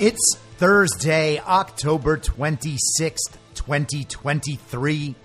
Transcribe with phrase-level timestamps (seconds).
[0.00, 5.16] It's Thursday, October 26th, 2023,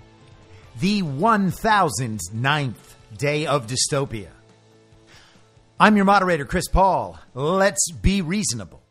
[0.80, 2.74] the 1009th
[3.16, 4.30] day of dystopia.
[5.78, 7.16] I'm your moderator, Chris Paul.
[7.34, 8.82] Let's be reasonable.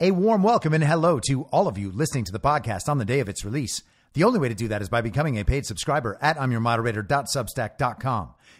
[0.00, 3.04] A warm welcome and hello to all of you listening to the podcast on the
[3.04, 3.82] day of its release.
[4.14, 8.30] The only way to do that is by becoming a paid subscriber at I'mYourModerator.substack.com.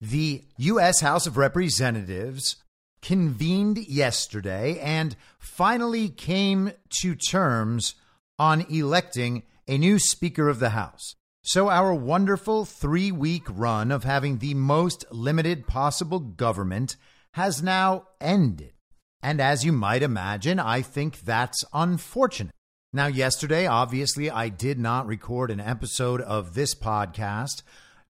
[0.00, 1.00] the U.S.
[1.00, 2.56] House of Representatives
[3.02, 7.94] convened yesterday and finally came to terms
[8.38, 11.14] on electing a new Speaker of the House.
[11.42, 16.96] So, our wonderful three week run of having the most limited possible government
[17.32, 18.72] has now ended.
[19.22, 22.54] And as you might imagine, I think that's unfortunate.
[22.92, 27.62] Now, yesterday, obviously, I did not record an episode of this podcast.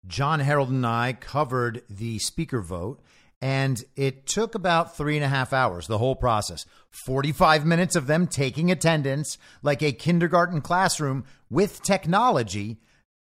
[0.06, 3.00] John Harold and I covered the speaker vote,
[3.42, 6.66] and it took about three and a half hours, the whole process.
[7.06, 12.78] 45 minutes of them taking attendance like a kindergarten classroom with technology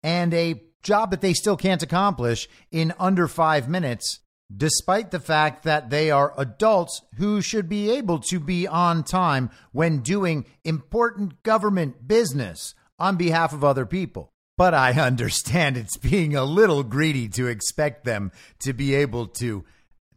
[0.03, 4.19] and a job that they still can't accomplish in under five minutes,
[4.55, 9.49] despite the fact that they are adults who should be able to be on time
[9.71, 14.31] when doing important government business on behalf of other people.
[14.57, 19.65] But I understand it's being a little greedy to expect them to be able to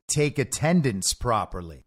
[0.08, 1.84] take attendance properly.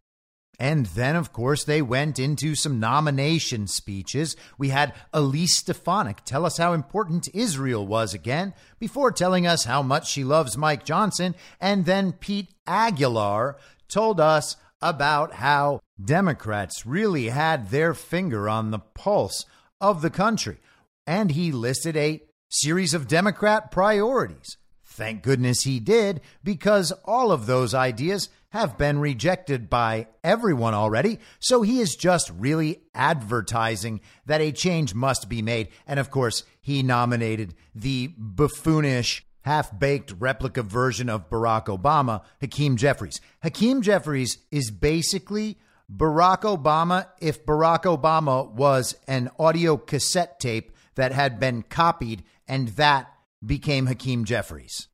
[0.60, 4.36] And then, of course, they went into some nomination speeches.
[4.60, 9.82] We had Elise Stefanik tell us how important Israel was again, before telling us how
[9.82, 11.34] much she loves Mike Johnson.
[11.60, 13.58] And then Pete Aguilar
[13.88, 19.46] told us about how Democrats really had their finger on the pulse
[19.80, 20.58] of the country.
[21.08, 22.22] And he listed a
[22.52, 24.58] series of Democrat priorities.
[24.84, 31.18] Thank goodness he did, because all of those ideas have been rejected by everyone already.
[31.40, 35.70] So he is just really advertising that a change must be made.
[35.88, 42.76] And of course, he nominated the buffoonish half baked replica version of Barack Obama, Hakeem
[42.76, 43.22] Jeffries.
[43.42, 45.58] Hakeem Jeffries is basically
[45.90, 52.68] Barack Obama if Barack Obama was an audio cassette tape that had been copied and
[52.68, 53.10] that
[53.44, 54.90] became Hakeem Jeffries.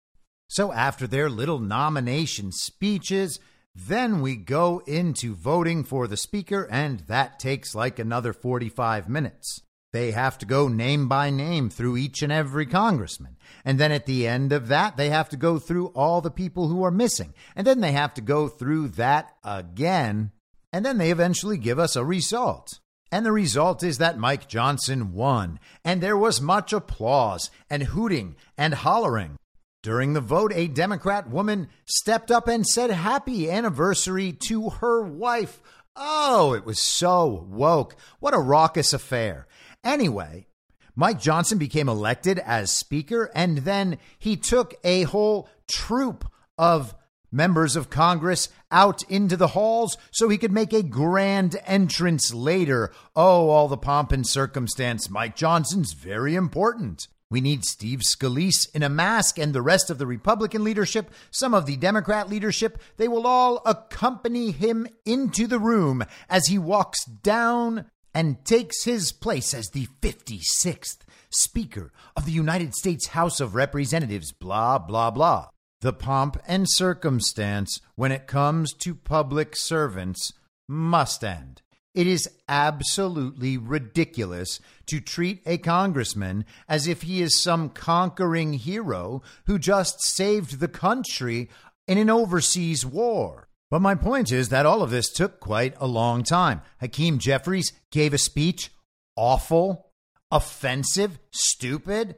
[0.48, 3.40] So after their little nomination speeches,
[3.74, 9.64] then we go into voting for the speaker, and that takes like another 45 minutes.
[9.92, 13.38] They have to go name by name through each and every congressman.
[13.66, 16.68] And then at the end of that, they have to go through all the people
[16.68, 17.34] who are missing.
[17.56, 20.32] And then they have to go through that again.
[20.72, 22.80] And then they eventually give us a result.
[23.12, 25.60] And the result is that Mike Johnson won.
[25.84, 29.38] And there was much applause and hooting and hollering.
[29.84, 35.62] During the vote, a Democrat woman stepped up and said happy anniversary to her wife.
[35.96, 37.96] Oh, it was so woke.
[38.20, 39.48] What a raucous affair.
[39.84, 40.48] Anyway,
[40.96, 46.26] Mike Johnson became elected as Speaker, and then he took a whole troop
[46.58, 46.94] of
[47.32, 52.92] members of Congress out into the halls so he could make a grand entrance later.
[53.16, 55.10] Oh, all the pomp and circumstance.
[55.10, 57.08] Mike Johnson's very important.
[57.30, 61.54] We need Steve Scalise in a mask and the rest of the Republican leadership, some
[61.54, 62.82] of the Democrat leadership.
[62.96, 69.12] They will all accompany him into the room as he walks down and takes his
[69.12, 75.50] place as the 56th Speaker of the United States House of Representatives, blah, blah, blah.
[75.82, 80.34] The pomp and circumstance when it comes to public servants
[80.68, 81.62] must end.
[81.94, 89.22] It is absolutely ridiculous to treat a congressman as if he is some conquering hero
[89.46, 91.50] who just saved the country
[91.88, 93.48] in an overseas war.
[93.70, 96.62] But my point is that all of this took quite a long time.
[96.80, 98.72] Hakeem Jeffries gave a speech
[99.16, 99.92] awful,
[100.32, 102.16] offensive, stupid.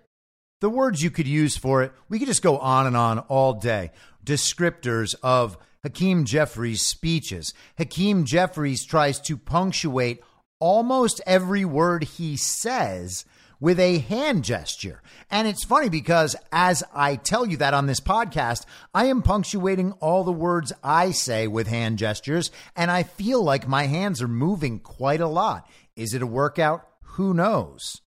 [0.61, 3.53] The words you could use for it, we could just go on and on all
[3.53, 3.91] day.
[4.25, 7.53] Descriptors of Hakeem Jeffries' speeches.
[7.77, 10.21] Hakeem Jeffries tries to punctuate
[10.59, 13.23] almost every word he says
[13.61, 15.01] with a hand gesture.
[15.31, 19.93] And it's funny because as I tell you that on this podcast, I am punctuating
[19.93, 24.27] all the words I say with hand gestures, and I feel like my hands are
[24.27, 25.69] moving quite a lot.
[25.95, 26.85] Is it a workout?
[27.15, 28.01] Who knows?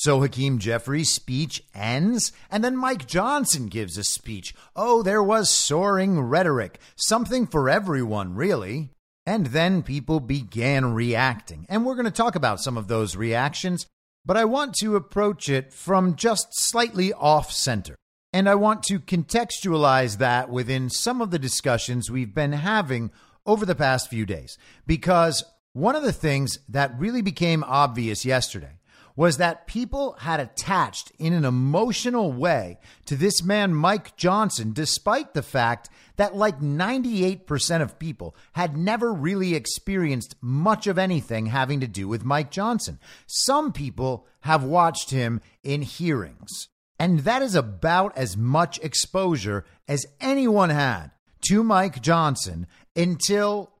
[0.00, 4.54] So Hakeem Jeffries' speech ends, and then Mike Johnson gives a speech.
[4.74, 8.90] Oh, there was soaring rhetoric, something for everyone, really.
[9.26, 11.66] And then people began reacting.
[11.68, 13.86] And we're going to talk about some of those reactions
[14.24, 17.96] but I want to approach it from just slightly off center.
[18.32, 23.10] And I want to contextualize that within some of the discussions we've been having
[23.46, 24.56] over the past few days.
[24.86, 25.42] Because
[25.72, 28.78] one of the things that really became obvious yesterday
[29.16, 35.34] was that people had attached in an emotional way to this man, Mike Johnson, despite
[35.34, 41.80] the fact that like 98% of people had never really experienced much of anything having
[41.80, 42.98] to do with Mike Johnson.
[43.26, 46.68] Some people have watched him in hearings.
[46.98, 51.10] And that is about as much exposure as anyone had
[51.48, 53.72] to Mike Johnson until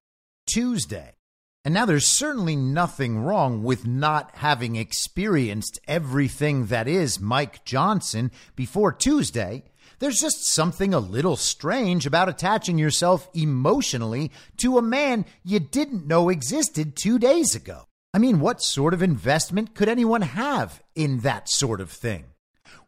[0.46, 1.12] Tuesday.
[1.62, 8.30] And now there's certainly nothing wrong with not having experienced everything that is Mike Johnson
[8.56, 9.64] before Tuesday.
[9.98, 16.06] There's just something a little strange about attaching yourself emotionally to a man you didn't
[16.06, 17.84] know existed two days ago.
[18.14, 22.24] I mean, what sort of investment could anyone have in that sort of thing?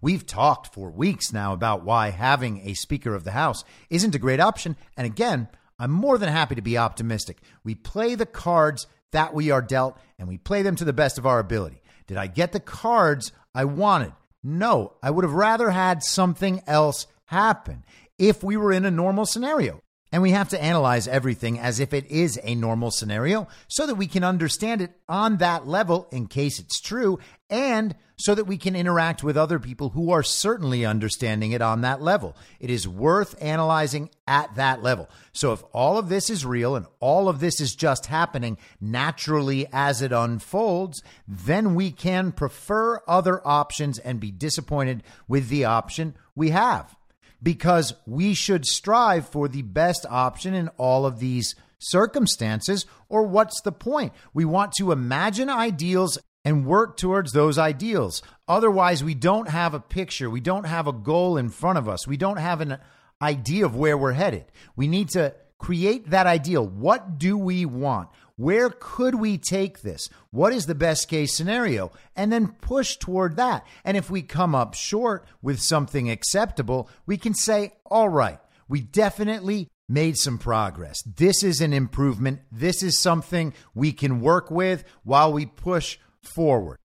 [0.00, 4.18] We've talked for weeks now about why having a Speaker of the House isn't a
[4.18, 4.76] great option.
[4.96, 5.48] And again,
[5.82, 7.38] I'm more than happy to be optimistic.
[7.64, 11.18] We play the cards that we are dealt and we play them to the best
[11.18, 11.82] of our ability.
[12.06, 14.12] Did I get the cards I wanted?
[14.44, 17.84] No, I would have rather had something else happen
[18.16, 19.80] if we were in a normal scenario.
[20.12, 23.96] And we have to analyze everything as if it is a normal scenario so that
[23.96, 27.18] we can understand it on that level in case it's true,
[27.50, 31.80] and so that we can interact with other people who are certainly understanding it on
[31.80, 32.36] that level.
[32.60, 35.08] It is worth analyzing at that level.
[35.32, 39.66] So if all of this is real and all of this is just happening naturally
[39.72, 46.14] as it unfolds, then we can prefer other options and be disappointed with the option
[46.36, 46.94] we have
[47.42, 53.60] because we should strive for the best option in all of these circumstances, or what's
[53.62, 54.12] the point?
[54.32, 58.22] We want to imagine ideals and work towards those ideals.
[58.48, 62.06] Otherwise, we don't have a picture, we don't have a goal in front of us,
[62.06, 62.78] we don't have an
[63.20, 64.44] idea of where we're headed.
[64.74, 66.66] We need to Create that ideal.
[66.66, 68.08] What do we want?
[68.34, 70.10] Where could we take this?
[70.32, 71.92] What is the best case scenario?
[72.16, 73.64] And then push toward that.
[73.84, 78.80] And if we come up short with something acceptable, we can say, all right, we
[78.80, 81.00] definitely made some progress.
[81.02, 82.40] This is an improvement.
[82.50, 86.78] This is something we can work with while we push forward.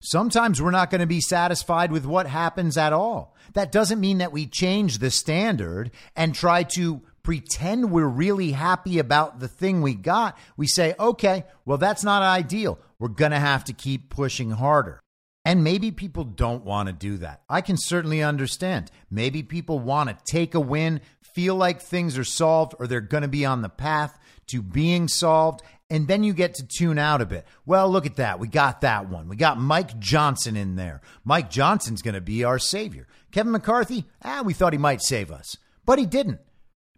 [0.00, 3.36] Sometimes we're not going to be satisfied with what happens at all.
[3.54, 8.98] That doesn't mean that we change the standard and try to pretend we're really happy
[8.98, 10.36] about the thing we got.
[10.56, 12.80] We say, okay, well, that's not ideal.
[12.98, 15.00] We're going to have to keep pushing harder.
[15.44, 17.42] And maybe people don't want to do that.
[17.48, 18.90] I can certainly understand.
[19.10, 21.00] Maybe people want to take a win,
[21.34, 24.18] feel like things are solved, or they're going to be on the path
[24.48, 27.46] to being solved, and then you get to tune out a bit.
[27.66, 28.40] Well, look at that.
[28.40, 29.28] We got that one.
[29.28, 31.02] We got Mike Johnson in there.
[31.22, 33.06] Mike Johnson's going to be our savior.
[33.30, 36.40] Kevin McCarthy, ah, we thought he might save us, but he didn't.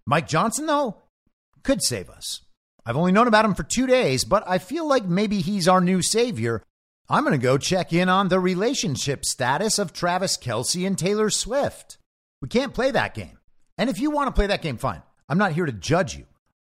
[0.06, 1.02] Mike Johnson, though,
[1.64, 2.42] could save us.
[2.86, 5.80] I've only known about him for two days, but I feel like maybe he's our
[5.80, 6.62] new savior.
[7.08, 11.30] I'm going to go check in on the relationship status of Travis Kelce and Taylor
[11.30, 11.98] Swift.
[12.40, 13.38] We can't play that game.
[13.76, 15.02] And if you want to play that game, fine.
[15.28, 16.26] I'm not here to judge you.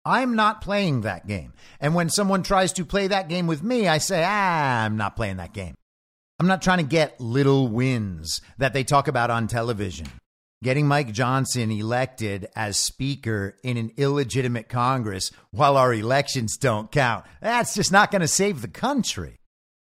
[0.05, 1.53] I'm not playing that game.
[1.81, 5.17] And when someone tries to play that game with me, I say, ah, I'm not
[5.17, 5.75] playing that game.
[6.41, 10.07] I'm not trying to get little wins that they talk about on television.
[10.63, 17.25] Getting Mike Johnson elected as Speaker in an illegitimate Congress while our elections don't count,
[17.41, 19.39] that's just not going to save the country.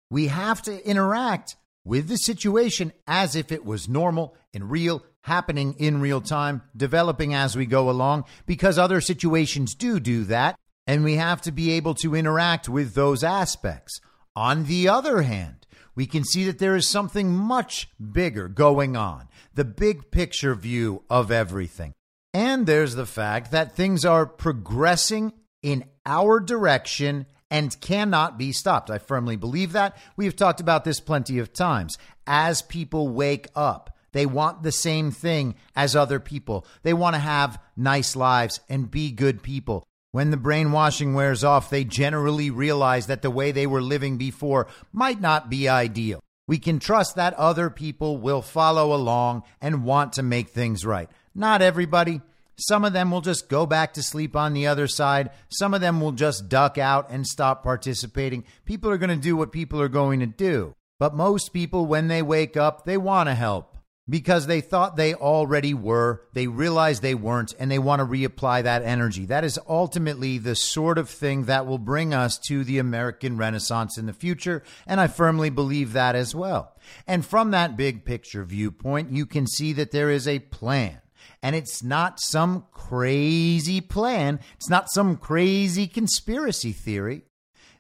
[0.10, 5.76] We have to interact with the situation as if it was normal and real happening
[5.78, 11.04] in real time, developing as we go along, because other situations do do that, and
[11.04, 14.00] we have to be able to interact with those aspects.
[14.36, 19.28] On the other hand, we can see that there is something much bigger going on,
[19.54, 21.94] the big picture view of everything.
[22.34, 28.90] And there's the fact that things are progressing in our direction and cannot be stopped.
[28.90, 29.98] I firmly believe that.
[30.16, 31.98] We've talked about this plenty of times.
[32.26, 36.66] As people wake up, they want the same thing as other people.
[36.84, 39.88] They want to have nice lives and be good people.
[40.12, 44.68] When the brainwashing wears off, they generally realize that the way they were living before
[44.92, 46.22] might not be ideal.
[46.48, 51.10] We can trust that other people will follow along and want to make things right.
[51.34, 52.20] Not everybody.
[52.58, 55.30] Some of them will just go back to sleep on the other side.
[55.48, 58.44] Some of them will just duck out and stop participating.
[58.66, 60.76] People are going to do what people are going to do.
[61.00, 63.71] But most people, when they wake up, they want to help
[64.10, 66.24] because they thought they already were.
[66.34, 69.26] They realize they weren't, and they want to reapply that energy.
[69.26, 73.98] That is ultimately the sort of thing that will bring us to the American Renaissance
[73.98, 76.76] in the future, and I firmly believe that as well.
[77.08, 81.00] And from that big picture viewpoint, you can see that there is a plan.
[81.44, 84.40] And it's not some crazy plan.
[84.58, 87.24] It's not some crazy conspiracy theory.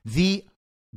[0.03, 0.45] The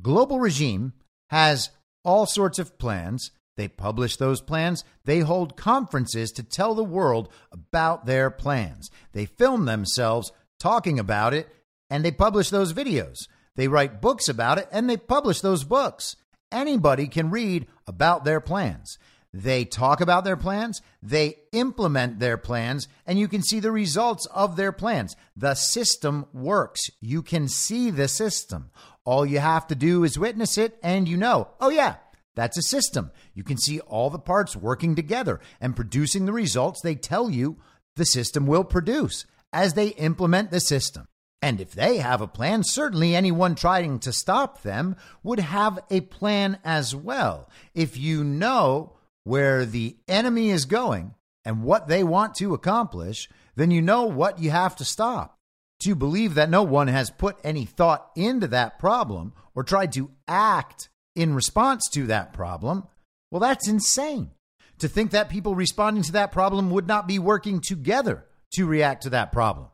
[0.00, 0.94] global regime
[1.30, 1.70] has
[2.04, 4.84] all sorts of plans they publish those plans.
[5.04, 8.90] They hold conferences to tell the world about their plans.
[9.12, 11.48] They film themselves talking about it
[11.90, 13.28] and they publish those videos.
[13.56, 16.16] They write books about it and they publish those books.
[16.50, 18.98] Anybody can read about their plans.
[19.32, 24.26] They talk about their plans, they implement their plans, and you can see the results
[24.26, 25.16] of their plans.
[25.36, 26.82] The system works.
[27.00, 28.70] You can see the system.
[29.04, 31.96] All you have to do is witness it, and you know, oh, yeah,
[32.34, 33.10] that's a system.
[33.34, 37.58] You can see all the parts working together and producing the results they tell you
[37.96, 41.06] the system will produce as they implement the system.
[41.40, 46.00] And if they have a plan, certainly anyone trying to stop them would have a
[46.00, 47.50] plan as well.
[47.74, 51.14] If you know where the enemy is going
[51.44, 55.38] and what they want to accomplish, then you know what you have to stop.
[55.80, 60.10] To believe that no one has put any thought into that problem or tried to
[60.26, 62.84] act in response to that problem,
[63.30, 64.30] well, that's insane.
[64.78, 69.02] To think that people responding to that problem would not be working together to react
[69.04, 69.68] to that problem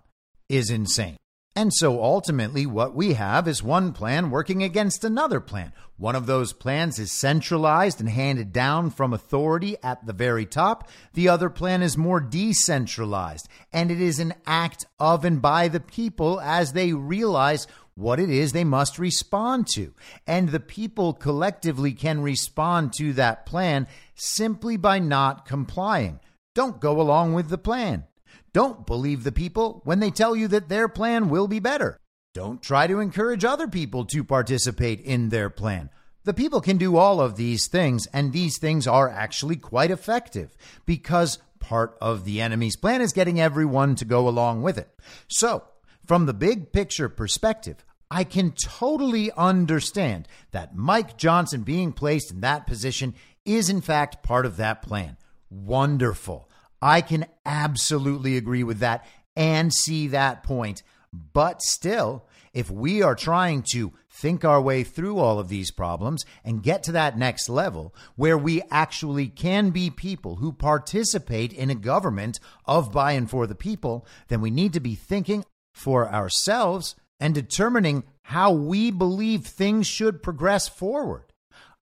[0.49, 1.17] is insane.
[1.57, 5.73] And so ultimately, what we have is one plan working against another plan.
[5.97, 10.89] One of those plans is centralized and handed down from authority at the very top.
[11.13, 15.81] The other plan is more decentralized, and it is an act of and by the
[15.81, 17.67] people as they realize
[18.01, 19.95] what it is they must respond to.
[20.27, 26.21] And the people collectively can respond to that plan simply by not complying.
[26.55, 28.05] Don't go along with the plan.
[28.53, 31.99] Don't believe the people when they tell you that their plan will be better.
[32.35, 35.91] Don't try to encourage other people to participate in their plan.
[36.25, 40.57] The people can do all of these things, and these things are actually quite effective
[40.85, 44.91] because part of the enemy's plan is getting everyone to go along with it.
[45.29, 45.65] So,
[46.07, 52.41] From the big picture perspective, I can totally understand that Mike Johnson being placed in
[52.41, 53.15] that position
[53.45, 55.17] is, in fact, part of that plan.
[55.49, 56.49] Wonderful.
[56.83, 60.83] I can absolutely agree with that and see that point.
[61.13, 66.25] But still, if we are trying to think our way through all of these problems
[66.45, 71.71] and get to that next level where we actually can be people who participate in
[71.71, 76.13] a government of by and for the people, then we need to be thinking for
[76.13, 81.33] ourselves and determining how we believe things should progress forward.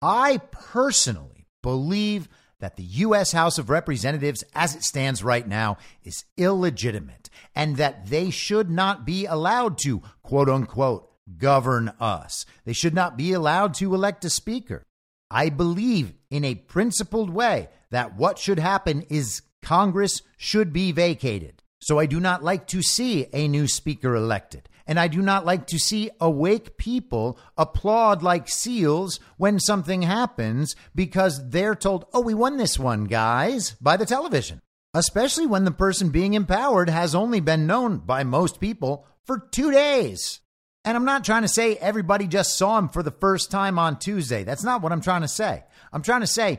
[0.02, 3.32] I personally believe that the U.S.
[3.32, 9.06] House of Representatives, as it stands right now, is illegitimate and that they should not
[9.06, 12.44] be allowed to, quote unquote, govern us.
[12.64, 14.84] They should not be allowed to elect a speaker.
[15.30, 21.62] I believe in a principled way that what should happen is Congress should be vacated.
[21.80, 24.68] So I do not like to see a new speaker elected.
[24.90, 30.74] And I do not like to see awake people applaud like seals when something happens
[30.96, 34.60] because they're told, oh, we won this one, guys, by the television.
[34.92, 39.70] Especially when the person being empowered has only been known by most people for two
[39.70, 40.40] days.
[40.84, 43.96] And I'm not trying to say everybody just saw him for the first time on
[43.96, 44.42] Tuesday.
[44.42, 45.62] That's not what I'm trying to say.
[45.92, 46.58] I'm trying to say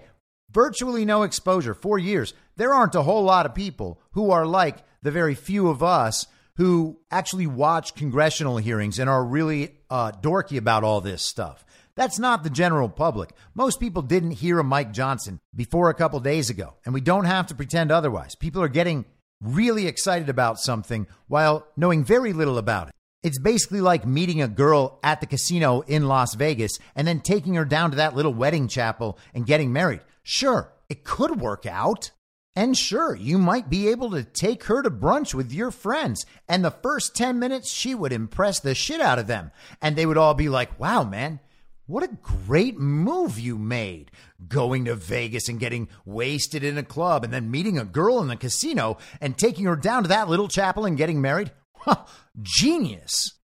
[0.50, 2.34] virtually no exposure, four years.
[2.56, 6.28] There aren't a whole lot of people who are like the very few of us
[6.62, 11.66] who actually watch congressional hearings and are really uh, dorky about all this stuff.
[11.96, 13.32] That's not the general public.
[13.56, 17.26] Most people didn't hear of Mike Johnson before a couple days ago, and we don't
[17.26, 18.36] have to pretend otherwise.
[18.36, 19.06] People are getting
[19.42, 22.94] really excited about something while knowing very little about it.
[23.24, 27.56] It's basically like meeting a girl at the casino in Las Vegas and then taking
[27.56, 30.02] her down to that little wedding chapel and getting married.
[30.22, 32.12] Sure, it could work out.
[32.56, 36.26] And sure, you might be able to take her to brunch with your friends.
[36.50, 39.52] And the first 10 minutes, she would impress the shit out of them.
[39.82, 41.40] And they would all be like, wow, man,
[41.86, 44.12] what a great move you made.
[44.46, 48.28] Going to Vegas and getting wasted in a club and then meeting a girl in
[48.28, 51.52] the casino and taking her down to that little chapel and getting married.
[52.42, 53.40] Genius.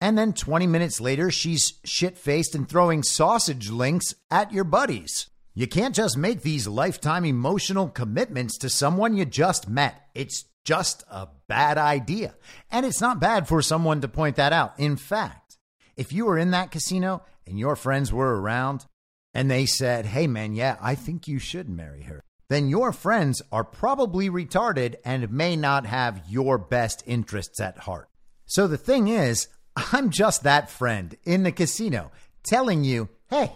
[0.00, 5.28] And then 20 minutes later, she's shit faced and throwing sausage links at your buddies.
[5.58, 10.06] You can't just make these lifetime emotional commitments to someone you just met.
[10.14, 12.34] It's just a bad idea.
[12.70, 14.78] And it's not bad for someone to point that out.
[14.78, 15.56] In fact,
[15.96, 18.84] if you were in that casino and your friends were around
[19.32, 23.40] and they said, hey man, yeah, I think you should marry her, then your friends
[23.50, 28.10] are probably retarded and may not have your best interests at heart.
[28.44, 29.48] So the thing is,
[29.90, 32.12] I'm just that friend in the casino
[32.44, 33.52] telling you, hey,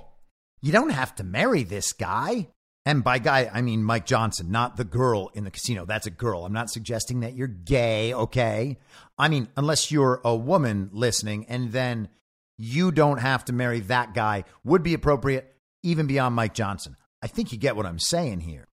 [0.61, 2.49] you don't have to marry this guy.
[2.87, 5.85] And by guy, I mean Mike Johnson, not the girl in the casino.
[5.85, 6.45] That's a girl.
[6.45, 8.79] I'm not suggesting that you're gay, okay?
[9.19, 12.09] I mean, unless you're a woman listening and then
[12.57, 16.97] you don't have to marry that guy would be appropriate even beyond Mike Johnson.
[17.23, 18.67] I think you get what I'm saying here.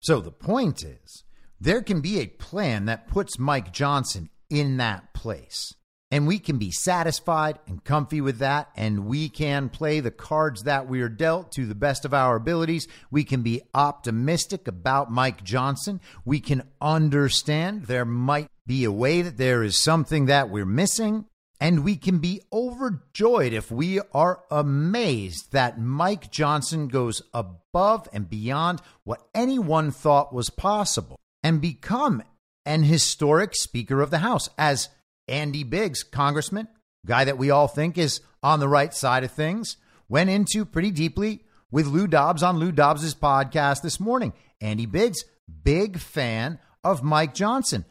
[0.00, 1.24] So the point is,
[1.60, 5.74] there can be a plan that puts Mike Johnson in that place.
[6.10, 8.70] And we can be satisfied and comfy with that.
[8.76, 12.36] And we can play the cards that we are dealt to the best of our
[12.36, 12.88] abilities.
[13.10, 16.00] We can be optimistic about Mike Johnson.
[16.24, 21.26] We can understand there might be a way that there is something that we're missing.
[21.60, 28.30] And we can be overjoyed if we are amazed that Mike Johnson goes above and
[28.30, 32.22] beyond what anyone thought was possible and become
[32.64, 34.88] an historic Speaker of the House as
[35.28, 36.68] Andy Biggs, congressman,
[37.06, 39.76] guy that we all think is on the right side of things,
[40.08, 44.32] went into pretty deeply with Lou Dobbs on Lou Dobbs's podcast this morning.
[44.60, 45.24] Andy Biggs,
[45.62, 47.84] big fan of Mike Johnson.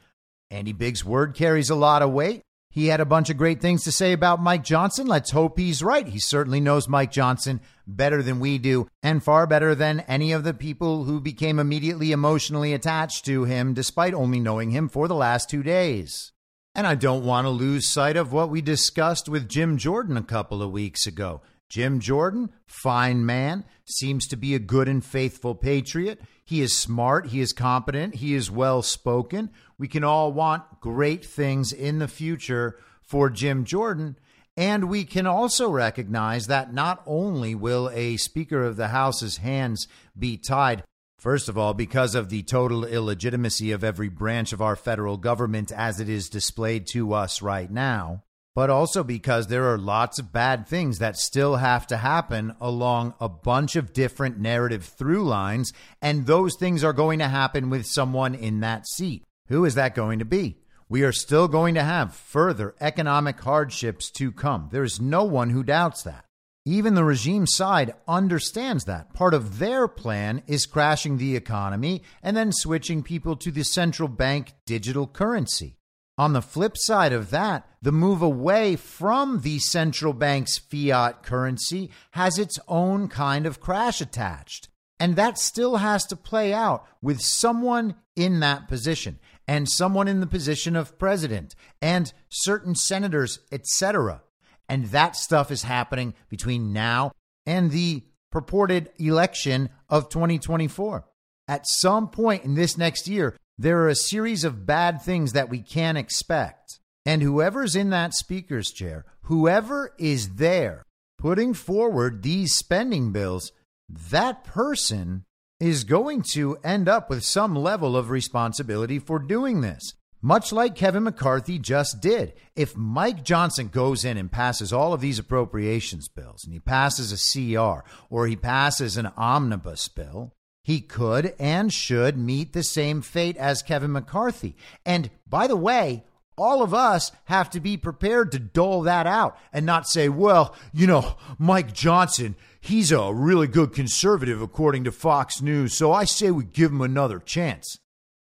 [0.49, 2.41] Andy Biggs' word carries a lot of weight.
[2.69, 5.07] He had a bunch of great things to say about Mike Johnson.
[5.07, 6.07] Let's hope he's right.
[6.07, 10.43] He certainly knows Mike Johnson better than we do, and far better than any of
[10.43, 15.15] the people who became immediately emotionally attached to him, despite only knowing him for the
[15.15, 16.33] last two days.
[16.77, 20.21] And I don't want to lose sight of what we discussed with Jim Jordan a
[20.21, 21.41] couple of weeks ago.
[21.69, 26.21] Jim Jordan, fine man, seems to be a good and faithful patriot.
[26.45, 29.49] He is smart, he is competent, he is well spoken.
[29.79, 34.15] We can all want great things in the future for Jim Jordan.
[34.55, 39.87] And we can also recognize that not only will a Speaker of the House's hands
[40.17, 40.83] be tied,
[41.17, 45.71] First of all, because of the total illegitimacy of every branch of our federal government
[45.71, 50.31] as it is displayed to us right now, but also because there are lots of
[50.31, 55.73] bad things that still have to happen along a bunch of different narrative through lines,
[56.03, 59.23] and those things are going to happen with someone in that seat.
[59.47, 60.57] Who is that going to be?
[60.87, 64.69] We are still going to have further economic hardships to come.
[64.71, 66.25] There is no one who doubts that.
[66.67, 69.13] Even the regime side understands that.
[69.13, 74.09] Part of their plan is crashing the economy and then switching people to the central
[74.09, 75.77] bank digital currency.
[76.17, 81.89] On the flip side of that, the move away from the central bank's fiat currency
[82.11, 84.67] has its own kind of crash attached.
[84.99, 90.19] And that still has to play out with someone in that position and someone in
[90.19, 94.21] the position of president and certain senators, etc.
[94.69, 97.11] And that stuff is happening between now
[97.45, 101.05] and the purported election of 2024.
[101.47, 105.49] At some point in this next year, there are a series of bad things that
[105.49, 106.79] we can expect.
[107.05, 110.83] And whoever's in that speaker's chair, whoever is there
[111.17, 113.51] putting forward these spending bills,
[113.89, 115.23] that person
[115.59, 119.93] is going to end up with some level of responsibility for doing this.
[120.21, 122.33] Much like Kevin McCarthy just did.
[122.55, 127.11] If Mike Johnson goes in and passes all of these appropriations bills and he passes
[127.11, 133.01] a CR or he passes an omnibus bill, he could and should meet the same
[133.01, 134.55] fate as Kevin McCarthy.
[134.85, 136.03] And by the way,
[136.37, 140.55] all of us have to be prepared to dole that out and not say, well,
[140.73, 146.05] you know, Mike Johnson, he's a really good conservative according to Fox News, so I
[146.05, 147.77] say we give him another chance.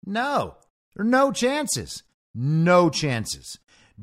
[0.05, 0.57] No,
[0.95, 2.03] there are no chances.
[2.35, 3.59] No chances.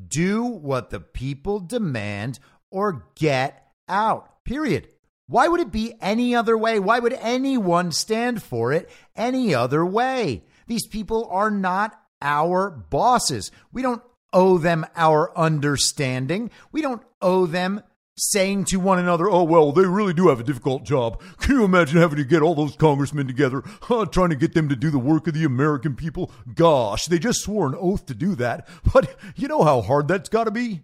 [0.08, 4.44] Do what the people demand or get out.
[4.44, 4.90] Period.
[5.28, 6.80] Why would it be any other way?
[6.80, 10.44] Why would anyone stand for it any other way?
[10.68, 13.52] These people are not our bosses.
[13.72, 14.02] We don't
[14.34, 16.50] owe them our understanding.
[16.72, 17.82] We don't owe them
[18.20, 21.22] saying to one another, oh, well, they really do have a difficult job.
[21.40, 24.70] Can you imagine having to get all those congressmen together, uh, trying to get them
[24.70, 26.32] to do the work of the American people?
[26.54, 28.68] Gosh, they just swore an oath to do that.
[28.94, 30.84] But you know how hard that's got to be?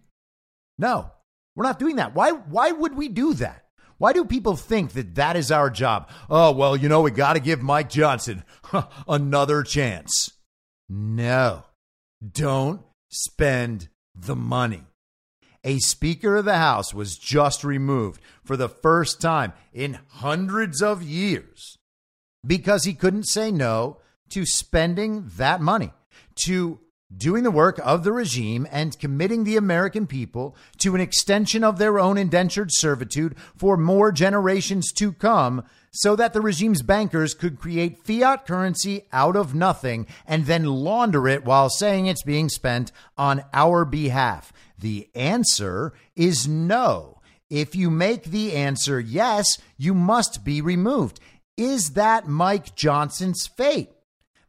[0.78, 1.12] No,
[1.56, 2.16] we're not doing that.
[2.16, 3.66] Why, why would we do that?
[3.98, 6.10] Why do people think that that is our job?
[6.30, 8.44] Oh, well, you know, we got to give Mike Johnson
[9.08, 10.32] another chance.
[10.90, 11.64] No,
[12.32, 14.84] don't spend the money.
[15.66, 21.02] A Speaker of the House was just removed for the first time in hundreds of
[21.02, 21.78] years
[22.46, 23.98] because he couldn't say no
[24.30, 25.92] to spending that money,
[26.46, 26.80] to
[27.16, 31.78] doing the work of the regime and committing the American people to an extension of
[31.78, 37.60] their own indentured servitude for more generations to come so that the regime's bankers could
[37.60, 42.92] create fiat currency out of nothing and then launder it while saying it's being spent
[43.18, 44.52] on our behalf?
[44.78, 47.22] The answer is no.
[47.50, 51.20] If you make the answer yes, you must be removed.
[51.58, 53.90] Is that Mike Johnson's fate?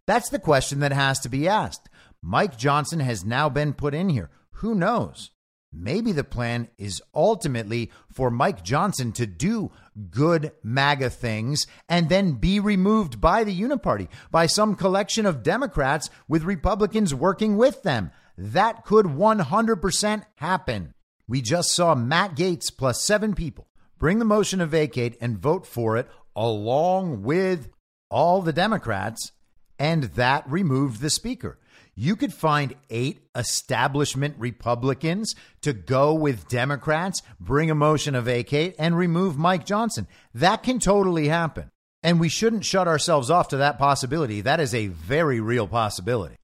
[0.06, 1.88] That's the question that has to be asked.
[2.22, 4.30] Mike Johnson has now been put in here.
[4.54, 5.30] Who knows?
[5.72, 9.70] Maybe the plan is ultimately for Mike Johnson to do
[10.10, 16.08] good MAGA things and then be removed by the Uniparty, by some collection of Democrats
[16.28, 18.10] with Republicans working with them.
[18.36, 20.94] That could 100% happen.
[21.28, 23.68] We just saw Matt Gaetz plus seven people
[23.98, 27.70] bring the motion to vacate and vote for it along with
[28.10, 29.32] all the Democrats,
[29.78, 31.58] and that removed the Speaker
[31.96, 38.76] you could find eight establishment Republicans to go with Democrats, bring a motion to vacate,
[38.78, 40.06] and remove Mike Johnson.
[40.34, 41.70] That can totally happen.
[42.02, 44.42] And we shouldn't shut ourselves off to that possibility.
[44.42, 46.36] That is a very real possibility.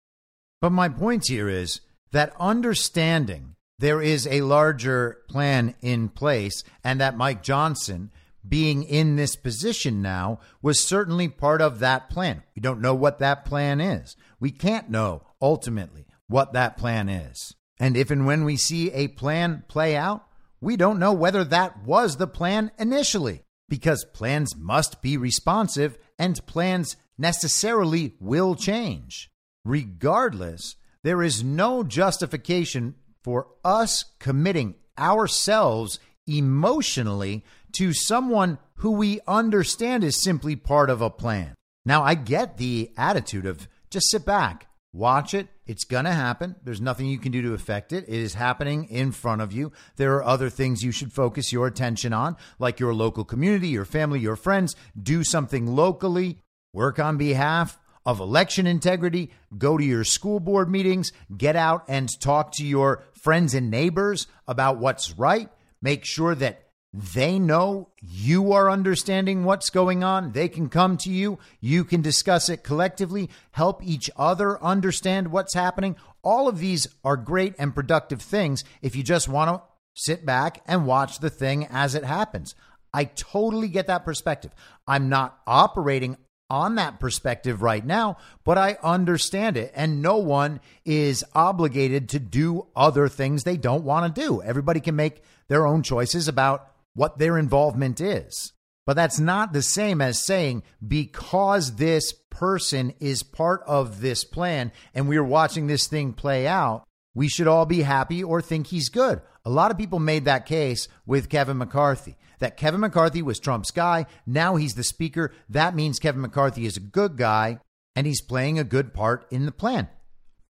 [0.63, 1.81] But my point here is
[2.13, 8.13] that understanding there is a larger plan in place and that Mike Johnson
[8.49, 12.45] being in this position now was certainly part of that plan.
[12.55, 14.15] We don't know what that plan is.
[14.39, 17.57] We can't know ultimately what that plan is.
[17.81, 20.25] And if and when we see a plan play out,
[20.61, 26.47] we don't know whether that was the plan initially, because plans must be responsive and
[26.47, 29.32] plans necessarily will change.
[29.65, 40.05] Regardless, there is no justification for us committing ourselves emotionally to someone who we understand
[40.05, 41.55] is simply part of a plan.
[41.85, 45.49] Now, I get the attitude of just sit back, Watch it.
[45.65, 46.57] It's going to happen.
[46.63, 48.05] There's nothing you can do to affect it.
[48.09, 49.73] It is happening in front of you.
[49.97, 53.87] There are other things you should focus your attention on, like your local community, your
[53.87, 54.77] family, your friends.
[55.01, 56.41] Do something locally.
[56.75, 59.31] Work on behalf of election integrity.
[59.57, 61.13] Go to your school board meetings.
[61.37, 65.49] Get out and talk to your friends and neighbors about what's right.
[65.81, 70.33] Make sure that They know you are understanding what's going on.
[70.33, 71.39] They can come to you.
[71.59, 75.97] You can discuss it collectively, help each other understand what's happening.
[76.23, 79.63] All of these are great and productive things if you just want to
[79.95, 82.55] sit back and watch the thing as it happens.
[82.93, 84.55] I totally get that perspective.
[84.87, 86.19] I'm not operating
[86.53, 89.73] on that perspective right now, but I understand it.
[89.75, 94.43] And no one is obligated to do other things they don't want to do.
[94.43, 98.53] Everybody can make their own choices about what their involvement is.
[98.85, 104.73] But that's not the same as saying because this person is part of this plan
[104.95, 106.85] and we're watching this thing play out,
[107.15, 109.23] we should all be happy or think he's good.
[109.47, 113.71] A lot of people made that case with Kevin McCarthy that Kevin McCarthy was Trump's
[113.71, 114.05] guy.
[114.27, 115.33] Now he's the speaker.
[115.49, 117.61] That means Kevin McCarthy is a good guy
[117.95, 119.89] and he's playing a good part in the plan.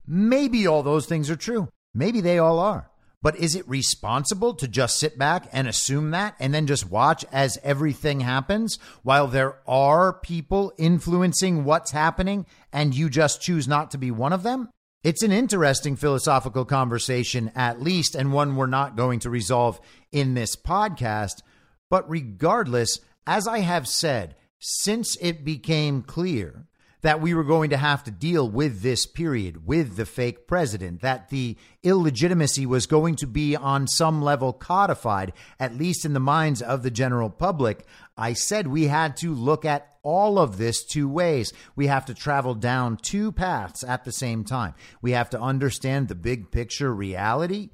[0.05, 1.69] Maybe all those things are true.
[1.95, 2.91] Maybe they all are.
[3.23, 7.25] But is it responsible to just sit back and assume that and then just watch
[7.33, 13.93] as everything happens while there are people influencing what's happening and you just choose not
[13.93, 14.69] to be one of them?
[15.03, 20.35] It's an interesting philosophical conversation, at least, and one we're not going to resolve in
[20.35, 21.43] this podcast.
[21.89, 26.67] But regardless, as I have said, since it became clear
[27.03, 31.03] that we were going to have to deal with this period, with the fake president,
[31.03, 36.21] that the illegitimacy was going to be on some level codified, at least in the
[36.21, 37.85] minds of the general public,
[38.17, 41.53] I said we had to look at all of this two ways.
[41.77, 44.75] We have to travel down two paths at the same time.
[45.03, 47.71] We have to understand the big picture reality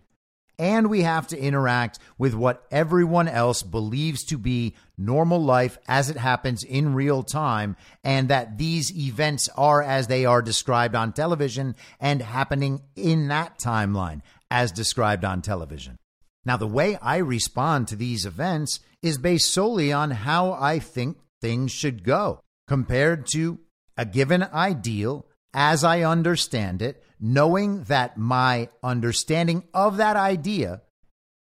[0.59, 6.11] and we have to interact with what everyone else believes to be normal life as
[6.11, 11.13] it happens in real time, and that these events are as they are described on
[11.13, 15.97] television and happening in that timeline as described on television.
[16.45, 21.19] Now, the way I respond to these events is based solely on how I think
[21.41, 23.59] things should go compared to
[23.97, 30.83] a given ideal as I understand it knowing that my understanding of that idea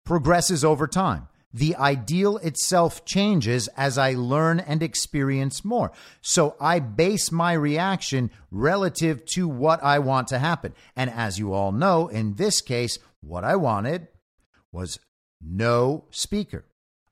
[0.06, 1.28] progresses over time.
[1.54, 5.92] The ideal itself changes as I learn and experience more.
[6.22, 10.74] So I base my reaction relative to what I want to happen.
[10.96, 14.10] And as you all know, in this case, what I wanted
[14.72, 15.00] was
[15.42, 16.66] no speaker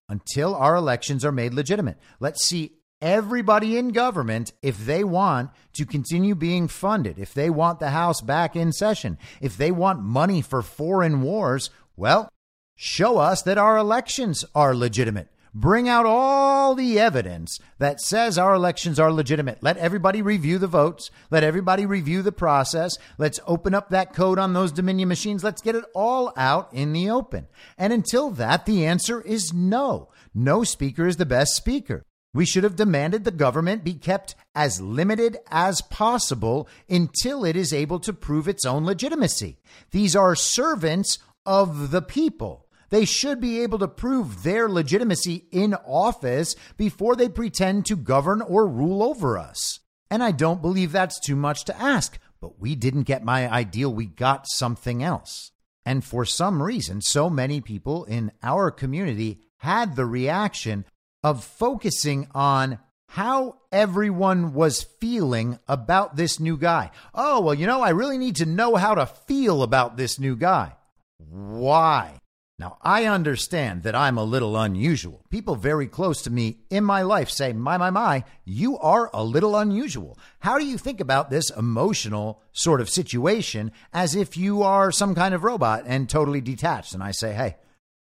[0.10, 1.98] until our elections are made legitimate.
[2.20, 7.80] Let's see everybody in government, if they want to continue being funded, if they want
[7.80, 12.30] the House back in session, if they want money for foreign wars, well,
[12.76, 15.30] show us that our elections are legitimate.
[15.54, 19.64] Bring out all the evidence that says our elections are legitimate.
[19.64, 21.10] Let everybody review the votes.
[21.32, 22.96] Let everybody review the process.
[23.18, 25.44] Let's open up that code on those Dominion machines.
[25.44, 27.48] Let's get it all out in the open.
[27.76, 30.10] And until that, the answer is no.
[30.36, 32.04] No speaker is the best speaker.
[32.38, 37.74] We should have demanded the government be kept as limited as possible until it is
[37.74, 39.58] able to prove its own legitimacy.
[39.90, 42.68] These are servants of the people.
[42.92, 48.44] They should be able to prove their legitimacy in office before they pretend to govern
[48.44, 49.80] or rule over us.
[50.12, 53.92] And I don't believe that's too much to ask, but we didn't get my ideal,
[53.92, 55.54] we got something else.
[55.88, 60.86] And for some reason, so many people in our community had the reaction
[61.28, 66.90] of focusing on how everyone was feeling about this new guy.
[67.14, 70.38] Oh, well, you know, I really need to know how to feel about this new
[70.38, 70.78] guy.
[71.18, 72.22] Why?
[72.58, 75.26] Now, I understand that I'm a little unusual.
[75.30, 79.24] People very close to me in my life say, My, my, my, you are a
[79.24, 80.18] little unusual.
[80.40, 85.14] How do you think about this emotional sort of situation as if you are some
[85.14, 86.94] kind of robot and totally detached?
[86.94, 87.58] And I say, Hey,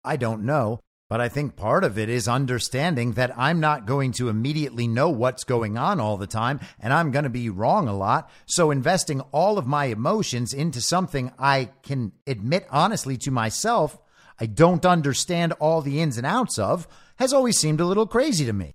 [0.05, 0.81] I don't know.
[1.15, 5.11] But I think part of it is understanding that I'm not going to immediately know
[5.11, 8.29] what's going on all the time and I'm going to be wrong a lot.
[8.47, 13.97] So investing all of my emotions into something I can admit honestly to myself
[14.41, 16.89] I don't understand all the ins and outs of
[17.21, 18.75] has always seemed a little crazy to me.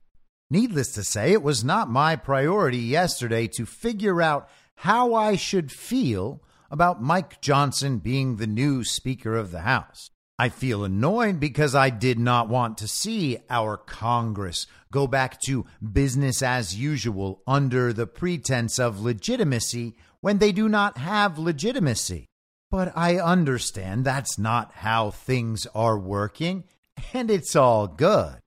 [0.49, 5.73] Needless to say, it was not my priority yesterday to figure out how I should
[5.73, 10.09] feel about Mike Johnson being the new Speaker of the House.
[10.41, 15.65] I feel annoyed because I did not want to see our Congress go back to
[15.83, 22.25] business as usual under the pretense of legitimacy when they do not have legitimacy.
[22.71, 26.63] But I understand that's not how things are working,
[27.13, 28.37] and it's all good.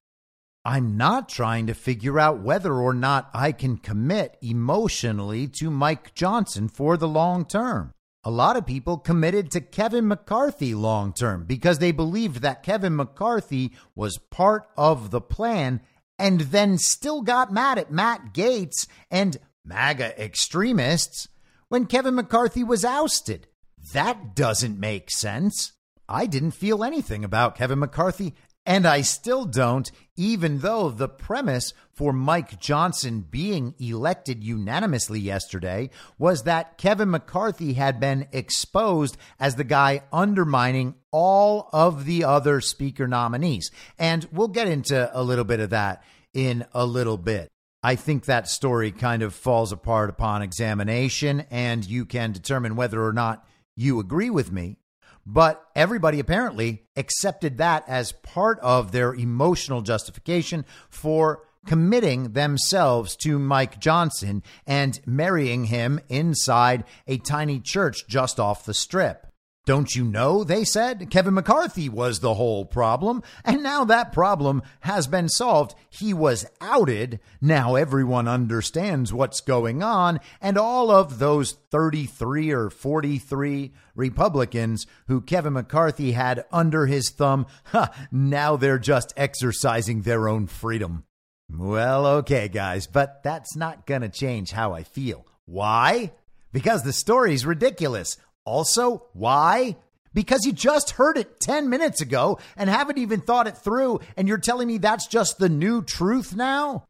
[0.65, 6.15] I'm not trying to figure out whether or not I can commit emotionally to Mike
[6.15, 7.93] Johnson for the long term.
[8.25, 12.95] A lot of people committed to Kevin McCarthy long term because they believed that Kevin
[12.95, 15.81] McCarthy was part of the plan
[16.21, 21.27] and then still got mad at Matt Gaetz and MAGA extremists
[21.69, 23.49] when Kevin McCarthy was ousted.
[23.93, 25.73] That doesn't make sense.
[26.09, 31.73] I didn't feel anything about Kevin McCarthy and I still don't, even though the premise
[31.93, 39.57] for Mike Johnson being elected unanimously yesterday was that Kevin McCarthy had been exposed as
[39.57, 43.71] the guy undermining all of the other speaker nominees.
[43.99, 47.49] And we'll get into a little bit of that in a little bit.
[47.83, 53.05] I think that story kind of falls apart upon examination, and you can determine whether
[53.05, 53.45] or not
[53.75, 54.77] you agree with me.
[55.25, 63.39] But everybody apparently accepted that as part of their emotional justification for committing themselves to
[63.39, 69.27] Mike Johnson and marrying him inside a tiny church just off the strip.
[69.65, 74.61] Don't you know, they said, Kevin McCarthy was the whole problem, and now that problem
[74.81, 75.77] has been solved.
[75.89, 77.21] He was outed.
[77.41, 85.21] Now everyone understands what's going on, and all of those 33 or 43 Republicans who
[85.21, 87.47] Kevin McCarthy had under his thumb,
[88.11, 91.05] now they're just exercising their own freedom.
[91.49, 95.25] Well, okay, guys, but that's not going to change how I feel.
[95.45, 96.11] Why?
[96.53, 98.17] Because the story's ridiculous.
[98.45, 99.77] Also, why?
[100.15, 104.29] Because you just heard it 10 minutes ago and haven't even thought it through, and
[104.29, 106.85] you're telling me that's just the new truth now?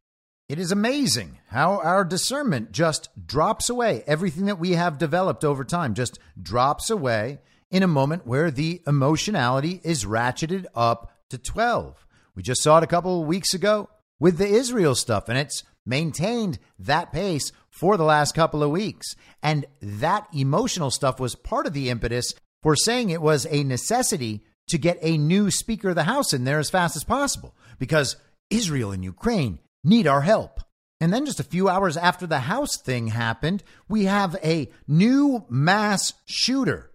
[0.49, 4.03] It is amazing how our discernment just drops away.
[4.07, 7.38] Everything that we have developed over time just drops away
[7.71, 12.07] in a moment where the emotionality is ratcheted up to 12.
[12.35, 13.88] We just saw it a couple of weeks ago
[14.21, 19.17] with the Israel stuff, and it's maintained that pace for the last couple of weeks.
[19.43, 22.33] And that emotional stuff was part of the impetus
[22.63, 26.45] for saying it was a necessity to get a new Speaker of the House in
[26.45, 28.17] there as fast as possible because
[28.51, 30.61] Israel and Ukraine need our help.
[31.01, 35.45] And then just a few hours after the House thing happened, we have a new
[35.49, 36.93] mass shooter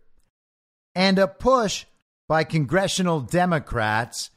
[0.95, 1.85] and a push
[2.29, 4.29] by congressional Democrats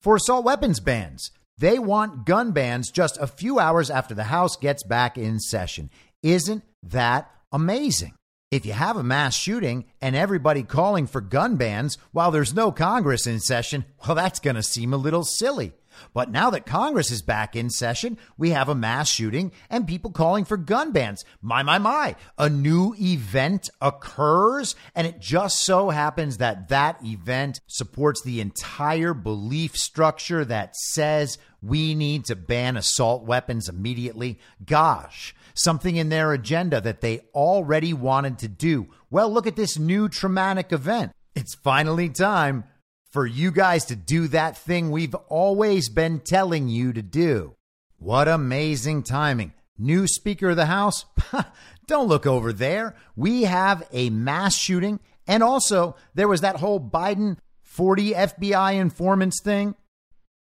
[0.00, 1.30] for assault weapons bans.
[1.58, 5.88] They want gun bans just a few hours after the House gets back in session.
[6.22, 8.14] Isn't that amazing?
[8.50, 12.70] If you have a mass shooting and everybody calling for gun bans while there's no
[12.72, 15.72] Congress in session, well, that's going to seem a little silly.
[16.12, 20.10] But now that Congress is back in session, we have a mass shooting and people
[20.10, 21.24] calling for gun bans.
[21.40, 22.16] My, my, my.
[22.38, 29.14] A new event occurs, and it just so happens that that event supports the entire
[29.14, 34.38] belief structure that says we need to ban assault weapons immediately.
[34.64, 38.88] Gosh, something in their agenda that they already wanted to do.
[39.10, 41.12] Well, look at this new traumatic event.
[41.34, 42.64] It's finally time
[43.16, 47.54] for you guys to do that thing we've always been telling you to do.
[47.98, 49.54] What amazing timing.
[49.78, 51.06] New Speaker of the House?
[51.86, 52.94] Don't look over there.
[53.16, 55.00] We have a mass shooting.
[55.26, 59.76] And also, there was that whole Biden 40 FBI informants thing.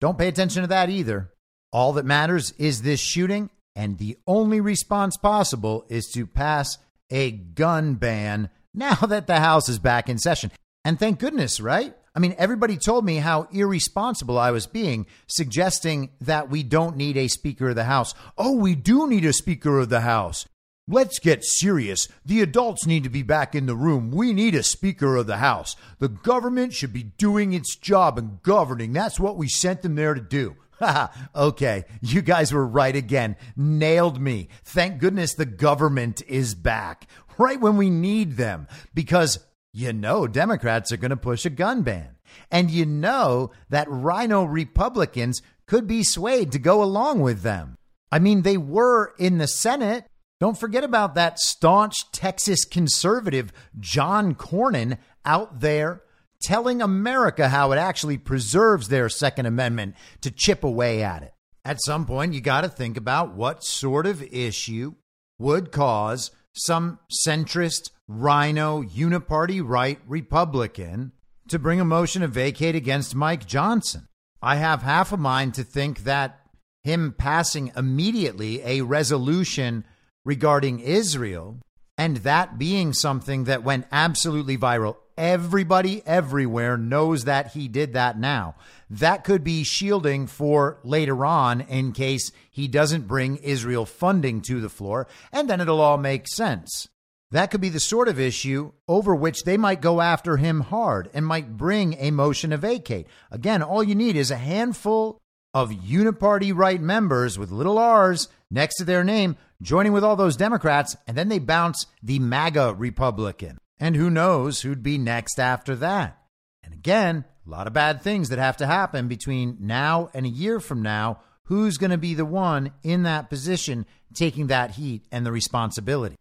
[0.00, 1.30] Don't pay attention to that either.
[1.74, 6.78] All that matters is this shooting, and the only response possible is to pass
[7.11, 10.50] a gun ban now that the House is back in session.
[10.87, 11.94] And thank goodness, right?
[12.14, 17.16] I mean, everybody told me how irresponsible I was being, suggesting that we don't need
[17.16, 18.14] a Speaker of the House.
[18.37, 20.46] Oh, we do need a Speaker of the House.
[20.88, 22.09] Let's get serious.
[22.25, 24.11] The adults need to be back in the room.
[24.11, 25.75] We need a Speaker of the House.
[26.01, 28.92] The government should be doing its job and governing.
[28.92, 30.57] That's what we sent them there to do.
[31.37, 33.37] okay, you guys were right again.
[33.57, 34.48] Nailed me.
[34.64, 39.38] Thank goodness the government is back right when we need them because
[39.72, 42.16] you know Democrats are going to push a gun ban.
[42.50, 47.76] And you know that RINO Republicans could be swayed to go along with them.
[48.11, 50.04] I mean, they were in the Senate.
[50.40, 56.02] Don't forget about that staunch Texas conservative, John Cornyn, out there
[56.42, 61.32] telling America how it actually preserves their Second Amendment to chip away at it.
[61.64, 64.94] At some point, you got to think about what sort of issue
[65.38, 71.12] would cause some centrist RINO uniparty right Republican
[71.49, 74.09] to bring a motion to vacate against Mike Johnson.
[74.41, 76.41] I have half a mind to think that
[76.83, 79.85] him passing immediately a resolution
[80.25, 81.59] regarding Israel
[81.96, 84.96] and that being something that went absolutely viral.
[85.17, 88.57] Everybody everywhere knows that he did that now.
[88.88, 94.61] That could be shielding for later on in case he doesn't bring Israel funding to
[94.61, 96.88] the floor, and then it'll all make sense.
[97.33, 101.08] That could be the sort of issue over which they might go after him hard
[101.14, 103.06] and might bring a motion to vacate.
[103.30, 105.18] Again, all you need is a handful
[105.54, 110.37] of uniparty right members with little r's next to their name joining with all those
[110.37, 113.56] Democrats, and then they bounce the MAGA Republican.
[113.78, 116.18] And who knows who'd be next after that.
[116.62, 120.30] And again, a lot of bad things that have to happen between now and a
[120.30, 121.20] year from now.
[121.44, 126.16] Who's going to be the one in that position taking that heat and the responsibility?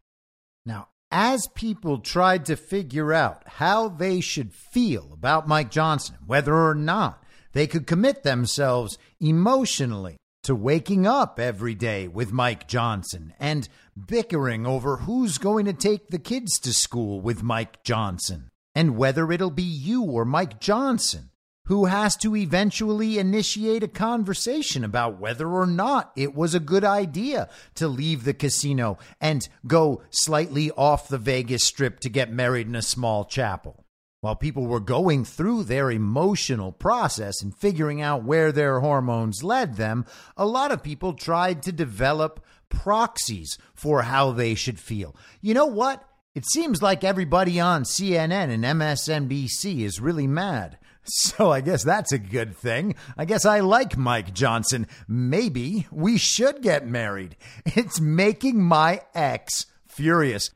[0.65, 6.55] Now, as people tried to figure out how they should feel about Mike Johnson, whether
[6.55, 13.33] or not they could commit themselves emotionally to waking up every day with Mike Johnson
[13.39, 13.67] and
[14.07, 19.31] bickering over who's going to take the kids to school with Mike Johnson and whether
[19.31, 21.30] it'll be you or Mike Johnson
[21.71, 26.83] who has to eventually initiate a conversation about whether or not it was a good
[26.83, 32.67] idea to leave the casino and go slightly off the Vegas strip to get married
[32.67, 33.85] in a small chapel.
[34.19, 39.77] While people were going through their emotional process and figuring out where their hormones led
[39.77, 40.05] them,
[40.35, 45.15] a lot of people tried to develop proxies for how they should feel.
[45.39, 46.05] You know what?
[46.35, 50.77] It seems like everybody on CNN and MSNBC is really mad.
[51.03, 52.95] So I guess that's a good thing.
[53.17, 54.87] I guess I like Mike Johnson.
[55.07, 57.35] Maybe we should get married.
[57.65, 60.51] It's making my ex furious.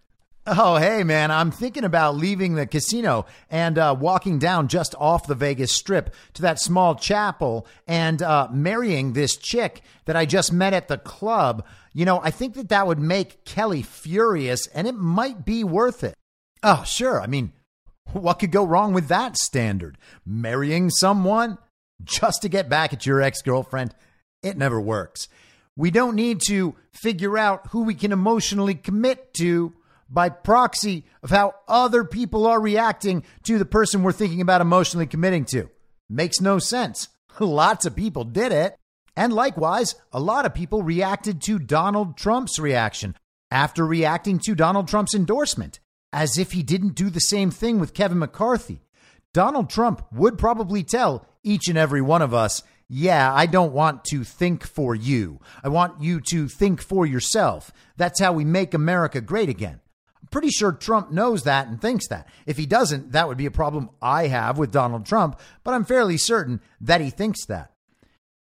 [0.47, 5.25] Oh, hey, man, I'm thinking about leaving the casino and uh, walking down just off
[5.25, 10.53] the Vegas Strip to that small chapel and uh, marrying this chick that I just
[10.53, 11.65] met at the club.
[11.93, 16.03] You know, I think that that would make Kelly furious and it might be worth
[16.03, 16.13] it.
[16.61, 17.19] Oh, sure.
[17.19, 17.51] I mean,
[18.13, 19.97] what could go wrong with that standard?
[20.25, 21.57] Marrying someone
[22.03, 23.93] just to get back at your ex girlfriend?
[24.43, 25.27] It never works.
[25.77, 29.73] We don't need to figure out who we can emotionally commit to
[30.09, 35.07] by proxy of how other people are reacting to the person we're thinking about emotionally
[35.07, 35.69] committing to.
[36.09, 37.09] Makes no sense.
[37.39, 38.77] Lots of people did it.
[39.17, 43.15] And likewise, a lot of people reacted to Donald Trump's reaction
[43.49, 45.79] after reacting to Donald Trump's endorsement
[46.16, 48.80] as if he didn't do the same thing with Kevin McCarthy.
[49.34, 54.05] Donald Trump would probably tell each and every one of us, yeah, I don't want
[54.05, 55.41] to think for you.
[55.61, 57.74] I want you to think for yourself.
[57.97, 59.82] That's how we make America great again.
[60.22, 62.30] I'm pretty sure Trump knows that and thinks that.
[62.45, 65.84] If he doesn't, that would be a problem I have with Donald Trump, but I'm
[65.84, 67.74] fairly certain that he thinks that.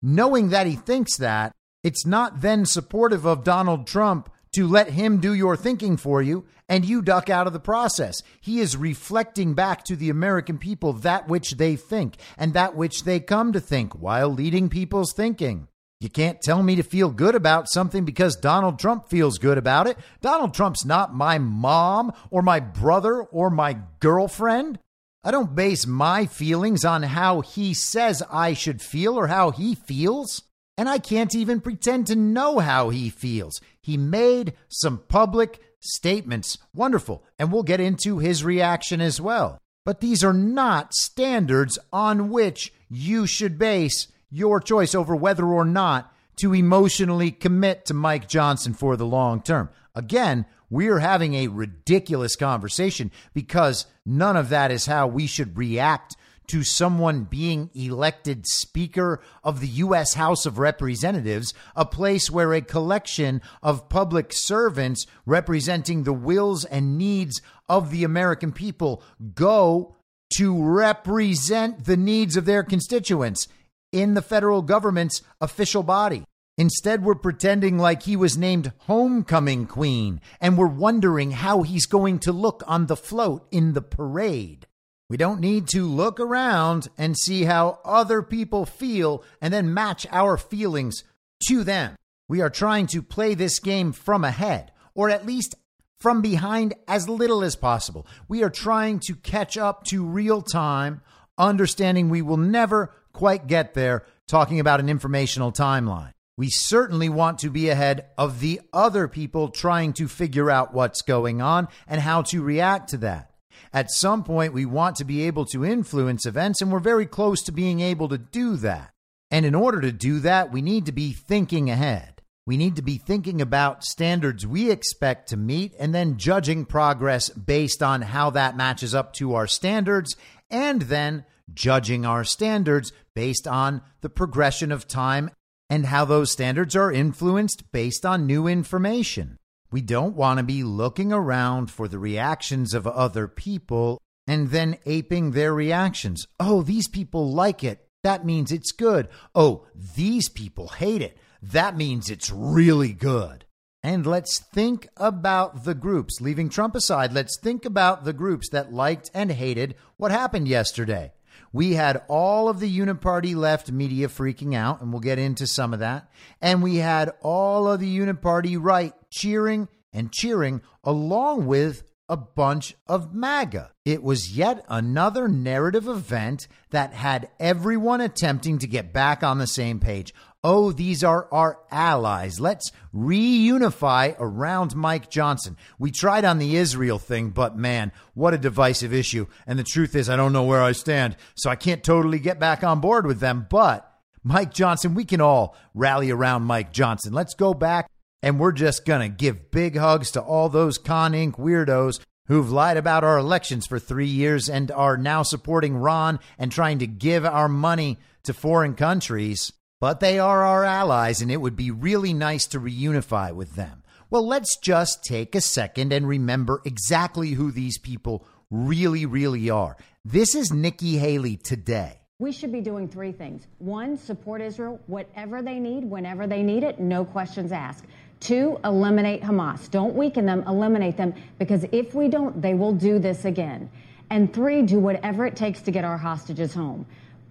[0.01, 1.51] Knowing that he thinks that,
[1.83, 6.45] it's not then supportive of Donald Trump to let him do your thinking for you
[6.69, 8.23] and you duck out of the process.
[8.41, 13.05] He is reflecting back to the American people that which they think and that which
[13.05, 15.69] they come to think while leading people's thinking.
[16.01, 19.87] You can't tell me to feel good about something because Donald Trump feels good about
[19.87, 19.97] it.
[20.21, 24.79] Donald Trump's not my mom or my brother or my girlfriend.
[25.23, 29.75] I don't base my feelings on how he says I should feel or how he
[29.75, 30.43] feels.
[30.77, 33.61] And I can't even pretend to know how he feels.
[33.81, 36.59] He made some public statements.
[36.75, 37.23] Wonderful.
[37.39, 39.59] And we'll get into his reaction as well.
[39.85, 45.65] But these are not standards on which you should base your choice over whether or
[45.65, 49.69] not to emotionally commit to Mike Johnson for the long term.
[49.95, 56.17] Again, we're having a ridiculous conversation because none of that is how we should react
[56.49, 60.15] to someone being elected Speaker of the U.S.
[60.15, 66.99] House of Representatives, a place where a collection of public servants representing the wills and
[66.99, 69.03] needs of the American people
[69.35, 69.97] go
[70.37, 73.49] to represent the needs of their constituents
[73.93, 76.25] in the federal government's official body.
[76.57, 82.19] Instead, we're pretending like he was named homecoming queen and we're wondering how he's going
[82.21, 84.67] to look on the float in the parade.
[85.11, 90.07] We don't need to look around and see how other people feel and then match
[90.11, 91.05] our feelings
[91.49, 91.97] to them.
[92.29, 95.55] We are trying to play this game from ahead, or at least
[95.99, 98.07] from behind as little as possible.
[98.29, 101.03] We are trying to catch up to real time,
[101.37, 106.13] understanding we will never quite get there talking about an informational timeline.
[106.37, 111.03] We certainly want to be ahead of the other people trying to figure out what's
[111.03, 113.31] going on and how to react to that.
[113.75, 117.43] At some point, we want to be able to influence events, and we're very close
[117.43, 118.93] to being able to do that.
[119.33, 122.23] And in order to do that, we need to be thinking ahead.
[122.47, 127.31] We need to be thinking about standards we expect to meet and then judging progress
[127.31, 130.15] based on how that matches up to our standards,
[130.49, 135.31] and then judging our standards based on the progression of time
[135.69, 139.37] and how those standards are influenced based on new information.
[139.75, 144.79] We don't want to be looking around for the reactions of other people and then
[144.87, 146.29] aping their reactions.
[146.39, 147.85] Oh, these people like it.
[148.05, 149.09] That means it's good.
[149.35, 151.19] Oh, these people hate it.
[151.43, 153.47] That means it's really good.
[153.83, 156.21] And let's think about the groups.
[156.21, 161.15] Leaving Trump aside, let's think about the groups that liked and hated what happened yesterday.
[161.55, 165.73] We had all of the Uniparty left media freaking out, and we'll get into some
[165.73, 166.11] of that.
[166.43, 172.75] And we had all of the Uniparty right cheering and cheering along with a bunch
[172.89, 173.71] of MAGA.
[173.85, 179.47] It was yet another narrative event that had everyone attempting to get back on the
[179.47, 180.13] same page.
[180.47, 182.39] Oh, these are our allies.
[182.39, 185.57] Let's reunify around Mike Johnson.
[185.79, 189.27] We tried on the Israel thing, but man, what a divisive issue.
[189.47, 192.39] And the truth is, I don't know where I stand, so I can't totally get
[192.39, 193.47] back on board with them.
[193.49, 193.91] But
[194.23, 197.15] Mike Johnson, we can all rally around Mike Johnson.
[197.15, 197.89] Let's go back
[198.23, 201.39] and we're just going to give big hugs to all those Con Inc.
[201.39, 206.53] weirdos who've lied about our elections for three years and are now supporting Ron and
[206.53, 209.51] trying to give our money to foreign countries
[209.85, 213.83] but they are our allies, and it would be really nice to reunify with them.
[214.09, 219.77] Well, let's just take a second and remember exactly who these people really, really are.
[220.03, 222.01] This is Nikki Haley today.
[222.19, 223.47] We should be doing three things.
[223.59, 227.85] One, support Israel, whatever they need, whenever they need it, no questions asked.
[228.21, 229.71] Two, eliminate Hamas.
[229.71, 233.69] Don't weaken them, eliminate them, because if we don't, they will do this again.
[234.09, 236.87] And three, do whatever it takes to get our hostages home.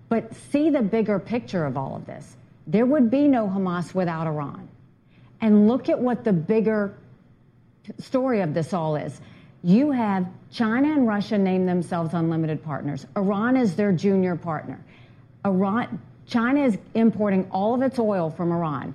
[0.07, 2.37] But see the bigger picture of all of this.
[2.67, 4.67] There would be no Hamas without Iran.
[5.41, 6.95] And look at what the bigger
[7.99, 9.19] story of this all is.
[9.63, 13.05] You have China and Russia name themselves unlimited partners.
[13.15, 14.83] Iran is their junior partner.
[15.45, 18.93] Iran, China is importing all of its oil from Iran,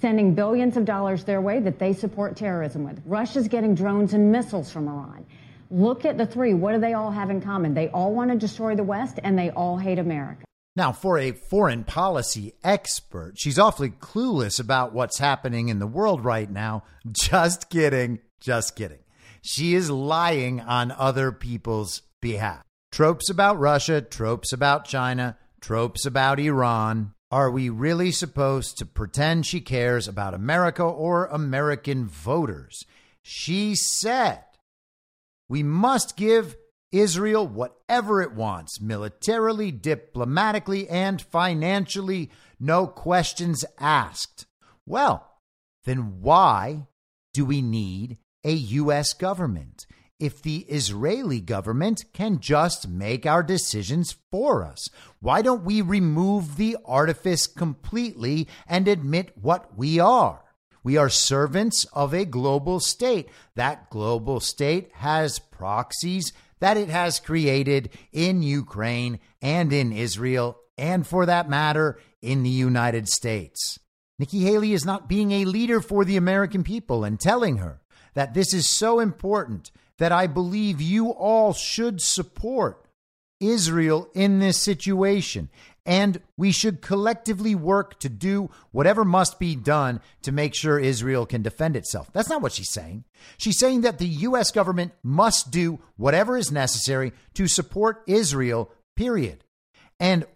[0.00, 3.00] sending billions of dollars their way that they support terrorism with.
[3.06, 5.24] Russia's getting drones and missiles from Iran.
[5.70, 6.54] Look at the three.
[6.54, 7.74] What do they all have in common?
[7.74, 10.45] They all want to destroy the West and they all hate America.
[10.76, 16.22] Now, for a foreign policy expert, she's awfully clueless about what's happening in the world
[16.22, 16.84] right now.
[17.10, 18.20] Just kidding.
[18.40, 18.98] Just kidding.
[19.40, 22.62] She is lying on other people's behalf.
[22.92, 27.14] Tropes about Russia, tropes about China, tropes about Iran.
[27.30, 32.84] Are we really supposed to pretend she cares about America or American voters?
[33.22, 34.44] She said
[35.48, 36.56] we must give
[36.92, 44.46] Israel whatever it wants, militarily, diplomatically, and financially, no questions asked.
[44.86, 45.26] Well,
[45.84, 46.86] then why
[47.34, 49.12] do we need a U.S.
[49.12, 49.86] government
[50.18, 54.88] if the Israeli government can just make our decisions for us?
[55.20, 60.42] Why don't we remove the artifice completely and admit what we are?
[60.82, 63.28] We are servants of a global state.
[63.56, 71.06] That global state has proxies that it has created in Ukraine and in Israel, and
[71.06, 73.78] for that matter, in the United States.
[74.18, 77.80] Nikki Haley is not being a leader for the American people and telling her
[78.14, 82.86] that this is so important that I believe you all should support
[83.40, 85.50] Israel in this situation
[85.86, 91.24] and we should collectively work to do whatever must be done to make sure Israel
[91.24, 92.10] can defend itself.
[92.12, 93.04] That's not what she's saying.
[93.38, 94.50] She's saying that the U.S.
[94.50, 99.44] government must do whatever is necessary to support Israel, period.
[100.00, 100.26] And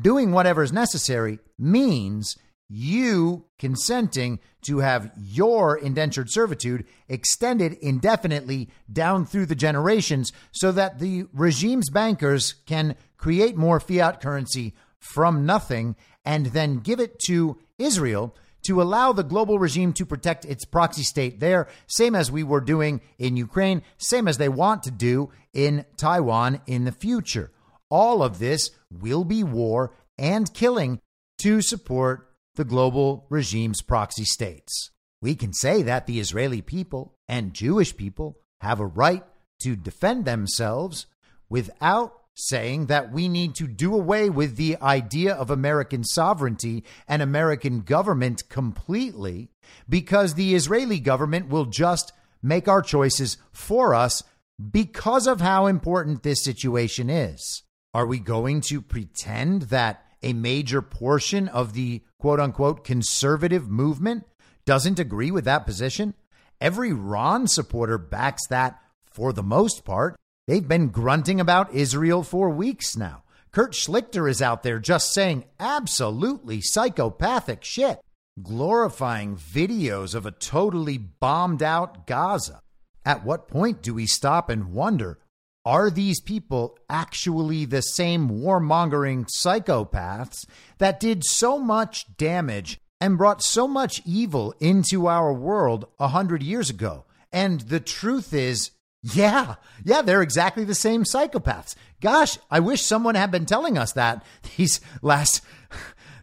[0.00, 2.36] doing whatever is necessary means
[2.68, 10.98] you consenting to have your indentured servitude extended indefinitely down through the generations so that
[10.98, 14.74] the regime's bankers can create more fiat currency
[15.04, 18.34] from nothing and then give it to Israel
[18.66, 22.62] to allow the global regime to protect its proxy state there, same as we were
[22.62, 27.52] doing in Ukraine, same as they want to do in Taiwan in the future.
[27.90, 31.00] All of this will be war and killing
[31.42, 34.90] to support the global regime's proxy states.
[35.20, 39.24] We can say that the Israeli people and Jewish people have a right
[39.62, 41.06] to defend themselves
[41.50, 47.22] without saying that we need to do away with the idea of American sovereignty and
[47.22, 49.48] American government completely
[49.88, 52.12] because the Israeli government will just
[52.42, 54.22] make our choices for us
[54.70, 57.62] because of how important this situation is.
[57.92, 64.24] Are we going to pretend that a major portion of the quote unquote conservative movement
[64.64, 66.14] doesn't agree with that position?
[66.60, 70.16] Every Ron supporter backs that for the most part.
[70.46, 73.22] They've been grunting about Israel for weeks now.
[73.50, 77.98] Kurt Schlichter is out there just saying absolutely psychopathic shit.
[78.42, 82.60] glorifying videos of a totally bombed out Gaza.
[83.04, 85.18] At what point do we stop and wonder
[85.64, 90.44] are these people actually the same warmongering psychopaths
[90.76, 96.42] that did so much damage and brought so much evil into our world a hundred
[96.42, 97.06] years ago?
[97.32, 98.72] And the truth is,
[99.12, 101.74] yeah, yeah, they're exactly the same psychopaths.
[102.00, 104.24] Gosh, I wish someone had been telling us that
[104.56, 105.42] these last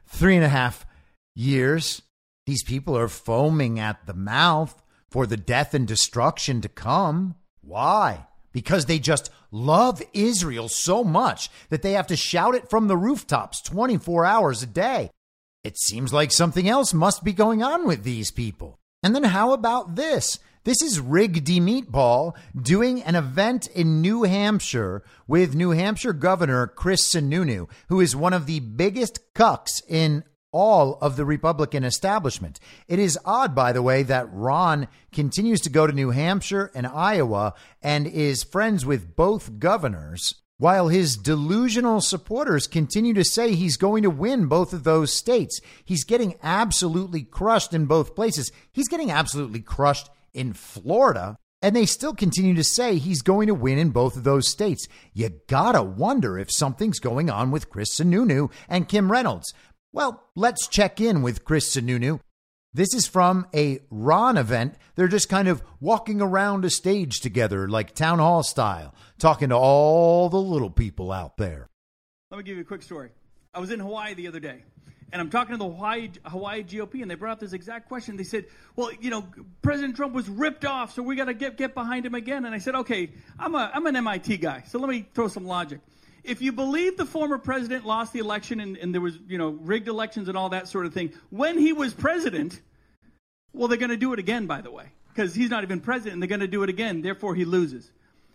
[0.07, 0.85] three and a half
[1.35, 2.01] years.
[2.47, 7.35] These people are foaming at the mouth for the death and destruction to come.
[7.61, 8.25] Why?
[8.51, 12.97] because they just love Israel so much that they have to shout it from the
[12.97, 15.09] rooftops 24 hours a day.
[15.63, 18.79] It seems like something else must be going on with these people.
[19.03, 20.39] And then how about this?
[20.63, 26.67] This is Rig D Meatball doing an event in New Hampshire with New Hampshire Governor
[26.67, 32.59] Chris Sununu, who is one of the biggest cucks in all of the Republican establishment.
[32.87, 36.85] It is odd, by the way, that Ron continues to go to New Hampshire and
[36.85, 43.77] Iowa and is friends with both governors, while his delusional supporters continue to say he's
[43.77, 45.59] going to win both of those states.
[45.83, 48.51] He's getting absolutely crushed in both places.
[48.71, 51.37] He's getting absolutely crushed in Florida.
[51.61, 54.87] And they still continue to say he's going to win in both of those states.
[55.13, 59.53] You gotta wonder if something's going on with Chris Sununu and Kim Reynolds.
[59.93, 62.19] Well, let's check in with Chris Sununu.
[62.73, 64.75] This is from a Ron event.
[64.95, 69.55] They're just kind of walking around a stage together, like town hall style, talking to
[69.55, 71.67] all the little people out there.
[72.29, 73.09] Let me give you a quick story.
[73.53, 74.63] I was in Hawaii the other day,
[75.11, 78.17] and I'm talking to the Hawaii, Hawaii GOP, and they brought up this exact question.
[78.17, 78.45] They said,
[78.75, 79.25] "Well, you know,
[79.61, 82.55] President Trump was ripped off, so we got to get get behind him again." And
[82.55, 85.79] I said, "Okay, I'm a I'm an MIT guy, so let me throw some logic."
[86.23, 89.49] if you believe the former president lost the election and, and, there was, you know,
[89.49, 92.61] rigged elections and all that sort of thing, when he was president,
[93.53, 96.13] well, they're going to do it again, by the way, because he's not even president
[96.13, 97.01] and they're going to do it again.
[97.01, 97.89] Therefore, he loses.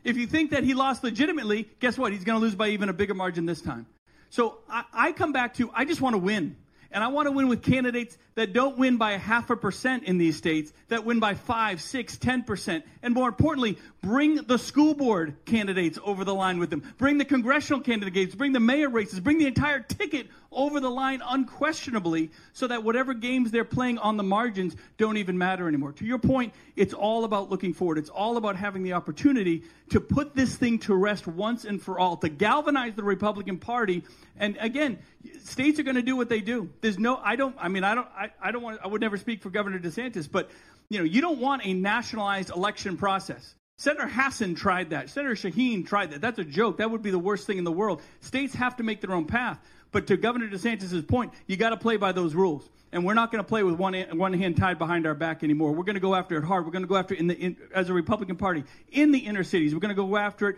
[0.04, 2.12] If you think that he lost legitimately, guess what?
[2.12, 3.86] He's going to lose by even a bigger margin this time.
[4.30, 6.56] So I, I come back to, I just want to win.
[6.92, 10.04] And I want to win with candidates that don't win by a half a percent
[10.04, 12.84] in these states, that win by five, six, ten percent.
[13.02, 16.82] And more importantly, bring the school board candidates over the line with them.
[16.98, 21.20] Bring the congressional candidates, bring the mayor races, bring the entire ticket over the line
[21.26, 25.92] unquestionably so that whatever games they're playing on the margins don't even matter anymore.
[25.92, 27.98] To your point, it's all about looking forward.
[27.98, 31.98] It's all about having the opportunity to put this thing to rest once and for
[31.98, 34.02] all, to galvanize the Republican Party.
[34.38, 34.98] And again,
[35.44, 36.70] states are going to do what they do.
[36.80, 39.16] There's no, I don't, I mean, I don't, I, I don't want, I would never
[39.16, 40.50] speak for Governor DeSantis, but
[40.88, 43.54] you know, you don't want a nationalized election process.
[43.78, 45.10] Senator Hassan tried that.
[45.10, 46.20] Senator Shaheen tried that.
[46.20, 46.78] That's a joke.
[46.78, 48.00] That would be the worst thing in the world.
[48.20, 49.58] States have to make their own path.
[49.92, 52.68] But to Governor DeSantis's point, you got to play by those rules.
[52.92, 55.72] And we're not going to play with one, one hand tied behind our back anymore.
[55.72, 56.64] We're going to go after it hard.
[56.64, 59.18] We're going to go after it in the, in, as a Republican Party in the
[59.18, 59.74] inner cities.
[59.74, 60.56] We're going to go after it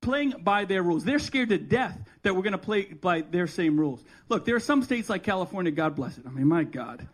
[0.00, 1.04] playing by their rules.
[1.04, 4.02] They're scared to death that we're going to play by their same rules.
[4.28, 6.24] Look, there are some states like California, God bless it.
[6.26, 7.06] I mean, my God.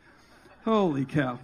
[0.64, 1.39] Holy cow.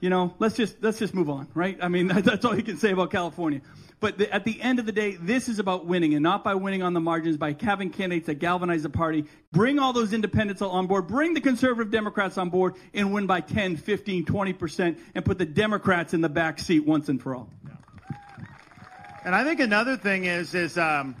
[0.00, 1.76] You know, let's just let's just move on, right?
[1.82, 3.60] I mean, that's all you can say about California.
[4.00, 6.54] But the, at the end of the day, this is about winning, and not by
[6.54, 10.62] winning on the margins, by having candidates that galvanize the party, bring all those independents
[10.62, 15.24] on board, bring the conservative Democrats on board, and win by 10, 15, 20%, and
[15.24, 17.50] put the Democrats in the back seat once and for all.
[19.28, 21.14] And I think another thing is is um,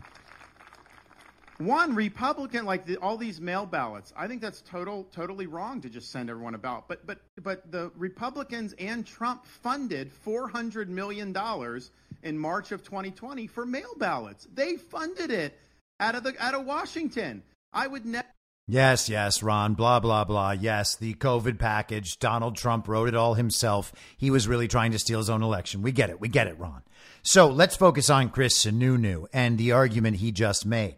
[1.58, 4.14] one Republican like the, all these mail ballots.
[4.16, 6.88] I think that's total totally wrong to just send everyone about.
[6.88, 11.90] But but but the Republicans and Trump funded 400 million dollars
[12.22, 14.48] in March of 2020 for mail ballots.
[14.54, 15.58] They funded it
[16.00, 17.42] out of the out of Washington.
[17.74, 18.26] I would never.
[18.70, 20.52] Yes, yes, Ron, blah, blah, blah.
[20.52, 22.18] Yes, the COVID package.
[22.18, 23.92] Donald Trump wrote it all himself.
[24.16, 25.82] He was really trying to steal his own election.
[25.82, 26.22] We get it.
[26.22, 26.82] We get it, Ron.
[27.22, 30.96] So let's focus on Chris Sununu and the argument he just made.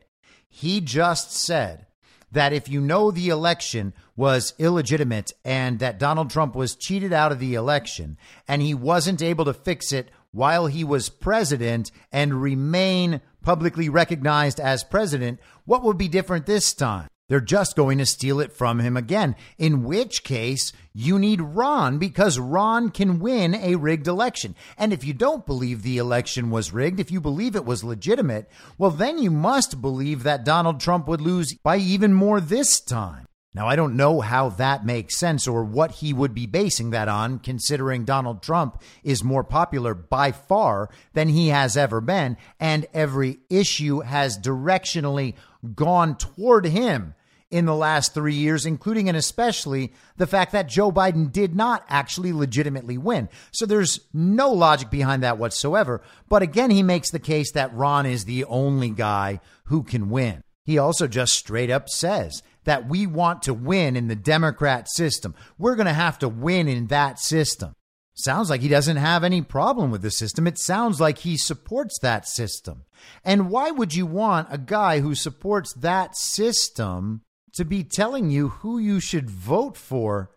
[0.49, 1.87] He just said
[2.33, 7.33] that if you know the election was illegitimate and that Donald Trump was cheated out
[7.33, 8.17] of the election
[8.47, 14.61] and he wasn't able to fix it while he was president and remain publicly recognized
[14.61, 17.09] as president, what would be different this time?
[17.31, 21.99] They're just going to steal it from him again, in which case you need Ron
[21.99, 24.57] because Ron can win a rigged election.
[24.77, 28.51] And if you don't believe the election was rigged, if you believe it was legitimate,
[28.79, 33.27] well, then you must believe that Donald Trump would lose by even more this time.
[33.55, 37.09] Now, I don't know how that makes sense or what he would be basing that
[37.09, 42.87] on, considering Donald Trump is more popular by far than he has ever been, and
[42.93, 45.35] every issue has directionally
[45.77, 47.15] gone toward him
[47.51, 51.85] in the last three years, including and especially the fact that Joe Biden did not
[51.89, 53.29] actually legitimately win.
[53.51, 56.01] So there's no logic behind that whatsoever.
[56.29, 60.43] But again, he makes the case that Ron is the only guy who can win.
[60.65, 65.35] He also just straight up says that we want to win in the Democrat system.
[65.59, 67.75] We're going to have to win in that system.
[68.15, 70.47] Sounds like he doesn't have any problem with the system.
[70.47, 72.85] It sounds like he supports that system.
[73.25, 77.23] And why would you want a guy who supports that system
[77.55, 80.31] to be telling you who you should vote for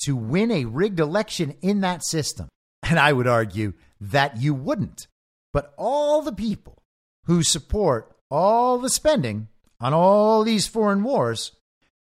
[0.00, 2.48] to win a rigged election in that system?
[2.82, 5.06] And I would argue that you wouldn't.
[5.52, 6.82] But all the people
[7.24, 9.48] who support all the spending
[9.80, 11.52] on all these foreign wars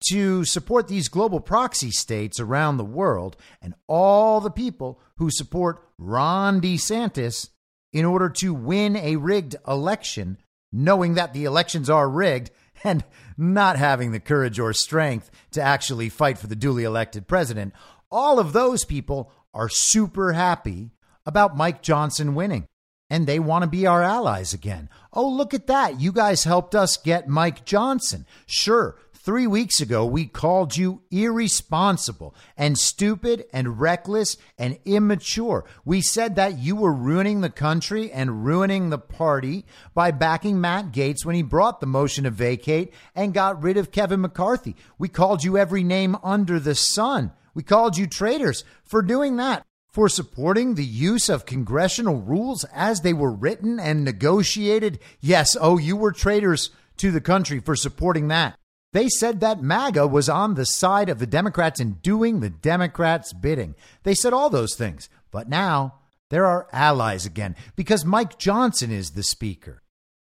[0.09, 5.83] to support these global proxy states around the world and all the people who support
[5.97, 7.49] Ron DeSantis
[7.91, 10.37] in order to win a rigged election,
[10.71, 12.51] knowing that the elections are rigged
[12.83, 13.03] and
[13.37, 17.73] not having the courage or strength to actually fight for the duly elected president.
[18.11, 20.91] All of those people are super happy
[21.25, 22.67] about Mike Johnson winning
[23.09, 24.89] and they want to be our allies again.
[25.11, 25.99] Oh, look at that.
[25.99, 28.25] You guys helped us get Mike Johnson.
[28.45, 28.97] Sure,
[29.29, 35.65] Three weeks ago, we called you irresponsible and stupid and reckless and immature.
[35.85, 40.91] We said that you were ruining the country and ruining the party by backing Matt
[40.91, 44.75] Gaetz when he brought the motion to vacate and got rid of Kevin McCarthy.
[44.97, 47.31] We called you every name under the sun.
[47.53, 53.01] We called you traitors for doing that for supporting the use of congressional rules as
[53.01, 54.97] they were written and negotiated.
[55.19, 58.58] Yes, oh, you were traitors to the country for supporting that.
[58.91, 63.33] They said that MAGA was on the side of the Democrats and doing the Democrats'
[63.33, 63.75] bidding.
[64.03, 65.09] They said all those things.
[65.31, 65.95] But now
[66.29, 69.83] there are allies again because Mike Johnson is the speaker.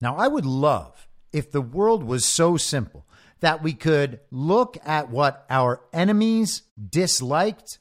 [0.02, 3.08] Now, I would love if the world was so simple
[3.40, 7.80] that we could look at what our enemies disliked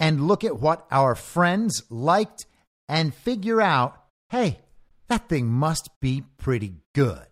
[0.00, 2.46] and look at what our friends liked
[2.88, 3.94] and figure out
[4.30, 4.58] hey,
[5.08, 7.24] that thing must be pretty good.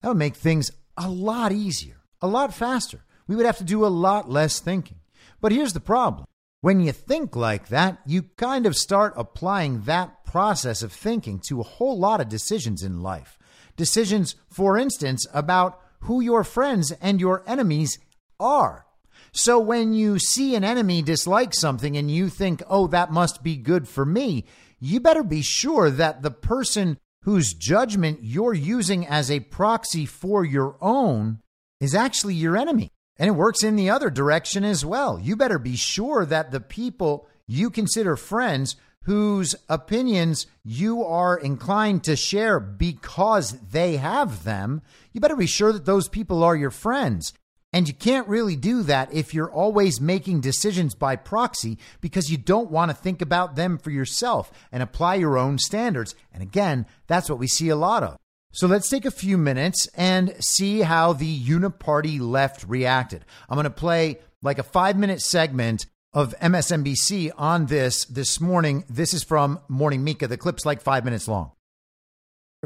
[0.00, 3.04] That would make things a lot easier a lot faster.
[3.26, 4.98] We would have to do a lot less thinking.
[5.40, 6.26] But here's the problem
[6.60, 11.60] when you think like that, you kind of start applying that process of thinking to
[11.60, 13.38] a whole lot of decisions in life.
[13.76, 17.98] Decisions, for instance, about who your friends and your enemies
[18.40, 18.86] are.
[19.30, 23.56] So when you see an enemy dislike something and you think, oh, that must be
[23.56, 24.44] good for me,
[24.80, 30.44] you better be sure that the person whose judgment you're using as a proxy for
[30.44, 31.40] your own
[31.80, 32.92] is actually your enemy.
[33.18, 35.18] And it works in the other direction as well.
[35.18, 42.04] You better be sure that the people you consider friends whose opinions you are inclined
[42.04, 46.70] to share because they have them, you better be sure that those people are your
[46.70, 47.32] friends.
[47.72, 52.38] And you can't really do that if you're always making decisions by proxy because you
[52.38, 56.14] don't want to think about them for yourself and apply your own standards.
[56.32, 58.16] And again, that's what we see a lot of.
[58.50, 63.24] So let's take a few minutes and see how the uniparty left reacted.
[63.48, 68.84] I'm going to play like a five minute segment of MSNBC on this this morning.
[68.88, 70.26] This is from Morning Mika.
[70.26, 71.52] The clip's like five minutes long.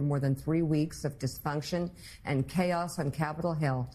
[0.01, 1.91] More than three weeks of dysfunction
[2.25, 3.91] and chaos on Capitol Hill,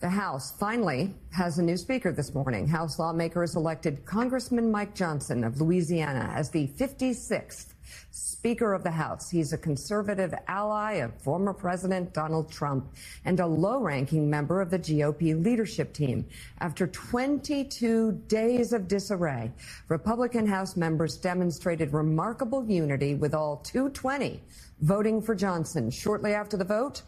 [0.00, 2.68] the House finally has a new speaker this morning.
[2.68, 7.74] House lawmakers elected Congressman Mike Johnson of Louisiana as the 56th
[8.10, 9.30] Speaker of the House.
[9.30, 12.92] He's a conservative ally of former President Donald Trump
[13.24, 16.26] and a low ranking member of the GOP leadership team.
[16.60, 19.50] After 22 days of disarray,
[19.88, 24.40] Republican House members demonstrated remarkable unity with all 220
[24.80, 25.90] voting for Johnson.
[25.90, 27.02] Shortly after the vote,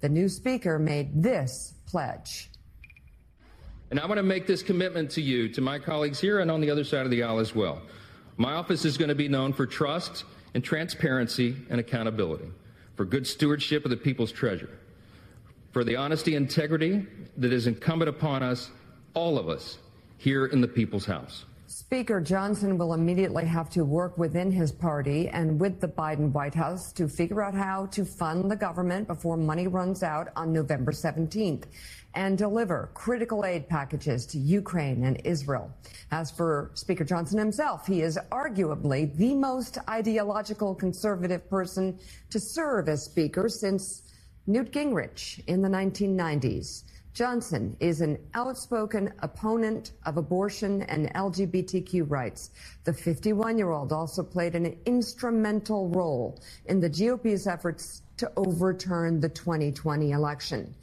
[0.00, 2.50] the new speaker made this pledge.
[3.90, 6.60] And I want to make this commitment to you, to my colleagues here and on
[6.60, 7.82] the other side of the aisle as well.
[8.36, 10.24] My office is going to be known for trust
[10.54, 12.48] and transparency and accountability,
[12.94, 14.78] for good stewardship of the people's treasure,
[15.72, 17.06] for the honesty and integrity
[17.38, 18.70] that is incumbent upon us,
[19.14, 19.78] all of us,
[20.18, 21.44] here in the people's house.
[21.68, 26.54] Speaker Johnson will immediately have to work within his party and with the Biden White
[26.54, 30.92] House to figure out how to fund the government before money runs out on November
[30.92, 31.64] 17th
[32.14, 35.68] and deliver critical aid packages to Ukraine and Israel.
[36.12, 41.98] As for Speaker Johnson himself, he is arguably the most ideological conservative person
[42.30, 44.02] to serve as Speaker since
[44.46, 46.84] Newt Gingrich in the 1990s.
[47.16, 52.50] Johnson is an outspoken opponent of abortion and LGBTQ rights.
[52.84, 59.18] The 51 year old also played an instrumental role in the GOP's efforts to overturn
[59.18, 60.74] the 2020 election.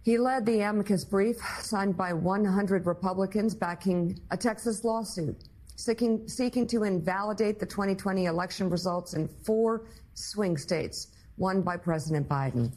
[0.00, 5.36] He led the amicus brief signed by 100 Republicans backing a Texas lawsuit
[5.76, 9.84] seeking, seeking to invalidate the 2020 election results in four
[10.14, 12.72] swing states won by President Biden.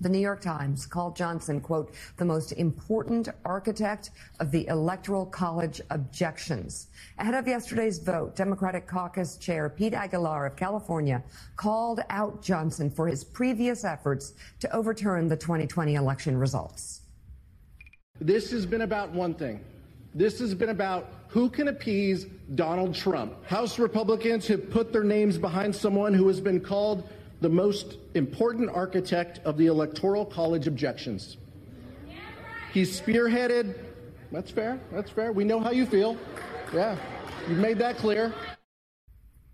[0.00, 5.82] The New York Times called Johnson, quote, the most important architect of the Electoral College
[5.90, 6.88] objections.
[7.18, 11.22] Ahead of yesterday's vote, Democratic caucus chair Pete Aguilar of California
[11.56, 17.02] called out Johnson for his previous efforts to overturn the 2020 election results.
[18.22, 19.62] This has been about one thing.
[20.14, 22.24] This has been about who can appease
[22.54, 23.44] Donald Trump.
[23.44, 27.08] House Republicans have put their names behind someone who has been called
[27.40, 31.36] the most important architect of the Electoral College objections.
[32.72, 33.74] He's spearheaded.
[34.30, 34.80] That's fair.
[34.92, 35.32] That's fair.
[35.32, 36.16] We know how you feel.
[36.72, 36.96] Yeah,
[37.48, 38.32] you've made that clear.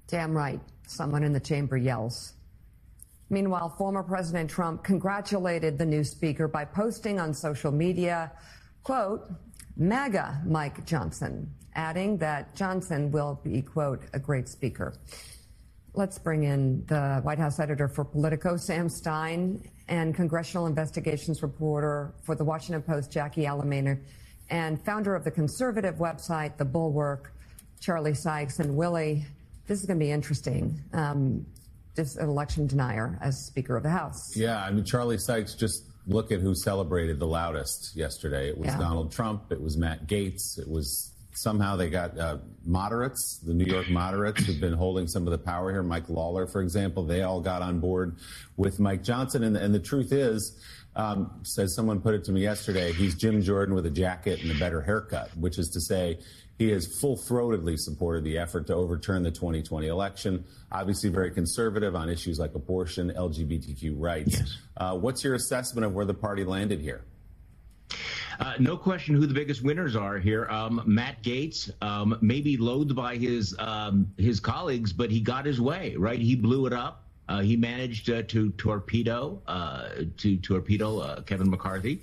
[0.09, 0.61] Damn right.
[0.87, 2.35] Someone in the chamber yells.
[3.31, 8.31] Meanwhile, former President Trump congratulated the new speaker by posting on social media,
[8.85, 9.29] quote,
[9.77, 14.95] MAGA Mike Johnson, adding that Johnson will be, quote, a great speaker.
[15.97, 22.13] Let's bring in the White House editor for Politico, Sam Stein, and congressional investigations reporter
[22.23, 23.99] for the Washington Post, Jackie Alemany,
[24.51, 27.33] and founder of the conservative website, The Bulwark,
[27.81, 28.59] Charlie Sykes.
[28.59, 29.25] And Willie,
[29.67, 30.79] this is going to be interesting.
[30.93, 31.47] Um,
[31.97, 34.37] just an election denier as Speaker of the House.
[34.37, 38.51] Yeah, I mean, Charlie Sykes, just look at who celebrated the loudest yesterday.
[38.51, 38.79] It was Yeah.
[38.79, 43.65] Donald Trump, it was Matt Gaetz, it was somehow they got uh, moderates, the New
[43.65, 45.83] York moderates who've been holding some of the power here.
[45.83, 48.17] Mike Lawler, for example, they all got on board
[48.57, 49.45] with Mike Johnson.
[49.45, 50.59] And, and the truth is,
[50.97, 54.51] um, says someone put it to me yesterday, he's Jim Jordan with a jacket and
[54.51, 56.19] a better haircut, which is to say,
[56.59, 60.45] he has full throatedly supported the effort to overturn the 2020 election.
[60.73, 64.41] Obviously, very conservative on issues like abortion, LGBTQ rights.
[64.79, 67.05] Uh, what's your assessment of where the party landed here?
[68.39, 70.47] Uh, no question who the biggest winners are here.
[70.51, 75.61] Um, Matt Gaetz, um, maybe loathed by his um, his colleagues, but he got his
[75.61, 75.95] way.
[75.97, 77.03] Right, he blew it up.
[77.29, 82.01] Uh, he managed uh, to torpedo uh, to torpedo uh, Kevin McCarthy,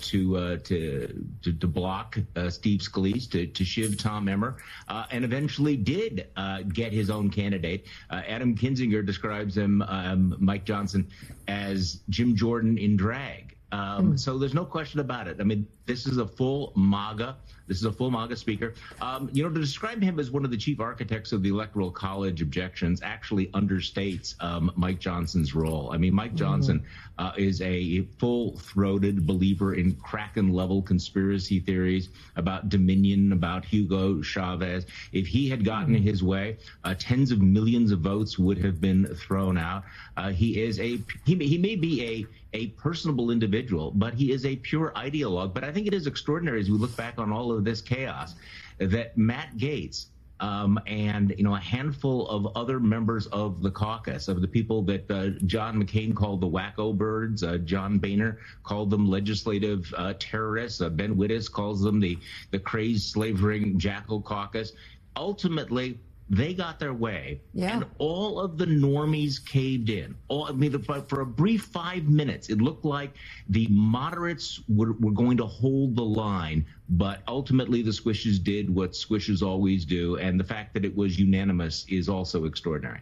[0.00, 2.18] to, to to to block
[2.48, 4.56] Steve Scalise, to to shiv Tom Emmer,
[4.88, 6.26] and eventually did
[6.72, 7.86] get his own candidate.
[8.10, 11.08] Adam Kinzinger describes him, um, Mike Johnson,
[11.46, 13.55] as Jim Jordan in drag.
[13.72, 15.40] Um, So there's no question about it.
[15.40, 17.36] I mean, this is a full MAGA.
[17.66, 18.74] This is a full MAGA speaker.
[19.00, 21.90] Um, you know, to describe him as one of the chief architects of the Electoral
[21.90, 25.90] College objections actually understates um, Mike Johnson's role.
[25.92, 26.84] I mean, Mike Johnson
[27.18, 34.86] uh, is a full-throated believer in Kraken-level conspiracy theories about Dominion, about Hugo Chavez.
[35.12, 39.06] If he had gotten his way, uh, tens of millions of votes would have been
[39.06, 39.82] thrown out.
[40.16, 44.32] Uh, he is a he, may- he may be a a personable individual, but he
[44.32, 45.52] is a pure ideologue.
[45.52, 48.34] But I think it is extraordinary as we look back on all of this chaos
[48.78, 50.06] that Matt Gaetz
[50.40, 54.82] um, and you know a handful of other members of the caucus of the people
[54.82, 60.14] that uh, John McCain called the wacko birds, uh, John Boehner called them legislative uh,
[60.18, 62.18] terrorists, uh, Ben Wittes calls them the
[62.50, 64.72] the crazed slavering jackal caucus.
[65.16, 65.98] Ultimately,
[66.28, 67.72] they got their way, Yeah.
[67.76, 70.16] and all of the normies caved in.
[70.28, 73.12] All, I mean, for, for a brief five minutes, it looked like
[73.48, 78.92] the moderates were, were going to hold the line, but ultimately the squishes did what
[78.92, 83.00] squishes always do, and the fact that it was unanimous is also extraordinary.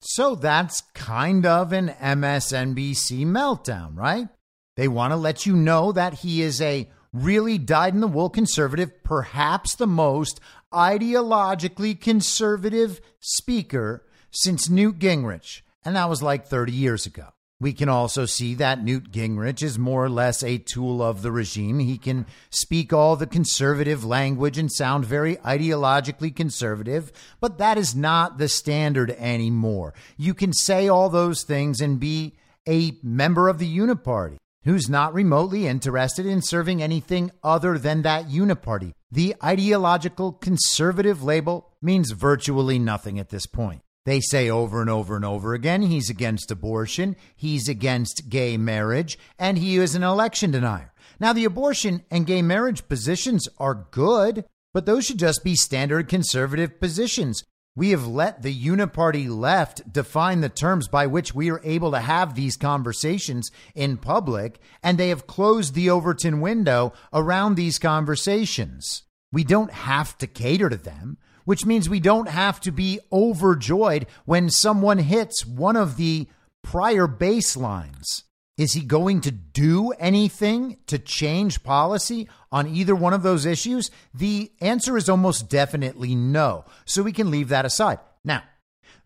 [0.00, 4.28] So that's kind of an MSNBC meltdown, right?
[4.76, 8.30] They want to let you know that he is a really dyed in the wool
[8.30, 10.40] conservative, perhaps the most
[10.72, 15.60] ideologically conservative speaker since Newt Gingrich.
[15.84, 17.28] And that was like 30 years ago.
[17.60, 21.30] We can also see that Newt Gingrich is more or less a tool of the
[21.30, 21.78] regime.
[21.78, 27.94] He can speak all the conservative language and sound very ideologically conservative, but that is
[27.94, 29.94] not the standard anymore.
[30.16, 32.34] You can say all those things and be
[32.68, 38.28] a member of the Uniparty who's not remotely interested in serving anything other than that
[38.28, 38.92] uniparty.
[39.10, 43.82] The ideological conservative label means virtually nothing at this point.
[44.04, 49.18] They say over and over and over again he's against abortion, he's against gay marriage,
[49.38, 50.92] and he is an election denier.
[51.20, 54.44] Now, the abortion and gay marriage positions are good,
[54.74, 57.44] but those should just be standard conservative positions.
[57.74, 62.00] We have let the uniparty left define the terms by which we are able to
[62.00, 69.04] have these conversations in public, and they have closed the Overton window around these conversations.
[69.32, 71.16] We don't have to cater to them,
[71.46, 76.28] which means we don't have to be overjoyed when someone hits one of the
[76.62, 78.24] prior baselines.
[78.58, 83.90] Is he going to do anything to change policy on either one of those issues?
[84.12, 86.66] The answer is almost definitely no.
[86.84, 87.98] So we can leave that aside.
[88.24, 88.42] Now,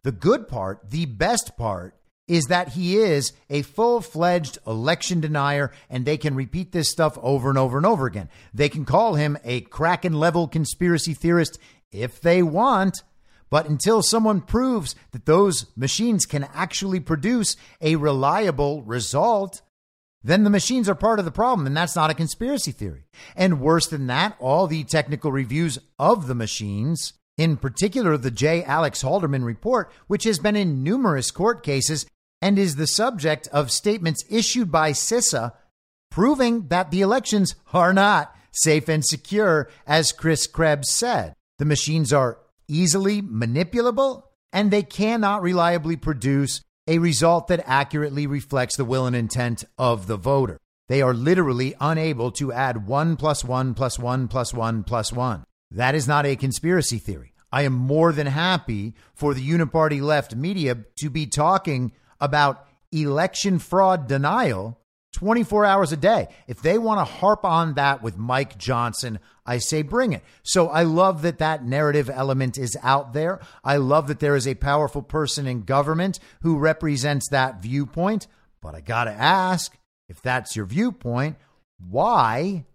[0.03, 1.95] the good part, the best part,
[2.29, 7.17] is that he is a full fledged election denier and they can repeat this stuff
[7.23, 8.29] over and over and over again.
[8.53, 11.59] They can call him a Kraken level conspiracy theorist
[11.93, 13.03] if they want.
[13.51, 19.63] But until someone proves that those machines can actually produce a reliable result,
[20.23, 23.05] then the machines are part of the problem, and that's not a conspiracy theory.
[23.37, 28.65] And worse than that, all the technical reviews of the machines, in particular the J.
[28.65, 32.07] Alex Halderman report, which has been in numerous court cases
[32.43, 35.53] and is the subject of statements issued by CISA
[36.11, 41.35] proving that the elections are not safe and secure, as Chris Krebs said.
[41.59, 42.39] The machines are
[42.69, 49.17] easily manipulable and they cannot reliably produce a result that accurately reflects the will and
[49.17, 50.59] intent of the voter.
[50.89, 55.45] They are literally unable to add 1 plus 1 plus 1 plus 1 plus 1.
[55.73, 57.33] That is not a conspiracy theory.
[57.51, 63.59] I am more than happy for the uniparty left media to be talking about election
[63.59, 64.79] fraud denial
[65.17, 66.29] 24 hours a day.
[66.47, 70.23] If they want to harp on that with Mike Johnson, I say bring it.
[70.43, 73.41] So I love that that narrative element is out there.
[73.65, 78.27] I love that there is a powerful person in government who represents that viewpoint.
[78.61, 79.79] But I got to ask
[80.11, 81.37] if that's your viewpoint,
[81.79, 82.67] why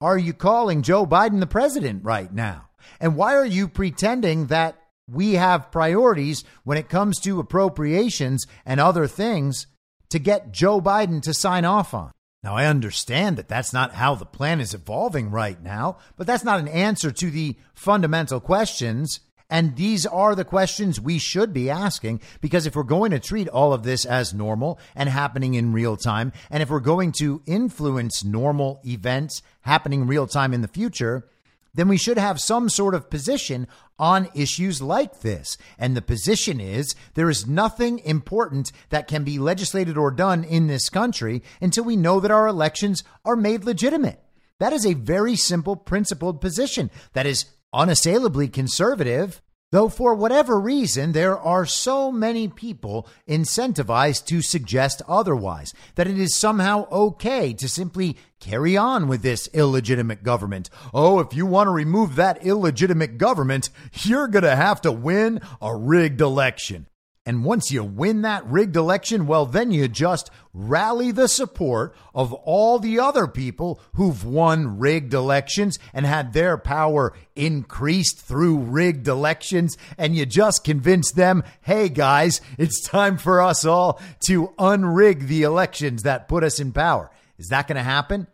[0.00, 2.70] are you calling Joe Biden the president right now?
[3.00, 8.80] And why are you pretending that we have priorities when it comes to appropriations and
[8.80, 9.66] other things
[10.12, 12.12] to get Joe Biden to sign off on.
[12.42, 16.44] Now, I understand that that's not how the plan is evolving right now, but that's
[16.44, 19.20] not an answer to the fundamental questions.
[19.48, 23.48] And these are the questions we should be asking because if we're going to treat
[23.48, 27.40] all of this as normal and happening in real time, and if we're going to
[27.46, 31.26] influence normal events happening real time in the future,
[31.74, 33.66] then we should have some sort of position
[33.98, 35.56] on issues like this.
[35.78, 40.66] And the position is there is nothing important that can be legislated or done in
[40.66, 44.20] this country until we know that our elections are made legitimate.
[44.58, 49.40] That is a very simple, principled position that is unassailably conservative
[49.72, 56.18] Though for whatever reason, there are so many people incentivized to suggest otherwise, that it
[56.18, 60.68] is somehow okay to simply carry on with this illegitimate government.
[60.92, 63.70] Oh, if you want to remove that illegitimate government,
[64.02, 66.86] you're going to have to win a rigged election.
[67.24, 72.32] And once you win that rigged election, well, then you just rally the support of
[72.32, 79.06] all the other people who've won rigged elections and had their power increased through rigged
[79.06, 79.76] elections.
[79.96, 85.42] And you just convince them, hey guys, it's time for us all to unrig the
[85.42, 87.12] elections that put us in power.
[87.38, 88.26] Is that going to happen?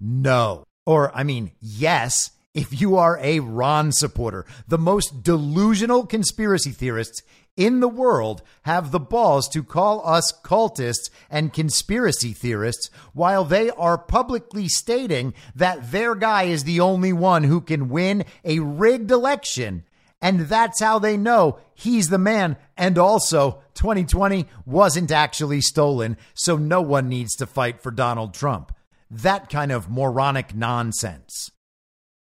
[0.00, 0.64] no.
[0.86, 7.22] Or, I mean, yes, if you are a Ron supporter, the most delusional conspiracy theorists
[7.56, 13.70] in the world have the balls to call us cultists and conspiracy theorists while they
[13.70, 19.10] are publicly stating that their guy is the only one who can win a rigged
[19.10, 19.84] election.
[20.20, 22.56] And that's how they know he's the man.
[22.76, 28.72] And also, 2020 wasn't actually stolen, so no one needs to fight for Donald Trump.
[29.10, 31.50] That kind of moronic nonsense.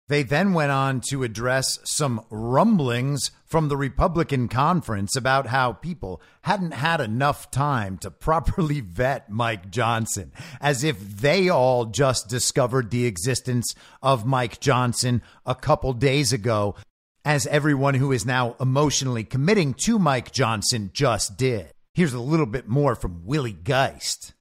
[0.09, 6.23] They then went on to address some rumblings from the Republican conference about how people
[6.43, 10.31] hadn't had enough time to properly vet Mike Johnson,
[10.61, 16.77] as if they all just discovered the existence of Mike Johnson a couple days ago,
[17.25, 21.73] as everyone who is now emotionally committing to Mike Johnson just did.
[21.95, 24.35] Here's a little bit more from Willie Geist.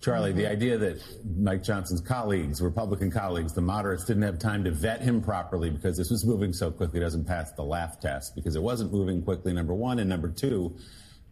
[0.00, 1.02] Charlie, the idea that
[1.36, 5.96] Mike Johnson's colleagues, Republican colleagues, the moderates, didn't have time to vet him properly because
[5.96, 9.52] this was moving so quickly doesn't pass the laugh test because it wasn't moving quickly,
[9.52, 9.98] number one.
[9.98, 10.76] And number two,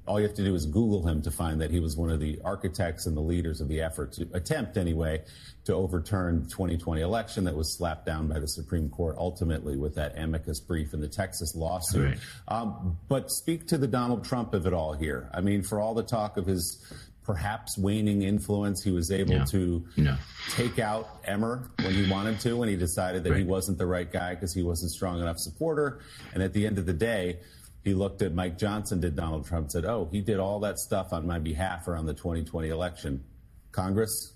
[0.06, 2.20] all you have to do is Google him to find that he was one of
[2.20, 5.22] the architects and the leaders of the effort to attempt, anyway,
[5.64, 9.94] to overturn the 2020 election that was slapped down by the Supreme Court ultimately with
[9.96, 12.04] that amicus brief in the Texas lawsuit.
[12.04, 12.18] Right.
[12.48, 15.28] Um, but speak to the Donald Trump of it all here.
[15.34, 16.84] I mean, for all the talk of his
[17.26, 19.44] perhaps waning influence, he was able yeah.
[19.44, 20.16] to yeah.
[20.52, 23.40] take out Emmer when he wanted to, when he decided that right.
[23.40, 26.00] he wasn't the right guy because he wasn't strong enough supporter.
[26.32, 27.40] And at the end of the day,
[27.82, 31.12] he looked at Mike Johnson, did Donald Trump, said, Oh, he did all that stuff
[31.12, 33.24] on my behalf around the 2020 election.
[33.72, 34.32] Congress,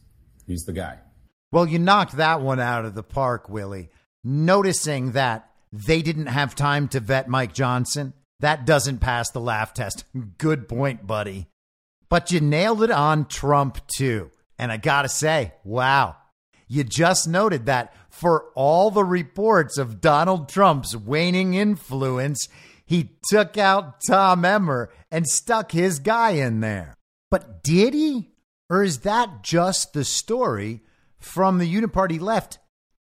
[0.47, 0.99] he's the guy.
[1.53, 3.91] Well, you knocked that one out of the park, Willie.
[4.25, 9.75] Noticing that they didn't have time to vet Mike Johnson, that doesn't pass the laugh
[9.75, 10.05] test.
[10.39, 11.50] Good point, buddy.
[12.11, 14.31] But you nailed it on Trump too.
[14.59, 16.17] And I gotta say, wow.
[16.69, 22.49] You just noted that for all the reports of Donald Trump's waning influence,
[22.85, 26.97] he took out Tom Emmer and stuck his guy in there.
[27.31, 28.31] But did he?
[28.69, 30.83] Or is that just the story
[31.19, 32.59] from the Uniparty left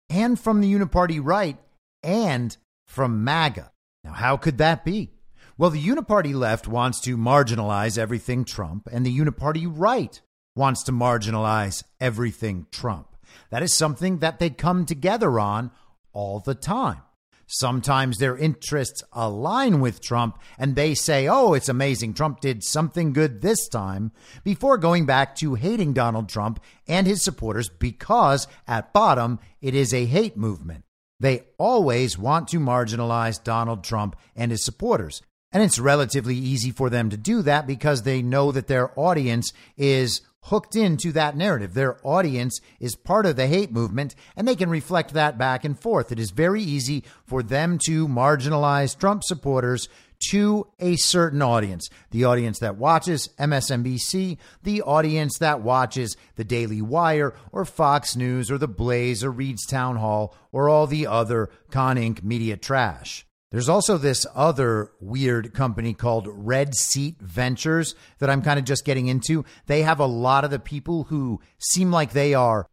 [0.10, 1.58] and from the Uniparty right
[2.03, 3.72] and from MAGA?
[4.03, 5.12] Now, how could that be?
[5.58, 10.20] Well, the Uniparty left wants to marginalize everything Trump, and the Uniparty right
[10.53, 13.16] wants to marginalize everything Trump.
[13.51, 15.72] That is something that they come together on
[16.12, 17.03] all the time.
[17.47, 22.16] Sometimes their interests align with Trump and they say, oh, it's amazing.
[22.16, 24.12] Trump did something good this time
[24.43, 29.93] before going back to hating Donald Trump and his supporters because at bottom, it is
[29.93, 30.84] a hate movement.
[31.20, 35.22] They always want to marginalize Donald Trump and his supporters.
[35.56, 39.53] And it's relatively easy for them to do that because they know that their audience
[39.78, 41.74] is hooked into that narrative.
[41.74, 45.80] Their audience is part of the hate movement and they can reflect that back and
[45.80, 46.12] forth.
[46.12, 49.88] It is very easy for them to marginalize Trump supporters
[50.32, 56.82] to a certain audience the audience that watches MSNBC, the audience that watches the Daily
[56.82, 61.49] Wire or Fox News or The Blaze or Reed's Town Hall or all the other
[61.72, 62.24] Con Inc.
[62.24, 63.26] media trash.
[63.56, 68.84] There's also this other weird company called Red Seat Ventures that I'm kind of just
[68.84, 69.45] getting into.
[69.68, 72.68] They have a lot of the people who seem like they are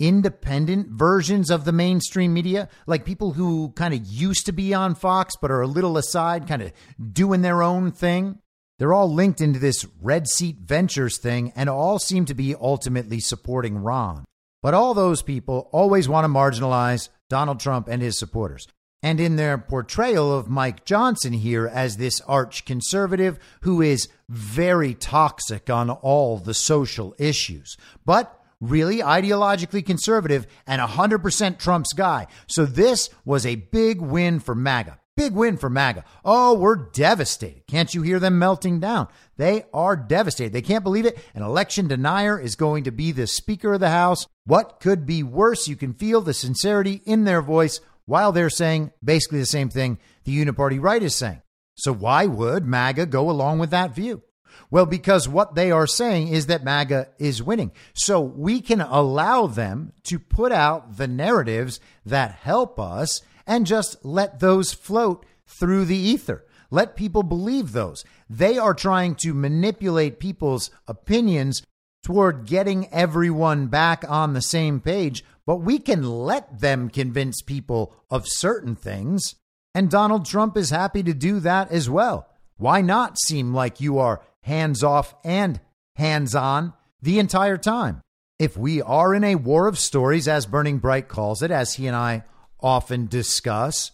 [0.00, 4.94] independent versions of the mainstream media, like people who kind of used to be on
[4.94, 6.72] Fox but are a little aside, kind of
[7.12, 8.38] doing their own thing.
[8.78, 13.20] They're all linked into this Red Seat Ventures thing and all seem to be ultimately
[13.20, 14.24] supporting Ron.
[14.62, 18.66] But all those people always want to marginalize Donald Trump and his supporters
[19.02, 24.94] and in their portrayal of Mike Johnson here as this arch conservative who is very
[24.94, 32.28] toxic on all the social issues, but really ideologically conservative and 100% Trump's guy.
[32.46, 34.98] So this was a big win for MAGA.
[35.14, 36.04] Big win for MAGA.
[36.24, 37.66] Oh, we're devastated.
[37.66, 39.08] Can't you hear them melting down?
[39.36, 40.54] They are devastated.
[40.54, 41.18] They can't believe it.
[41.34, 44.26] An election denier is going to be the Speaker of the House.
[44.46, 45.68] What could be worse?
[45.68, 49.98] You can feel the sincerity in their voice while they're saying basically the same thing
[50.24, 51.42] the uniparty right is saying.
[51.74, 54.22] So why would MAGA go along with that view?
[54.70, 57.72] Well, because what they are saying is that MAGA is winning.
[57.94, 64.04] So we can allow them to put out the narratives that help us and just
[64.04, 66.44] let those float through the ether.
[66.70, 68.04] Let people believe those.
[68.30, 71.62] They are trying to manipulate people's opinions
[72.02, 77.94] toward getting everyone back on the same page but we can let them convince people
[78.10, 79.34] of certain things.
[79.74, 82.28] And Donald Trump is happy to do that as well.
[82.56, 85.60] Why not seem like you are hands off and
[85.96, 88.02] hands on the entire time?
[88.38, 91.86] If we are in a war of stories, as Burning Bright calls it, as he
[91.86, 92.24] and I
[92.60, 93.92] often discuss,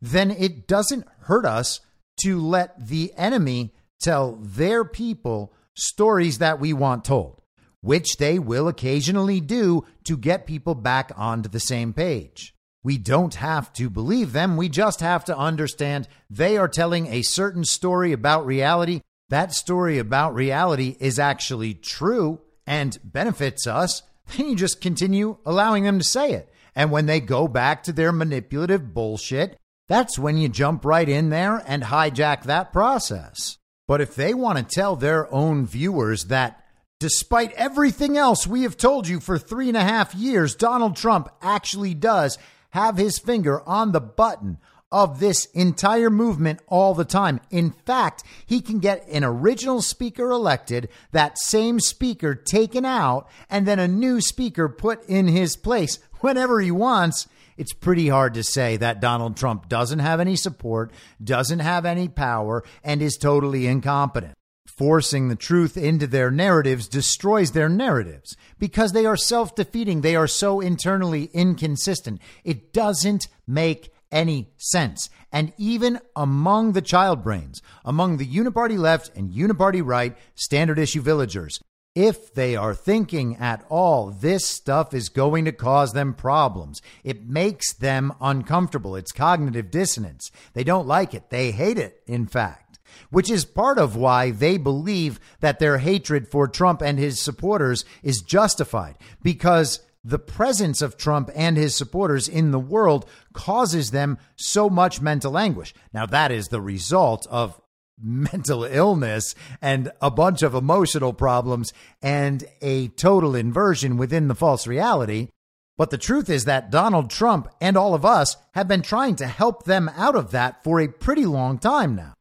[0.00, 1.80] then it doesn't hurt us
[2.22, 7.39] to let the enemy tell their people stories that we want told
[7.80, 12.54] which they will occasionally do to get people back onto the same page.
[12.82, 17.22] We don't have to believe them, we just have to understand they are telling a
[17.22, 19.02] certain story about reality.
[19.28, 24.02] That story about reality is actually true and benefits us.
[24.36, 26.52] Then you just continue allowing them to say it.
[26.76, 29.58] And when they go back to their manipulative bullshit,
[29.88, 33.58] that's when you jump right in there and hijack that process.
[33.88, 36.64] But if they want to tell their own viewers that
[37.00, 41.30] Despite everything else we have told you for three and a half years, Donald Trump
[41.40, 42.36] actually does
[42.72, 44.58] have his finger on the button
[44.92, 47.40] of this entire movement all the time.
[47.50, 53.66] In fact, he can get an original speaker elected, that same speaker taken out, and
[53.66, 57.26] then a new speaker put in his place whenever he wants.
[57.56, 60.92] It's pretty hard to say that Donald Trump doesn't have any support,
[61.22, 64.34] doesn't have any power, and is totally incompetent
[64.80, 70.00] forcing the truth into their narratives destroys their narratives because they are self defeating.
[70.00, 72.18] They are so internally inconsistent.
[72.44, 75.10] It doesn't make any sense.
[75.30, 81.02] And even among the child brains, among the uniparty left and uniparty right standard issue
[81.02, 81.60] villagers,
[81.94, 86.80] if they are thinking at all, this stuff is going to cause them problems.
[87.04, 88.96] It makes them uncomfortable.
[88.96, 90.30] It's cognitive dissonance.
[90.54, 91.28] They don't like it.
[91.28, 92.69] They hate it, in fact
[93.10, 97.84] which is part of why they believe that their hatred for Trump and his supporters
[98.02, 104.18] is justified because the presence of Trump and his supporters in the world causes them
[104.36, 105.74] so much mental anguish.
[105.92, 107.60] Now, that is the result of
[108.02, 114.66] mental illness and a bunch of emotional problems and a total inversion within the false
[114.66, 115.28] reality.
[115.76, 119.26] But the truth is that Donald Trump and all of us have been trying to
[119.26, 122.14] help them out of that for a pretty long time now.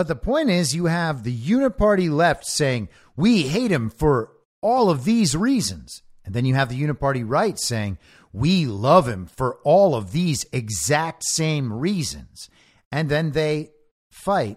[0.00, 4.32] But the point is, you have the uniparty left saying, we hate him for
[4.62, 6.00] all of these reasons.
[6.24, 7.98] And then you have the uniparty right saying,
[8.32, 12.48] we love him for all of these exact same reasons.
[12.90, 13.72] And then they
[14.10, 14.56] fight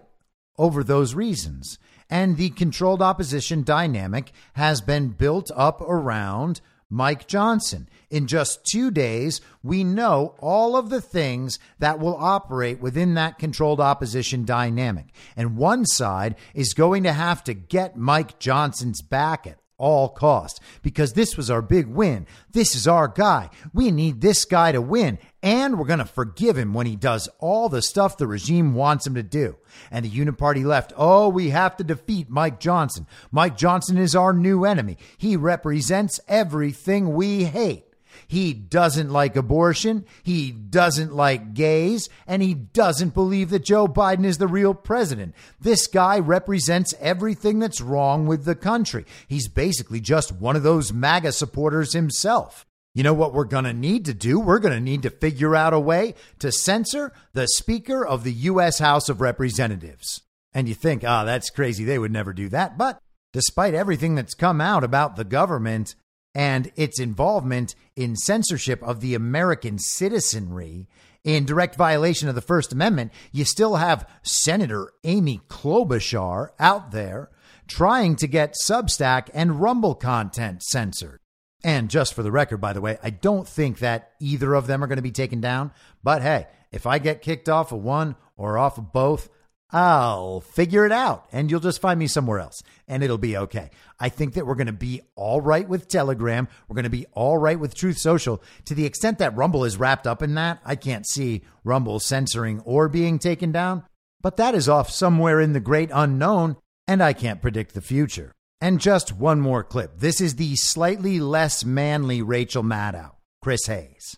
[0.56, 1.78] over those reasons.
[2.08, 6.62] And the controlled opposition dynamic has been built up around
[6.94, 7.88] Mike Johnson.
[8.08, 13.38] In just two days, we know all of the things that will operate within that
[13.38, 15.06] controlled opposition dynamic.
[15.36, 20.60] And one side is going to have to get Mike Johnson's back at all costs
[20.82, 22.28] because this was our big win.
[22.52, 23.50] This is our guy.
[23.72, 27.28] We need this guy to win and we're going to forgive him when he does
[27.38, 29.56] all the stuff the regime wants him to do.
[29.90, 33.06] And the Uniparty left, oh, we have to defeat Mike Johnson.
[33.30, 34.96] Mike Johnson is our new enemy.
[35.18, 37.84] He represents everything we hate.
[38.26, 40.06] He doesn't like abortion.
[40.22, 42.08] He doesn't like gays.
[42.26, 45.34] And he doesn't believe that Joe Biden is the real president.
[45.60, 49.04] This guy represents everything that's wrong with the country.
[49.28, 52.64] He's basically just one of those MAGA supporters himself.
[52.94, 54.38] You know what we're going to need to do?
[54.38, 58.32] We're going to need to figure out a way to censor the Speaker of the
[58.32, 58.78] U.S.
[58.78, 60.22] House of Representatives.
[60.52, 61.84] And you think, ah, oh, that's crazy.
[61.84, 62.78] They would never do that.
[62.78, 62.98] But
[63.32, 65.96] despite everything that's come out about the government,
[66.34, 70.88] and its involvement in censorship of the American citizenry
[71.22, 77.30] in direct violation of the First Amendment, you still have Senator Amy Klobuchar out there
[77.66, 81.20] trying to get Substack and Rumble content censored.
[81.64, 84.84] And just for the record, by the way, I don't think that either of them
[84.84, 85.72] are going to be taken down.
[86.02, 89.30] But hey, if I get kicked off of one or off of both,
[89.70, 93.70] I'll figure it out and you'll just find me somewhere else and it'll be okay.
[93.98, 96.46] I think that we're going to be all right with Telegram.
[96.68, 98.42] We're going to be all right with Truth Social.
[98.66, 102.60] To the extent that Rumble is wrapped up in that, I can't see Rumble censoring
[102.60, 103.84] or being taken down,
[104.20, 108.32] but that is off somewhere in the great unknown and I can't predict the future.
[108.60, 109.98] And just one more clip.
[109.98, 113.12] This is the slightly less manly Rachel Maddow,
[113.42, 114.16] Chris Hayes.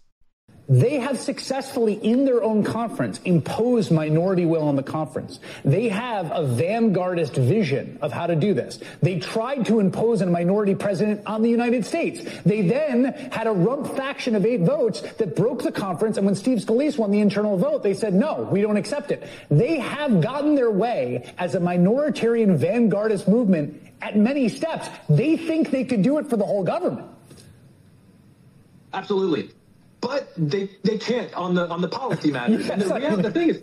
[0.69, 5.39] They have successfully, in their own conference, imposed minority will on the conference.
[5.65, 8.81] They have a vanguardist vision of how to do this.
[9.01, 12.23] They tried to impose a minority president on the United States.
[12.45, 16.17] They then had a rump faction of eight votes that broke the conference.
[16.17, 19.23] And when Steve Scalise won the internal vote, they said, no, we don't accept it.
[19.49, 24.89] They have gotten their way as a minoritarian vanguardist movement at many steps.
[25.09, 27.09] They think they could do it for the whole government.
[28.93, 29.51] Absolutely
[30.07, 32.69] but they they can't on the on the policy matters.
[32.71, 33.63] and the, reality, the thing is,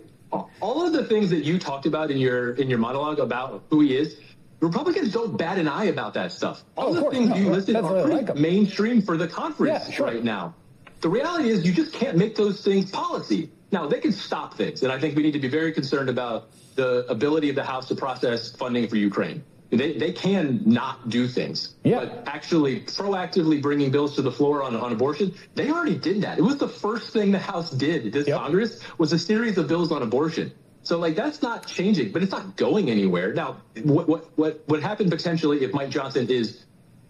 [0.60, 3.80] all of the things that you talked about in your in your monologue about who
[3.80, 4.18] he is,
[4.60, 6.62] Republicans don't bat an eye about that stuff.
[6.76, 9.88] Oh, all oh, the things no, you listed are pretty like mainstream for the conference
[9.88, 10.06] yeah, sure.
[10.06, 10.54] right now.
[11.00, 13.50] The reality is, you just can't make those things policy.
[13.72, 16.50] Now they can stop things, and I think we need to be very concerned about
[16.74, 19.42] the ability of the House to process funding for Ukraine.
[19.76, 21.74] They, they can not do things.
[21.84, 22.04] Yeah.
[22.04, 26.38] But actually proactively bringing bills to the floor on, on abortion, they already did that.
[26.38, 28.38] It was the first thing the House did this yep.
[28.38, 30.52] Congress was a series of bills on abortion.
[30.82, 33.32] So like that's not changing, but it's not going anywhere.
[33.32, 36.64] Now, what what what what happened potentially if Mike Johnson is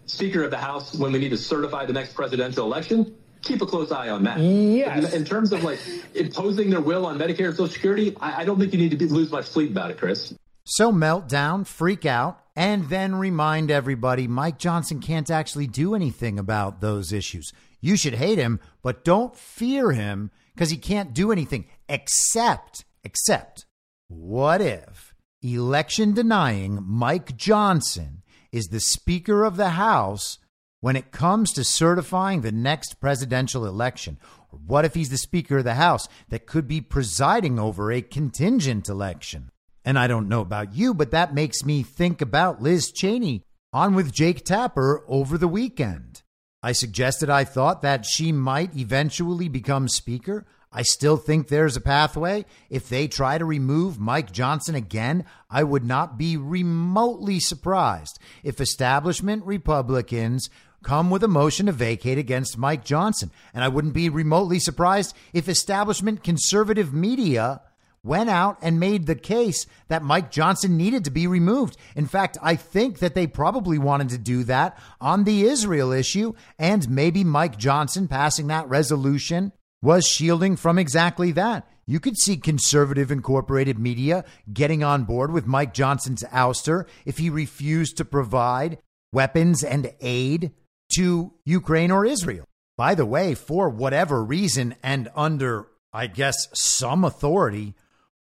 [0.05, 3.15] Speaker of the House when we need to certify the next presidential election?
[3.41, 4.39] Keep a close eye on that.
[4.39, 5.13] Yes.
[5.13, 5.79] In, in terms of like
[6.15, 8.97] imposing their will on Medicare and Social Security, I, I don't think you need to
[8.97, 10.33] be, lose much sleep about it, Chris.
[10.63, 16.79] So meltdown, freak out, and then remind everybody Mike Johnson can't actually do anything about
[16.79, 17.51] those issues.
[17.81, 23.65] You should hate him, but don't fear him because he can't do anything except, except,
[24.07, 30.39] what if election denying Mike Johnson is the Speaker of the House
[30.79, 34.17] when it comes to certifying the next presidential election?
[34.49, 38.87] What if he's the Speaker of the House that could be presiding over a contingent
[38.87, 39.51] election?
[39.85, 43.93] And I don't know about you, but that makes me think about Liz Cheney on
[43.93, 46.23] with Jake Tapper over the weekend.
[46.63, 50.47] I suggested I thought that she might eventually become Speaker.
[50.71, 52.45] I still think there's a pathway.
[52.69, 58.59] If they try to remove Mike Johnson again, I would not be remotely surprised if
[58.59, 60.49] establishment Republicans
[60.83, 63.31] come with a motion to vacate against Mike Johnson.
[63.53, 67.61] And I wouldn't be remotely surprised if establishment conservative media
[68.05, 71.75] went out and made the case that Mike Johnson needed to be removed.
[71.95, 76.33] In fact, I think that they probably wanted to do that on the Israel issue,
[76.59, 79.51] and maybe Mike Johnson passing that resolution
[79.81, 81.67] was shielding from exactly that.
[81.87, 87.29] You could see conservative incorporated media getting on board with Mike Johnson's ouster if he
[87.29, 88.79] refused to provide
[89.11, 90.51] weapons and aid
[90.95, 92.45] to Ukraine or Israel.
[92.77, 97.75] By the way, for whatever reason and under, I guess, some authority,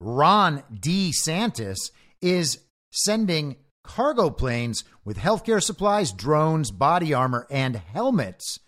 [0.00, 1.90] Ron DeSantis
[2.22, 2.58] is
[2.90, 8.58] sending cargo planes with healthcare supplies, drones, body armor, and helmets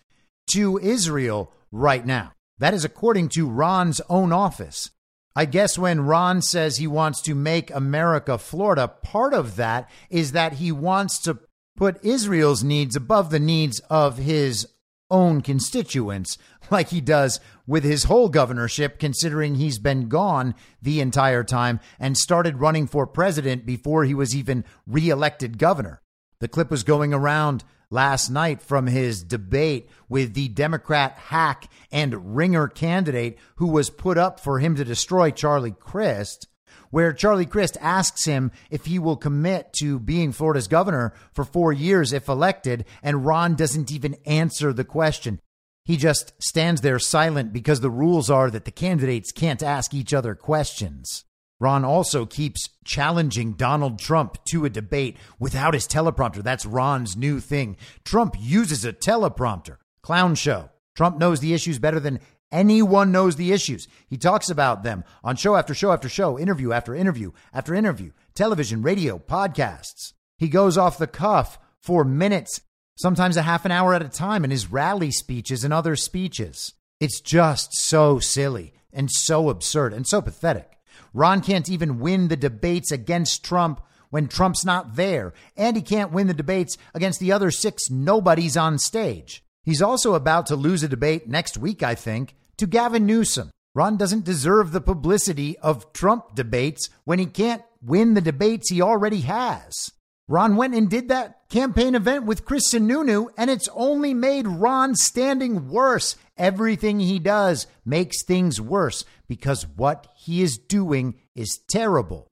[0.53, 2.33] to Israel right now.
[2.59, 4.89] That is according to Ron's own office.
[5.35, 10.33] I guess when Ron says he wants to make America Florida, part of that is
[10.33, 11.39] that he wants to
[11.75, 14.67] put Israel's needs above the needs of his
[15.09, 16.37] own constituents,
[16.69, 22.17] like he does with his whole governorship, considering he's been gone the entire time and
[22.17, 26.01] started running for president before he was even reelected governor.
[26.39, 32.35] The clip was going around last night from his debate with the Democrat hack and
[32.35, 36.47] ringer candidate who was put up for him to destroy Charlie Crist,
[36.89, 41.71] where Charlie Crist asks him if he will commit to being Florida's governor for four
[41.71, 45.39] years if elected, and Ron doesn't even answer the question.
[45.85, 50.13] He just stands there silent because the rules are that the candidates can't ask each
[50.13, 51.25] other questions.
[51.59, 56.43] Ron also keeps challenging Donald Trump to a debate without his teleprompter.
[56.43, 57.77] That's Ron's new thing.
[58.03, 59.77] Trump uses a teleprompter.
[60.01, 60.69] Clown show.
[60.95, 62.19] Trump knows the issues better than
[62.51, 63.87] anyone knows the issues.
[64.07, 68.11] He talks about them on show after show after show, interview after interview after interview,
[68.35, 70.13] television, radio, podcasts.
[70.37, 72.61] He goes off the cuff for minutes,
[72.95, 76.73] sometimes a half an hour at a time in his rally speeches and other speeches.
[76.99, 80.77] It's just so silly and so absurd and so pathetic.
[81.13, 86.11] Ron can't even win the debates against Trump when Trump's not there, and he can't
[86.11, 89.43] win the debates against the other six nobodies on stage.
[89.63, 93.49] He's also about to lose a debate next week, I think, to Gavin Newsom.
[93.73, 98.81] Ron doesn't deserve the publicity of Trump debates when he can't win the debates he
[98.81, 99.91] already has.
[100.27, 104.95] Ron went and did that campaign event with Chris Sununu, and it's only made Ron
[104.95, 106.15] standing worse.
[106.37, 112.27] Everything he does makes things worse because what he is doing is terrible.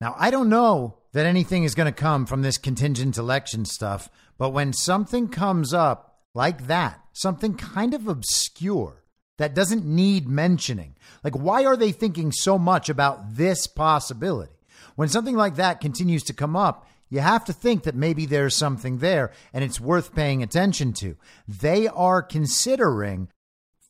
[0.00, 4.10] Now, I don't know that anything is going to come from this contingent election stuff,
[4.36, 9.04] but when something comes up like that, something kind of obscure
[9.38, 14.52] that doesn't need mentioning, like why are they thinking so much about this possibility?
[14.96, 18.54] When something like that continues to come up, you have to think that maybe there's
[18.54, 21.16] something there and it's worth paying attention to.
[21.46, 23.28] They are considering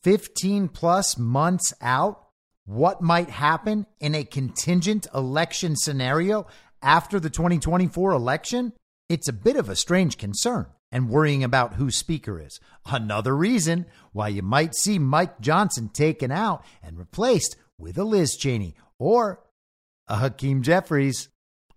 [0.03, 2.27] 15 plus months out
[2.65, 6.47] what might happen in a contingent election scenario
[6.81, 8.73] after the 2024 election.
[9.09, 12.59] It's a bit of a strange concern and worrying about who speaker is.
[12.85, 18.35] Another reason why you might see Mike Johnson taken out and replaced with a Liz
[18.35, 19.43] Cheney or
[20.07, 21.29] a Hakeem Jeffries.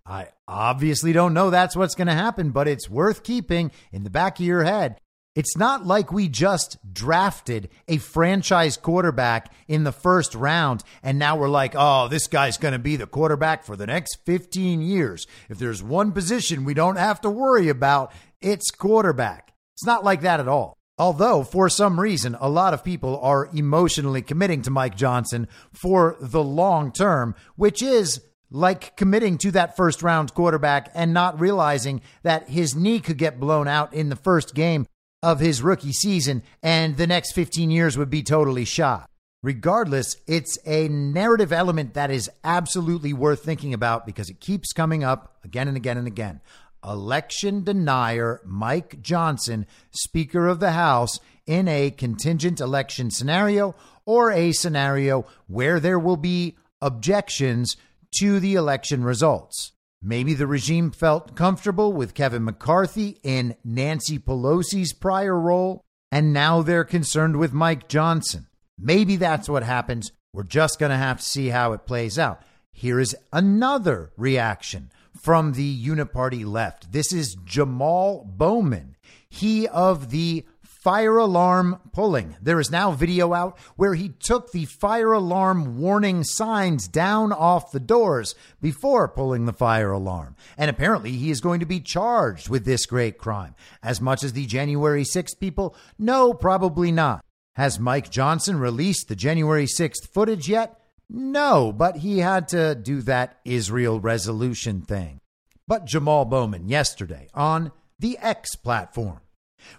[0.05, 4.09] I obviously don't know that's what's going to happen, but it's worth keeping in the
[4.09, 4.99] back of your head.
[5.33, 11.37] It's not like we just drafted a franchise quarterback in the first round and now
[11.37, 15.25] we're like, oh, this guy's going to be the quarterback for the next 15 years.
[15.49, 18.11] If there's one position we don't have to worry about,
[18.41, 19.53] it's quarterback.
[19.75, 20.77] It's not like that at all.
[20.97, 26.17] Although, for some reason, a lot of people are emotionally committing to Mike Johnson for
[26.19, 28.21] the long term, which is
[28.51, 33.39] like committing to that first round quarterback and not realizing that his knee could get
[33.39, 34.85] blown out in the first game
[35.23, 39.09] of his rookie season and the next 15 years would be totally shot.
[39.43, 45.03] Regardless, it's a narrative element that is absolutely worth thinking about because it keeps coming
[45.03, 46.41] up again and again and again.
[46.83, 53.75] Election denier Mike Johnson, Speaker of the House, in a contingent election scenario
[54.05, 57.75] or a scenario where there will be objections
[58.19, 59.71] to the election results.
[60.01, 66.61] Maybe the regime felt comfortable with Kevin McCarthy in Nancy Pelosi's prior role, and now
[66.61, 68.47] they're concerned with Mike Johnson.
[68.79, 70.11] Maybe that's what happens.
[70.33, 72.41] We're just going to have to see how it plays out.
[72.71, 76.91] Here is another reaction from the Uniparty left.
[76.91, 78.95] This is Jamal Bowman,
[79.29, 80.45] he of the
[80.81, 82.35] fire alarm pulling.
[82.41, 87.71] There is now video out where he took the fire alarm warning signs down off
[87.71, 90.35] the doors before pulling the fire alarm.
[90.57, 93.53] And apparently he is going to be charged with this great crime.
[93.83, 95.75] As much as the January 6th people?
[95.99, 97.23] No, probably not.
[97.55, 100.79] Has Mike Johnson released the January 6th footage yet?
[101.07, 105.19] No, but he had to do that Israel resolution thing.
[105.67, 109.19] But Jamal Bowman yesterday on the X platform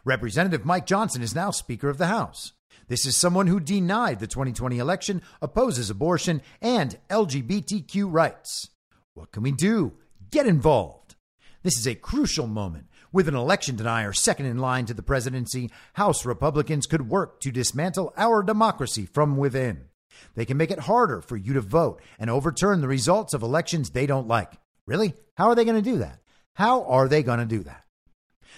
[0.05, 2.53] Representative Mike Johnson is now Speaker of the House.
[2.89, 8.71] This is someone who denied the 2020 election, opposes abortion, and LGBTQ rights.
[9.15, 9.93] What can we do?
[10.31, 11.15] Get involved.
[11.63, 12.87] This is a crucial moment.
[13.13, 17.53] With an election denier second in line to the presidency, House Republicans could work to
[17.53, 19.85] dismantle our democracy from within.
[20.35, 23.91] They can make it harder for you to vote and overturn the results of elections
[23.91, 24.53] they don't like.
[24.87, 25.15] Really?
[25.37, 26.21] How are they going to do that?
[26.55, 27.82] How are they going to do that?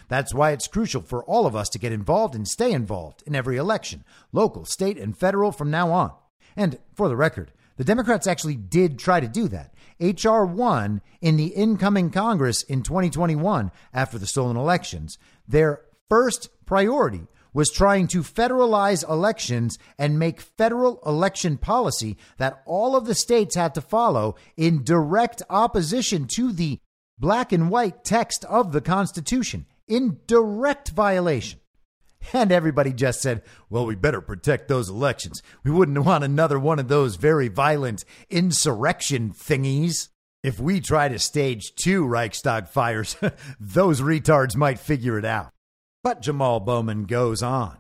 [0.09, 3.35] That's why it's crucial for all of us to get involved and stay involved in
[3.35, 6.13] every election, local, state, and federal from now on.
[6.57, 9.75] And for the record, the Democrats actually did try to do that.
[10.01, 10.47] H.R.
[10.47, 17.71] 1 in the incoming Congress in 2021 after the stolen elections, their first priority was
[17.71, 23.75] trying to federalize elections and make federal election policy that all of the states had
[23.75, 26.79] to follow in direct opposition to the
[27.19, 31.61] black and white text of the Constitution, in direct violation.
[32.33, 35.43] And everybody just said, well, we better protect those elections.
[35.63, 40.09] We wouldn't want another one of those very violent insurrection thingies.
[40.43, 43.17] If we try to stage two Reichstag fires,
[43.61, 45.51] those retards might figure it out.
[46.03, 47.77] But Jamal Bowman goes on.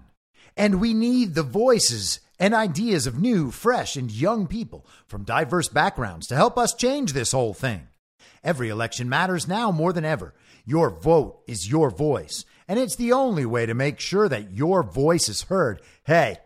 [0.56, 5.68] And we need the voices and ideas of new, fresh, and young people from diverse
[5.68, 7.89] backgrounds to help us change this whole thing.
[8.43, 10.35] Every election matters now more than ever.
[10.65, 14.82] Your vote is your voice, and it's the only way to make sure that your
[14.82, 15.82] voice is heard.
[16.05, 16.39] Hey,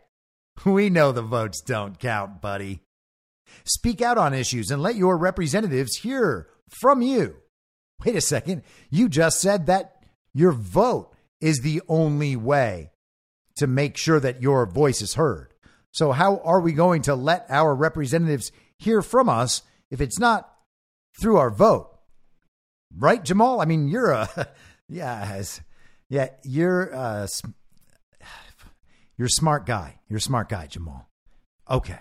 [0.64, 2.82] we know the votes don't count, buddy.
[3.64, 6.48] Speak out on issues and let your representatives hear
[6.80, 7.36] from you.
[8.04, 8.62] Wait a second.
[8.90, 10.02] You just said that
[10.34, 12.90] your vote is the only way
[13.56, 15.52] to make sure that your voice is heard.
[15.92, 20.52] So, how are we going to let our representatives hear from us if it's not
[21.20, 21.97] through our vote?
[22.96, 23.60] Right, Jamal?
[23.60, 24.48] I mean, you're a,
[24.88, 25.42] yeah,
[26.08, 27.48] yeah, you're uh, a,
[29.16, 30.00] you're a smart guy.
[30.08, 31.08] You're a smart guy, Jamal.
[31.70, 32.00] Okay.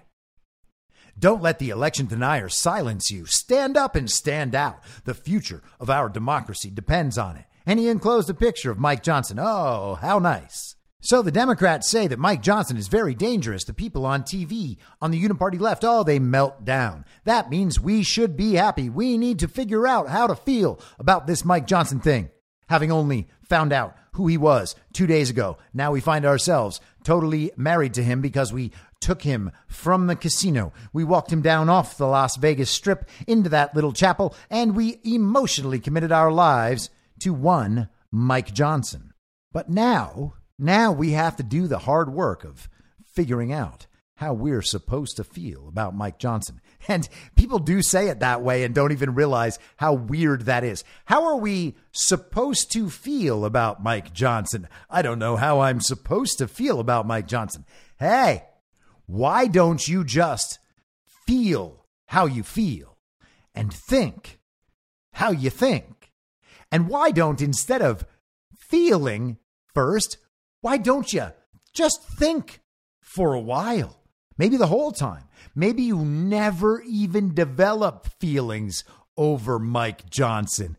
[1.20, 3.26] Don't let the election deniers silence you.
[3.26, 4.84] Stand up and stand out.
[5.04, 9.04] The future of our democracy depends on it and he enclosed a picture of Mike
[9.04, 9.38] Johnson.
[9.40, 10.77] Oh, how nice.
[11.00, 13.64] So the Democrats say that Mike Johnson is very dangerous.
[13.64, 17.06] The people on TV, on the Uniparty left, oh, they melt down.
[17.24, 18.90] That means we should be happy.
[18.90, 22.30] We need to figure out how to feel about this Mike Johnson thing.
[22.68, 27.52] Having only found out who he was two days ago, now we find ourselves totally
[27.56, 30.74] married to him because we took him from the casino.
[30.92, 35.00] We walked him down off the Las Vegas strip into that little chapel, and we
[35.04, 39.14] emotionally committed our lives to one Mike Johnson.
[39.54, 42.70] But now, now we have to do the hard work of
[43.14, 46.62] figuring out how we're supposed to feel about Mike Johnson.
[46.90, 50.86] And people do say it that way and don't even realize how weird that is.
[51.06, 54.70] How are we supposed to feel about Mike Johnson?
[54.90, 57.66] I don't know how I'm supposed to feel about Mike Johnson.
[58.00, 58.46] Hey,
[59.06, 60.60] why don't you just
[61.26, 62.98] feel how you feel
[63.54, 64.40] and think
[65.14, 66.12] how you think?
[66.72, 68.06] And why don't, instead of
[68.56, 69.40] feeling
[69.74, 70.18] first,
[70.68, 71.28] why don't you
[71.74, 72.60] just think
[73.00, 74.02] for a while?
[74.38, 75.24] Maybe the whole time.
[75.56, 78.84] Maybe you never even develop feelings
[79.16, 80.76] over Mike Johnson.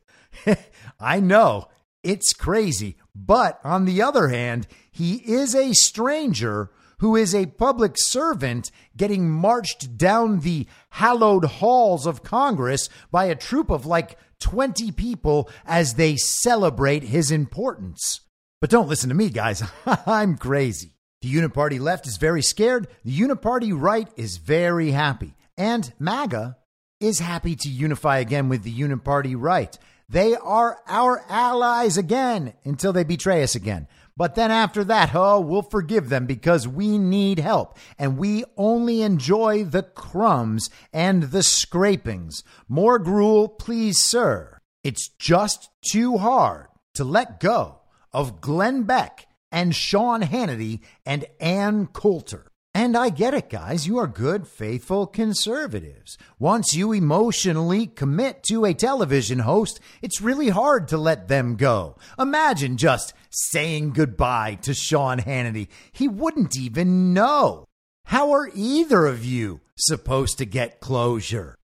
[1.00, 1.68] I know
[2.02, 2.98] it's crazy.
[3.14, 9.30] But on the other hand, he is a stranger who is a public servant getting
[9.30, 15.94] marched down the hallowed halls of Congress by a troop of like 20 people as
[15.94, 18.20] they celebrate his importance.
[18.60, 19.62] But don't listen to me, guys.
[19.86, 20.92] I'm crazy.
[21.20, 22.88] The Uniparty left is very scared.
[23.04, 25.34] The Uniparty right is very happy.
[25.56, 26.56] And MAGA
[27.00, 29.76] is happy to unify again with the Uniparty right.
[30.08, 33.86] They are our allies again until they betray us again.
[34.16, 39.02] But then after that, oh, we'll forgive them because we need help and we only
[39.02, 42.42] enjoy the crumbs and the scrapings.
[42.68, 44.60] More gruel, please, sir.
[44.82, 47.77] It's just too hard to let go
[48.12, 52.48] of Glenn Beck and Sean Hannity and Ann Coulter.
[52.74, 53.88] And I get it, guys.
[53.88, 56.16] You are good, faithful conservatives.
[56.38, 61.96] Once you emotionally commit to a television host, it's really hard to let them go.
[62.18, 65.66] Imagine just saying goodbye to Sean Hannity.
[65.90, 67.64] He wouldn't even know.
[68.04, 71.56] How are either of you supposed to get closure?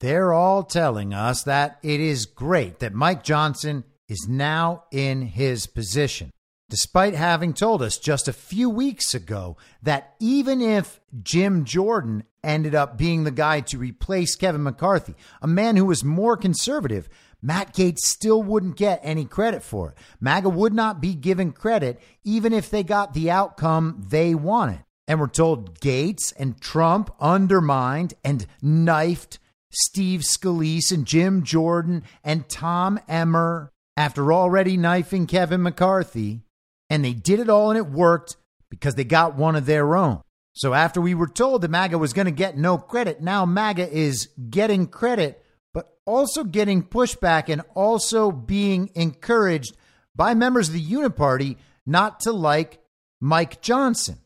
[0.00, 5.66] They're all telling us that it is great that Mike Johnson is now in his
[5.66, 6.30] position
[6.74, 12.74] despite having told us just a few weeks ago that even if Jim Jordan ended
[12.74, 17.08] up being the guy to replace Kevin McCarthy, a man who was more conservative,
[17.42, 19.98] Matt Gaetz still wouldn't get any credit for it.
[20.20, 24.82] MAGA would not be given credit even if they got the outcome they wanted.
[25.06, 29.38] And we're told Gaetz and Trump undermined and knifed
[29.70, 36.42] Steve Scalise and Jim Jordan and Tom Emmer after already knifing Kevin McCarthy.
[36.90, 38.36] And they did it all and it worked
[38.70, 40.22] because they got one of their own.
[40.52, 43.90] So after we were told that MAGA was going to get no credit, now MAGA
[43.90, 49.76] is getting credit but also getting pushback and also being encouraged
[50.14, 52.78] by members of the Uniparty not to like
[53.20, 54.18] Mike Johnson.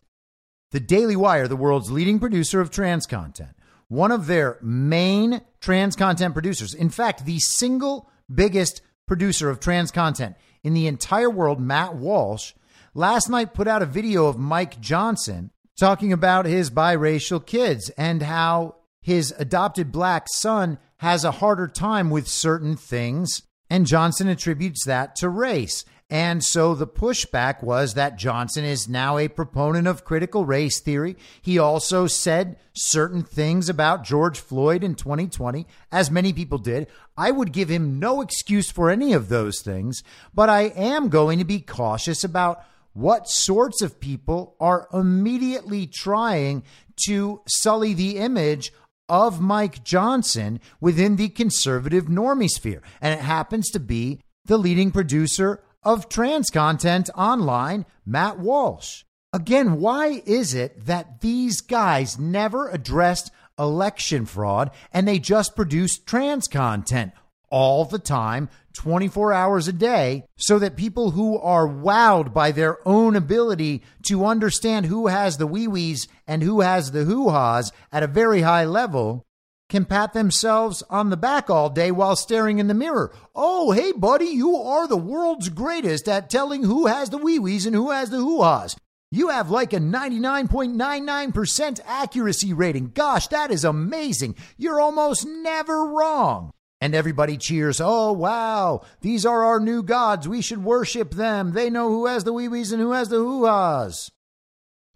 [0.71, 3.57] The Daily Wire, the world's leading producer of trans content,
[3.89, 9.91] one of their main trans content producers, in fact, the single biggest producer of trans
[9.91, 12.53] content in the entire world, Matt Walsh,
[12.95, 18.23] last night put out a video of Mike Johnson talking about his biracial kids and
[18.23, 24.85] how his adopted black son has a harder time with certain things, and Johnson attributes
[24.85, 25.85] that to race.
[26.11, 31.17] And so the pushback was that Johnson is now a proponent of critical race theory.
[31.43, 36.87] He also said certain things about George Floyd in 2020, as many people did.
[37.17, 40.03] I would give him no excuse for any of those things,
[40.33, 42.65] but I am going to be cautious about
[42.95, 46.63] what sorts of people are immediately trying
[47.07, 48.73] to sully the image
[49.11, 52.81] of Mike Johnson within the conservative normosphere.
[53.03, 59.05] And it happens to be the leading producer of trans content online, Matt Walsh.
[59.33, 66.07] Again, why is it that these guys never addressed election fraud and they just produced
[66.07, 67.13] trans content?
[67.51, 72.79] all the time, 24 hours a day, so that people who are wowed by their
[72.87, 77.73] own ability to understand who has the wee wees and who has the hoo ha's
[77.91, 79.25] at a very high level
[79.69, 83.13] can pat themselves on the back all day while staring in the mirror.
[83.35, 87.67] Oh, hey, buddy, you are the world's greatest at telling who has the wee wees
[87.67, 88.77] and who has the hoo ha's.
[89.11, 92.91] You have like a 99.99% accuracy rating.
[92.95, 94.37] Gosh, that is amazing.
[94.57, 96.53] You're almost never wrong.
[96.81, 100.29] And everybody cheers, oh, wow, these are our new gods.
[100.29, 101.53] We should worship them.
[101.53, 104.11] They know who has the wee wees and who has the hoo ha's.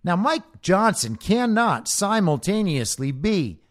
[0.04, 3.61] Now, Mike Johnson cannot simultaneously be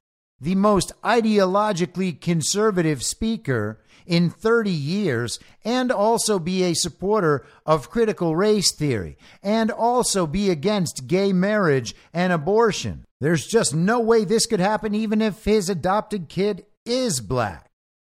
[0.41, 8.35] the most ideologically conservative speaker in 30 years and also be a supporter of critical
[8.35, 13.05] race theory and also be against gay marriage and abortion.
[13.19, 17.67] There's just no way this could happen, even if his adopted kid is black.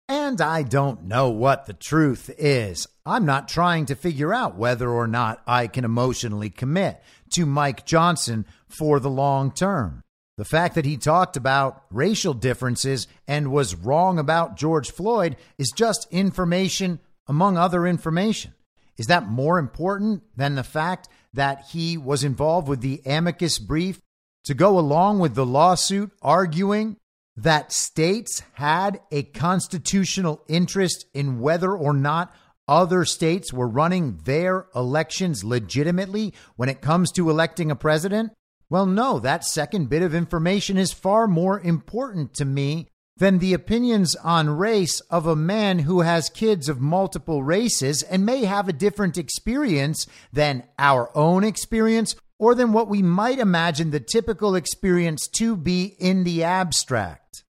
[0.08, 2.86] And I don't know what the truth is.
[3.06, 7.02] I'm not trying to figure out whether or not I can emotionally commit
[7.32, 10.03] to Mike Johnson for the long term.
[10.36, 15.70] The fact that he talked about racial differences and was wrong about George Floyd is
[15.70, 16.98] just information
[17.28, 18.52] among other information.
[18.96, 24.00] Is that more important than the fact that he was involved with the amicus brief
[24.44, 26.96] to go along with the lawsuit arguing
[27.36, 32.34] that states had a constitutional interest in whether or not
[32.68, 38.32] other states were running their elections legitimately when it comes to electing a president?
[38.70, 43.54] Well, no, that second bit of information is far more important to me than the
[43.54, 48.68] opinions on race of a man who has kids of multiple races and may have
[48.68, 54.56] a different experience than our own experience or than what we might imagine the typical
[54.56, 57.44] experience to be in the abstract.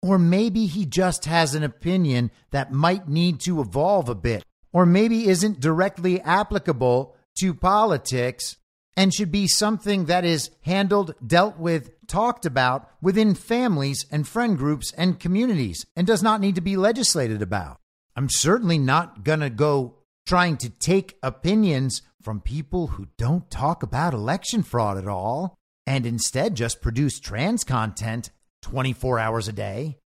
[0.00, 4.86] Or maybe he just has an opinion that might need to evolve a bit, or
[4.86, 8.56] maybe isn't directly applicable to politics
[8.98, 14.58] and should be something that is handled, dealt with, talked about within families and friend
[14.58, 17.78] groups and communities and does not need to be legislated about.
[18.16, 23.84] I'm certainly not going to go trying to take opinions from people who don't talk
[23.84, 25.54] about election fraud at all
[25.86, 28.30] and instead just produce trans content
[28.62, 29.96] 24 hours a day.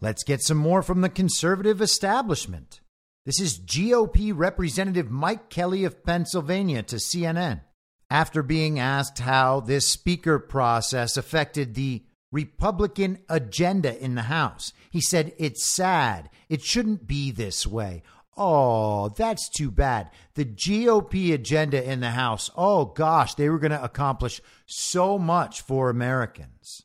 [0.00, 2.80] Let's get some more from the conservative establishment.
[3.24, 7.62] This is GOP Representative Mike Kelly of Pennsylvania to CNN.
[8.10, 15.00] After being asked how this speaker process affected the Republican agenda in the House, he
[15.00, 16.30] said, It's sad.
[16.48, 18.02] It shouldn't be this way.
[18.36, 20.10] Oh, that's too bad.
[20.34, 25.62] The GOP agenda in the House, oh gosh, they were going to accomplish so much
[25.62, 26.82] for Americans.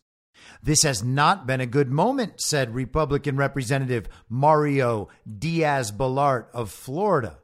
[0.64, 7.41] This has not been a good moment, said Republican Representative Mario Diaz Balart of Florida.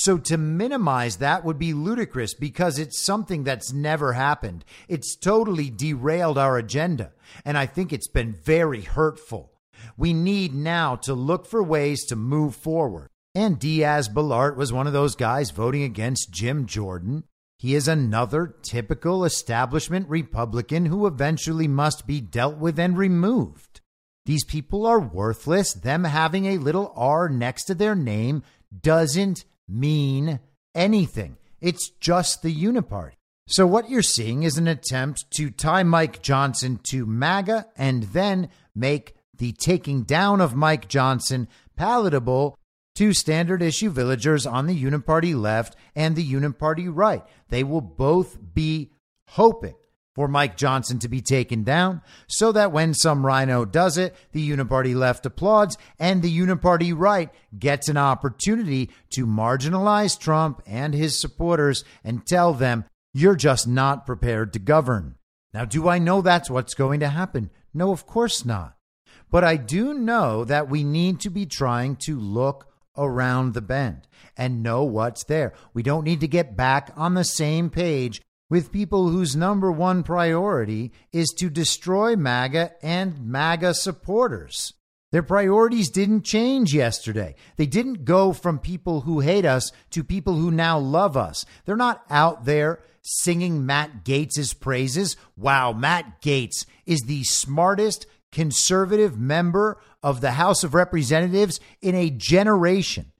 [0.00, 4.64] So to minimize that would be ludicrous because it's something that's never happened.
[4.88, 7.12] It's totally derailed our agenda.
[7.44, 9.52] And I think it's been very hurtful.
[9.98, 13.10] We need now to look for ways to move forward.
[13.34, 17.24] And Diaz Balart was one of those guys voting against Jim Jordan.
[17.58, 23.82] He is another typical establishment Republican who eventually must be dealt with and removed.
[24.24, 25.74] These people are worthless.
[25.74, 28.42] Them having a little R next to their name
[28.80, 30.40] doesn't mean
[30.74, 31.36] anything.
[31.60, 33.12] It's just the uniparty.
[33.46, 38.48] So, what you're seeing is an attempt to tie Mike Johnson to MAGA and then
[38.74, 42.56] make the taking down of Mike Johnson palatable
[42.94, 47.24] to standard issue villagers on the Uniparty left and the Uniparty right.
[47.48, 48.92] They will both be
[49.28, 49.74] hoping
[50.14, 54.50] for Mike Johnson to be taken down so that when some RINO does it, the
[54.50, 61.20] Uniparty left applauds and the Uniparty right gets an opportunity to marginalize Trump and his
[61.20, 65.16] supporters and tell them, you're just not prepared to govern.
[65.52, 67.50] Now, do I know that's what's going to happen?
[67.74, 68.76] No, of course not.
[69.30, 72.66] But I do know that we need to be trying to look
[72.96, 75.54] around the bend and know what's there.
[75.72, 78.20] We don't need to get back on the same page
[78.50, 84.74] with people whose number one priority is to destroy MAGA and MAGA supporters.
[85.12, 87.34] Their priorities didn't change yesterday.
[87.56, 91.44] They didn't go from people who hate us to people who now love us.
[91.64, 95.16] They're not out there singing Matt Gaetz's praises.
[95.36, 102.10] Wow, Matt Gaetz is the smartest conservative member of the House of Representatives in a
[102.10, 103.12] generation.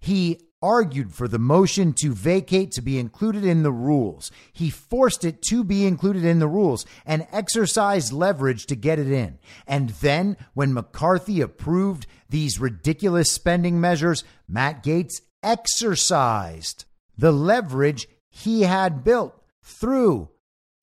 [0.00, 4.30] He argued for the motion to vacate to be included in the rules.
[4.52, 9.10] He forced it to be included in the rules and exercised leverage to get it
[9.10, 9.38] in.
[9.66, 16.84] And then, when McCarthy approved these ridiculous spending measures, Matt Gaetz exercised
[17.16, 20.30] the leverage he had built through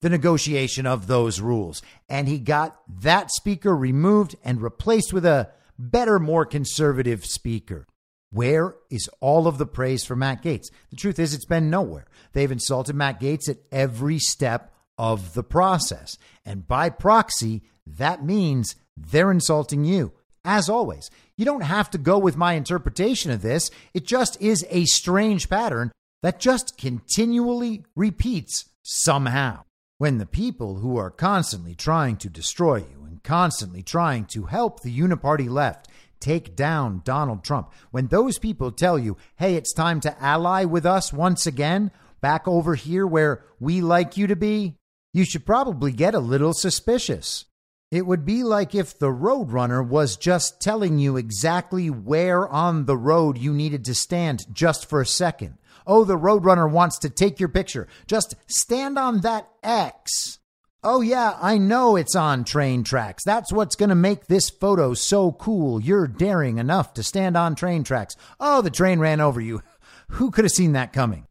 [0.02, 1.82] the negotiation of those rules.
[2.08, 7.86] And he got that speaker removed and replaced with a better, more conservative speaker.
[8.30, 10.70] Where is all of the praise for Matt Gaetz?
[10.90, 12.06] The truth is, it's been nowhere.
[12.32, 16.18] They've insulted Matt Gaetz at every step of the process.
[16.44, 20.12] And by proxy, that means they're insulting you.
[20.44, 23.70] As always, you don't have to go with my interpretation of this.
[23.94, 25.92] It just is a strange pattern
[26.22, 29.64] that just continually repeats somehow.
[29.98, 34.80] When the people who are constantly trying to destroy you and constantly trying to help
[34.80, 35.88] the uniparty left
[36.20, 40.86] take down Donald Trump, when those people tell you, hey, it's time to ally with
[40.86, 41.90] us once again,
[42.20, 44.76] back over here where we like you to be,
[45.12, 47.44] you should probably get a little suspicious.
[47.90, 52.96] It would be like if the Roadrunner was just telling you exactly where on the
[52.96, 57.38] road you needed to stand just for a second Oh, the Roadrunner wants to take
[57.38, 57.86] your picture.
[58.06, 60.38] Just stand on that X.
[60.82, 63.24] Oh, yeah, I know it's on train tracks.
[63.24, 65.80] That's what's going to make this photo so cool.
[65.80, 68.14] You're daring enough to stand on train tracks.
[68.38, 69.62] Oh, the train ran over you.
[70.10, 71.26] Who could have seen that coming?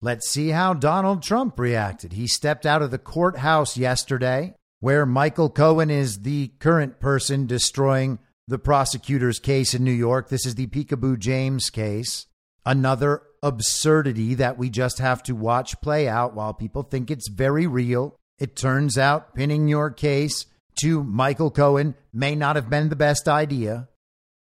[0.00, 2.12] Let's see how Donald Trump reacted.
[2.12, 8.18] He stepped out of the courthouse yesterday, where Michael Cohen is the current person destroying
[8.46, 10.28] the prosecutor's case in New York.
[10.28, 12.26] This is the Peekaboo James case.
[12.66, 17.66] Another absurdity that we just have to watch play out while people think it's very
[17.66, 18.16] real.
[18.38, 20.46] It turns out pinning your case
[20.80, 23.88] to Michael Cohen may not have been the best idea.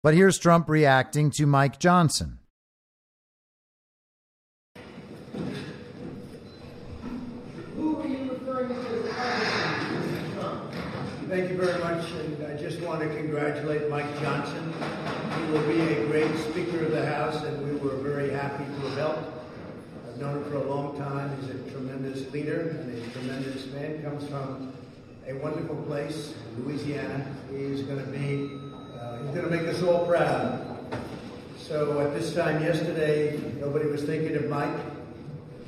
[0.01, 2.39] But here's Trump reacting to Mike Johnson.
[11.27, 14.71] Thank you very much, and I just want to congratulate Mike Johnson.
[15.39, 18.87] He will be a great Speaker of the House, and we were very happy to
[18.87, 19.47] have helped.
[20.07, 21.35] I've known him for a long time.
[21.41, 22.69] He's a tremendous leader
[23.83, 24.71] Comes from
[25.27, 27.25] a wonderful place, Louisiana.
[27.51, 28.49] He's going to be,
[28.97, 30.77] uh, he's going to make us all proud.
[31.57, 34.79] So at this time yesterday, nobody was thinking of Mike.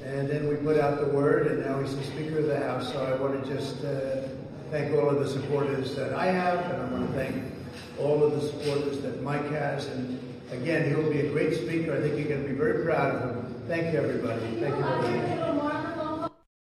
[0.05, 2.93] And then we put out the word, and now he's the Speaker of the House.
[2.93, 4.29] So I want to just uh,
[4.71, 7.43] thank all of the supporters that I have, and I want to thank
[7.99, 9.87] all of the supporters that Mike has.
[9.87, 10.17] And
[10.53, 11.93] again, he'll be a great speaker.
[11.93, 13.63] I think you're going to be very proud of him.
[13.67, 14.39] Thank you, everybody.
[14.61, 15.54] Thank you.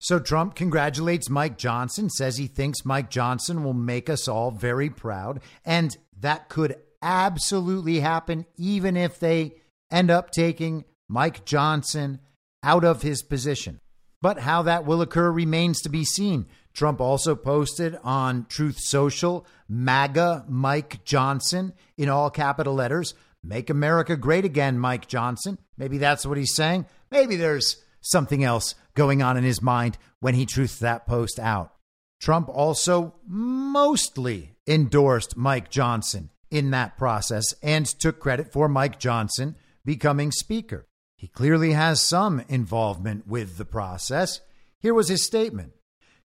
[0.08, 4.88] So Trump congratulates Mike Johnson, says he thinks Mike Johnson will make us all very
[4.88, 5.42] proud.
[5.66, 9.56] And that could absolutely happen, even if they
[9.90, 12.20] end up taking Mike Johnson
[12.62, 13.80] out of his position.
[14.22, 16.46] But how that will occur remains to be seen.
[16.72, 23.12] Trump also posted on Truth Social MAGA Mike Johnson in all capital letters.
[23.44, 25.58] Make America great again, Mike Johnson.
[25.76, 26.86] Maybe that's what he's saying.
[27.10, 31.72] Maybe there's something else going on in his mind when he truthed that post out.
[32.20, 39.56] Trump also mostly endorsed Mike Johnson in that process and took credit for Mike Johnson
[39.84, 40.86] becoming Speaker.
[41.16, 44.40] He clearly has some involvement with the process.
[44.80, 45.72] Here was his statement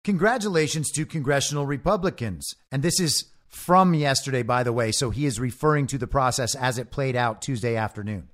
[0.03, 2.55] Congratulations to congressional Republicans.
[2.71, 6.55] And this is from yesterday, by the way, so he is referring to the process
[6.55, 8.29] as it played out Tuesday afternoon.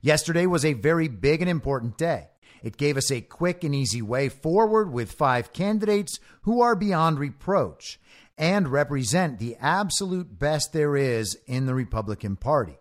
[0.00, 2.28] Yesterday was a very big and important day.
[2.62, 7.18] It gave us a quick and easy way forward with five candidates who are beyond
[7.18, 8.00] reproach
[8.36, 12.78] and represent the absolute best there is in the Republican Party.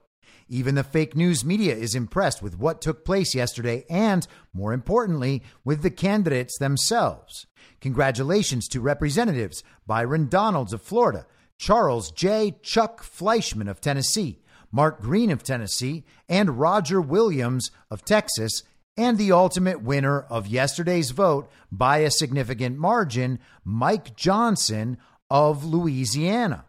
[0.48, 5.44] Even the fake news media is impressed with what took place yesterday and, more importantly,
[5.66, 7.48] with the candidates themselves.
[7.82, 11.26] Congratulations to Representatives Byron Donalds of Florida,
[11.58, 12.56] Charles J.
[12.62, 14.40] Chuck Fleischmann of Tennessee,
[14.78, 18.62] Mark Green of Tennessee, and Roger Williams of Texas,
[18.96, 25.00] and the ultimate winner of yesterday's vote by a significant margin, Mike Johnson
[25.32, 26.66] of Louisiana.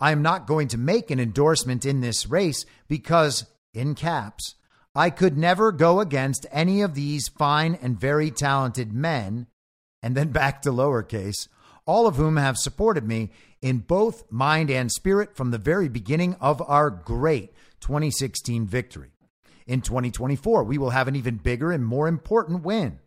[0.00, 4.56] I am not going to make an endorsement in this race because, in caps,
[4.92, 9.46] I could never go against any of these fine and very talented men
[10.02, 11.46] and then back to lowercase,
[11.88, 13.30] all of whom have supported me
[13.62, 17.50] in both mind and spirit from the very beginning of our great
[17.80, 19.10] 2016 victory.
[19.66, 22.98] In 2024, we will have an even bigger and more important win.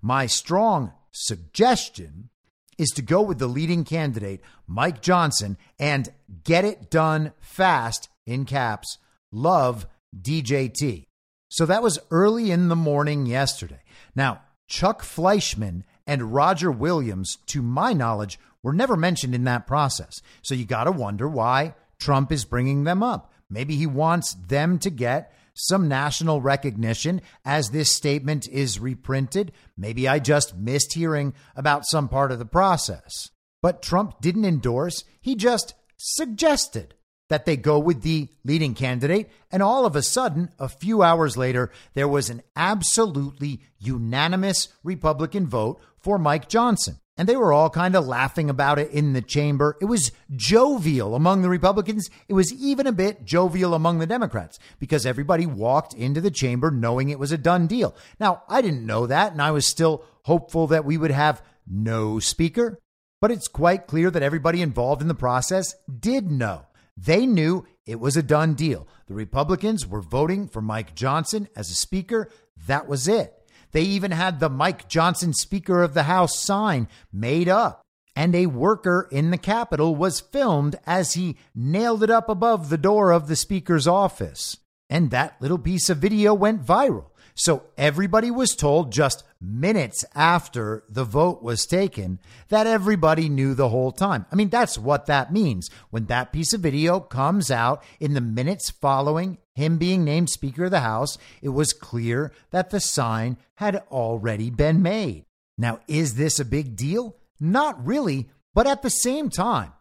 [0.00, 2.30] My strong suggestion
[2.78, 6.08] is to go with the leading candidate, Mike Johnson, and
[6.44, 8.98] get it done fast in caps.
[9.32, 9.86] Love
[10.16, 11.04] DJT.
[11.48, 13.82] So that was early in the morning yesterday.
[14.14, 20.20] Now, Chuck Fleischmann and Roger Williams, to my knowledge, were never mentioned in that process.
[20.42, 23.32] So you got to wonder why Trump is bringing them up.
[23.48, 29.52] Maybe he wants them to get some national recognition as this statement is reprinted.
[29.78, 33.30] Maybe I just missed hearing about some part of the process.
[33.62, 36.94] But Trump didn't endorse, he just suggested
[37.30, 39.30] that they go with the leading candidate.
[39.50, 45.46] And all of a sudden, a few hours later, there was an absolutely unanimous Republican
[45.46, 46.98] vote for Mike Johnson.
[47.16, 49.76] And they were all kind of laughing about it in the chamber.
[49.80, 52.10] It was jovial among the Republicans.
[52.28, 56.70] It was even a bit jovial among the Democrats because everybody walked into the chamber
[56.70, 57.94] knowing it was a done deal.
[58.18, 62.18] Now, I didn't know that, and I was still hopeful that we would have no
[62.18, 62.78] speaker.
[63.20, 66.64] But it's quite clear that everybody involved in the process did know.
[67.02, 68.86] They knew it was a done deal.
[69.06, 72.28] The Republicans were voting for Mike Johnson as a speaker.
[72.66, 73.34] That was it.
[73.72, 77.82] They even had the Mike Johnson Speaker of the House sign made up.
[78.16, 82.76] And a worker in the Capitol was filmed as he nailed it up above the
[82.76, 84.58] door of the Speaker's office.
[84.90, 87.06] And that little piece of video went viral.
[87.34, 92.18] So everybody was told just minutes after the vote was taken
[92.48, 94.26] that everybody knew the whole time.
[94.30, 95.70] I mean, that's what that means.
[95.90, 100.64] When that piece of video comes out in the minutes following him being named Speaker
[100.64, 105.24] of the House, it was clear that the sign had already been made.
[105.56, 107.16] Now, is this a big deal?
[107.38, 109.72] Not really, but at the same time,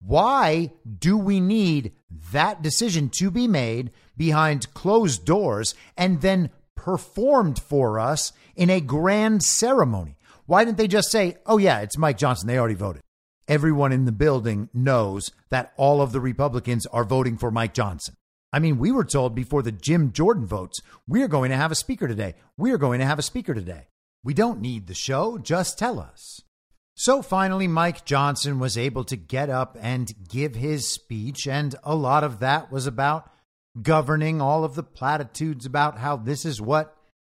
[0.00, 1.92] why do we need
[2.32, 6.50] that decision to be made behind closed doors and then
[6.84, 10.16] performed for us in a grand ceremony.
[10.44, 12.46] Why didn't they just say, oh, yeah, it's Mike Johnson?
[12.46, 13.00] They already voted.
[13.48, 18.14] Everyone in the building knows that all of the Republicans are voting for Mike Johnson.
[18.52, 21.74] I mean, we were told before the Jim Jordan votes, we're going to have a
[21.74, 22.34] speaker today.
[22.58, 23.88] We're going to have a speaker today.
[24.22, 26.42] We don't need the show, just tell us.
[26.94, 31.94] So finally, Mike Johnson was able to get up and give his speech, and a
[31.94, 33.30] lot of that was about
[33.80, 36.96] governing all of the platitudes about how this is what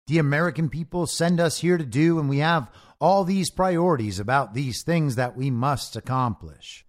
[0.07, 4.53] the American people send us here to do, and we have all these priorities about
[4.53, 6.85] these things that we must accomplish.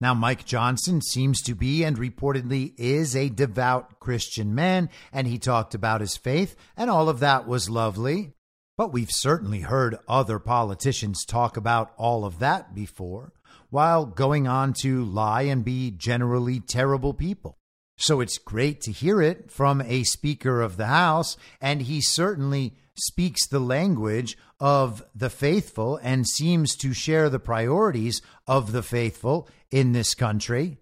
[0.00, 5.38] Now, Mike Johnson seems to be and reportedly is a devout Christian man, and he
[5.38, 8.32] talked about his faith, and all of that was lovely.
[8.76, 13.32] But we've certainly heard other politicians talk about all of that before,
[13.70, 17.56] while going on to lie and be generally terrible people.
[17.96, 22.76] So it's great to hear it from a Speaker of the House, and he certainly
[22.96, 29.48] speaks the language of the faithful and seems to share the priorities of the faithful
[29.70, 30.78] in this country.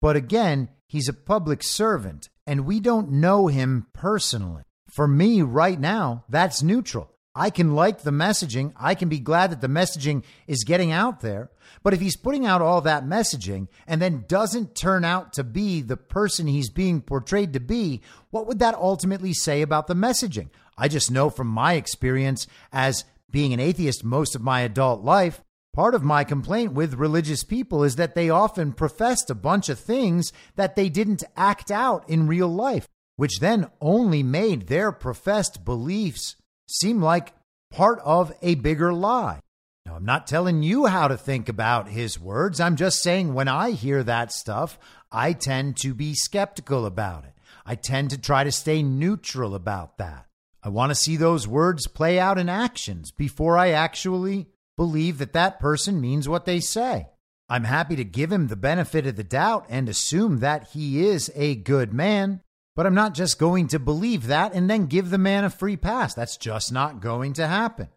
[0.00, 4.62] But again, he's a public servant, and we don't know him personally.
[4.88, 7.09] For me, right now, that's neutral.
[7.34, 8.72] I can like the messaging.
[8.76, 11.50] I can be glad that the messaging is getting out there.
[11.82, 15.80] But if he's putting out all that messaging and then doesn't turn out to be
[15.80, 18.00] the person he's being portrayed to be,
[18.30, 20.48] what would that ultimately say about the messaging?
[20.76, 25.42] I just know from my experience as being an atheist most of my adult life,
[25.72, 29.78] Part of my complaint with religious people is that they often professed a bunch of
[29.78, 35.64] things that they didn't act out in real life, which then only made their professed
[35.64, 36.34] beliefs
[36.70, 37.32] seem like
[37.70, 39.40] part of a bigger lie.
[39.86, 42.60] Now, I'm not telling you how to think about his words.
[42.60, 44.78] I'm just saying when I hear that stuff,
[45.10, 47.32] I tend to be skeptical about it.
[47.66, 50.26] I tend to try to stay neutral about that.
[50.62, 55.32] I want to see those words play out in actions before I actually believe that
[55.32, 57.08] that person means what they say.
[57.48, 61.32] I'm happy to give him the benefit of the doubt and assume that he is
[61.34, 62.42] a good man,
[62.76, 65.76] but I'm not just going to believe that and then give the man a free
[65.76, 66.14] pass.
[66.14, 67.88] That's just not going to happen.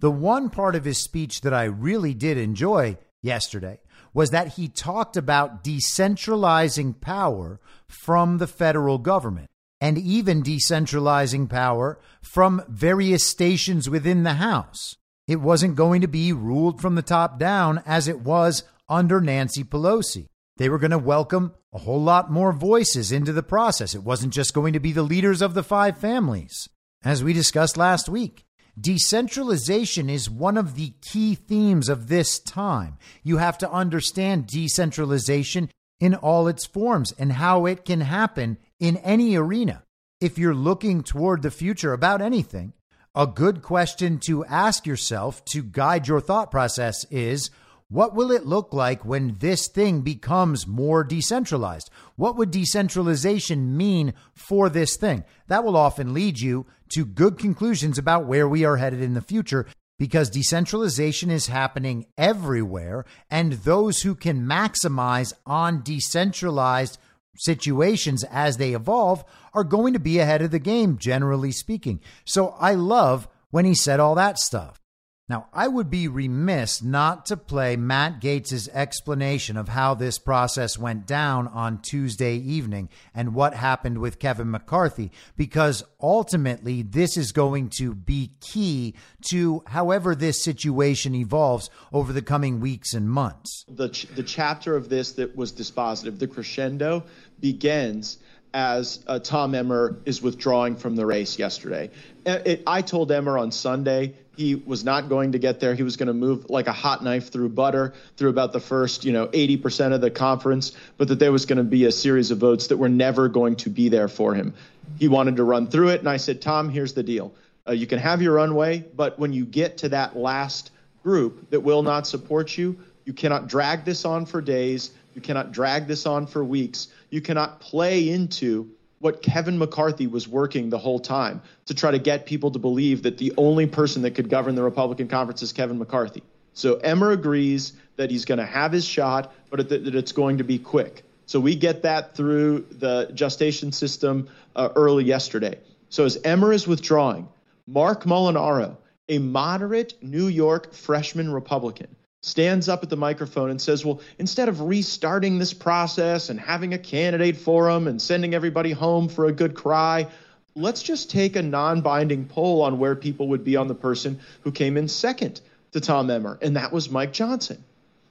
[0.00, 3.80] The one part of his speech that I really did enjoy yesterday
[4.12, 9.48] was that he talked about decentralizing power from the federal government
[9.80, 14.96] and even decentralizing power from various stations within the House.
[15.28, 19.64] It wasn't going to be ruled from the top down as it was under Nancy
[19.64, 20.28] Pelosi.
[20.56, 23.94] They were going to welcome a whole lot more voices into the process.
[23.94, 26.68] It wasn't just going to be the leaders of the five families.
[27.04, 28.44] As we discussed last week,
[28.80, 32.96] decentralization is one of the key themes of this time.
[33.22, 35.70] You have to understand decentralization
[36.00, 39.82] in all its forms and how it can happen in any arena.
[40.20, 42.72] If you're looking toward the future about anything,
[43.14, 47.50] a good question to ask yourself to guide your thought process is
[47.88, 51.88] what will it look like when this thing becomes more decentralized?
[52.16, 55.24] What would decentralization mean for this thing?
[55.46, 59.20] That will often lead you to good conclusions about where we are headed in the
[59.20, 59.66] future
[59.98, 63.04] because decentralization is happening everywhere.
[63.30, 66.98] And those who can maximize on decentralized
[67.38, 72.00] situations as they evolve are going to be ahead of the game, generally speaking.
[72.24, 74.80] So I love when he said all that stuff.
[75.28, 80.78] Now, I would be remiss not to play Matt Gaetz' explanation of how this process
[80.78, 87.32] went down on Tuesday evening and what happened with Kevin McCarthy, because ultimately this is
[87.32, 88.94] going to be key
[89.30, 93.64] to however this situation evolves over the coming weeks and months.
[93.68, 97.02] The, ch- the chapter of this that was dispositive, the crescendo,
[97.40, 98.18] begins
[98.56, 101.90] as uh, Tom Emmer is withdrawing from the race yesterday.
[102.24, 105.74] It, I told Emmer on Sunday he was not going to get there.
[105.74, 109.04] He was going to move like a hot knife through butter through about the first,
[109.04, 112.30] you know, 80% of the conference, but that there was going to be a series
[112.30, 114.54] of votes that were never going to be there for him.
[114.98, 117.34] He wanted to run through it, and I said, Tom, here's the deal.
[117.68, 120.70] Uh, you can have your runway, but when you get to that last
[121.02, 124.92] group that will not support you, you cannot drag this on for days.
[125.16, 126.88] You cannot drag this on for weeks.
[127.08, 131.98] You cannot play into what Kevin McCarthy was working the whole time to try to
[131.98, 135.54] get people to believe that the only person that could govern the Republican conference is
[135.54, 136.22] Kevin McCarthy.
[136.52, 140.44] So Emmer agrees that he's going to have his shot, but that it's going to
[140.44, 141.02] be quick.
[141.24, 145.58] So we get that through the gestation system uh, early yesterday.
[145.88, 147.26] So as Emmer is withdrawing,
[147.66, 148.76] Mark Molinaro,
[149.08, 151.96] a moderate New York freshman Republican,
[152.26, 156.74] stands up at the microphone and says, Well, instead of restarting this process and having
[156.74, 160.08] a candidate forum and sending everybody home for a good cry,
[160.56, 164.18] let's just take a non binding poll on where people would be on the person
[164.42, 165.40] who came in second
[165.72, 166.36] to Tom Emmer.
[166.42, 167.62] And that was Mike Johnson.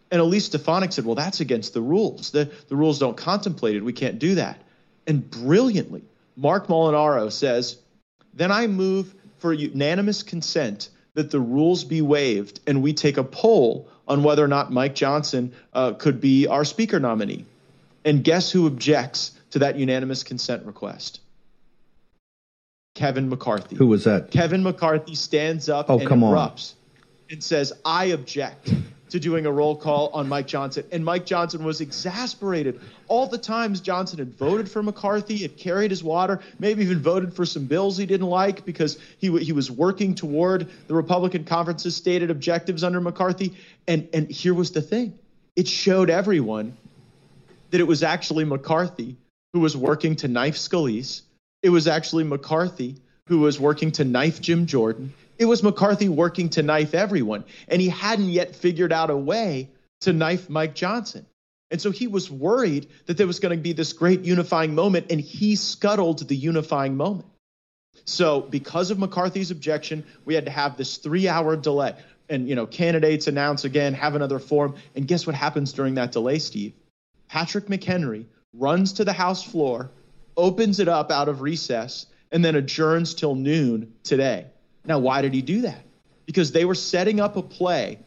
[0.10, 2.32] And Elise Stefanik said, Well, that's against the rules.
[2.32, 3.84] The, the rules don't contemplate it.
[3.84, 4.62] We can't do that.
[5.06, 6.04] And brilliantly,
[6.38, 7.78] Mark Molinaro says,
[8.34, 13.24] Then I move for unanimous consent that the rules be waived and we take a
[13.24, 17.46] poll on whether or not Mike Johnson uh, could be our speaker nominee.
[18.04, 21.22] And guess who objects to that unanimous consent request?
[22.94, 23.76] Kevin McCarthy.
[23.76, 24.32] Who was that?
[24.32, 27.04] Kevin McCarthy stands up oh, and come erupts on.
[27.32, 28.74] and says, I object
[29.10, 30.86] to doing a roll call on Mike Johnson.
[30.92, 32.82] And Mike Johnson was exasperated.
[33.08, 37.34] All the times Johnson had voted for McCarthy, had carried his water, maybe even voted
[37.34, 41.96] for some bills he didn't like because he, he was working toward the Republican conference's
[41.96, 43.54] stated objectives under McCarthy.
[43.88, 45.18] And, and here was the thing
[45.56, 46.76] it showed everyone
[47.72, 49.18] that it was actually McCarthy
[49.54, 51.22] who was working to knife Scalise.
[51.62, 55.14] It was actually McCarthy who was working to knife Jim Jordan.
[55.38, 59.70] It was McCarthy working to knife everyone, and he hadn't yet figured out a way
[60.02, 61.26] to knife Mike Johnson.
[61.72, 65.08] And so he was worried that there was going to be this great unifying moment,
[65.10, 67.28] and he scuttled the unifying moment.
[68.06, 71.96] So, because of McCarthy's objection, we had to have this three hour delay.
[72.30, 74.76] And, you know, candidates announce again, have another forum.
[74.96, 76.74] And guess what happens during that delay, Steve?
[77.28, 79.92] Patrick McHenry runs to the House floor,
[80.38, 84.48] opens it up out of recess, and then adjourns till noon today.
[84.88, 85.84] Now, why did he do that?
[86.26, 88.00] Because they were setting up a play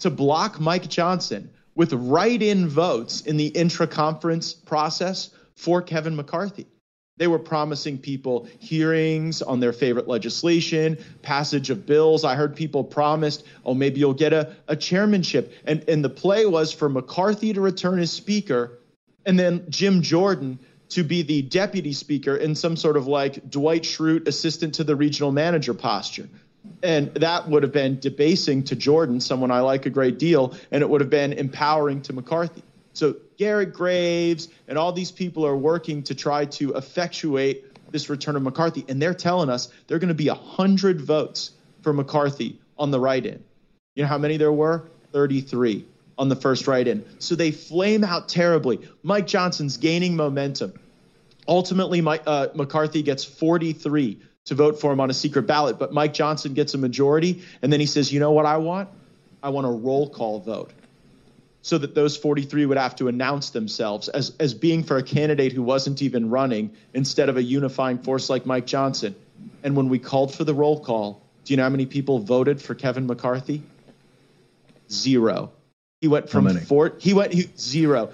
[0.00, 6.16] to block Mike Johnson with write in votes in the intra conference process for Kevin
[6.16, 6.66] McCarthy.
[7.16, 12.24] They were promising people hearings on their favorite legislation, passage of bills.
[12.24, 15.52] I heard people promised, oh, maybe you'll get a, a chairmanship.
[15.64, 18.78] And, and the play was for McCarthy to return as speaker
[19.28, 20.58] and then Jim Jordan
[20.90, 24.96] to be the deputy speaker in some sort of like Dwight Schrute assistant to the
[24.96, 26.28] regional manager posture.
[26.82, 30.82] And that would have been debasing to Jordan, someone I like a great deal, and
[30.82, 32.62] it would have been empowering to McCarthy.
[32.92, 38.36] So Garrett Graves and all these people are working to try to effectuate this return
[38.36, 41.52] of McCarthy, and they're telling us there are going to be 100 votes
[41.82, 43.42] for McCarthy on the write in.
[43.94, 44.88] You know how many there were?
[45.12, 45.86] 33
[46.18, 47.04] on the first write in.
[47.20, 48.80] So they flame out terribly.
[49.02, 50.74] Mike Johnson's gaining momentum.
[51.46, 55.92] Ultimately, Mike, uh, McCarthy gets 43 to vote for him on a secret ballot, but
[55.92, 57.42] Mike Johnson gets a majority.
[57.62, 58.88] And then he says, you know what I want?
[59.42, 60.72] I want a roll call vote
[61.62, 65.52] so that those 43 would have to announce themselves as, as being for a candidate
[65.52, 69.14] who wasn't even running instead of a unifying force like Mike Johnson.
[69.62, 72.60] And when we called for the roll call, do you know how many people voted
[72.60, 73.62] for Kevin McCarthy?
[74.90, 75.52] Zero.
[76.00, 76.94] He went from four.
[76.98, 78.10] He went he, zero.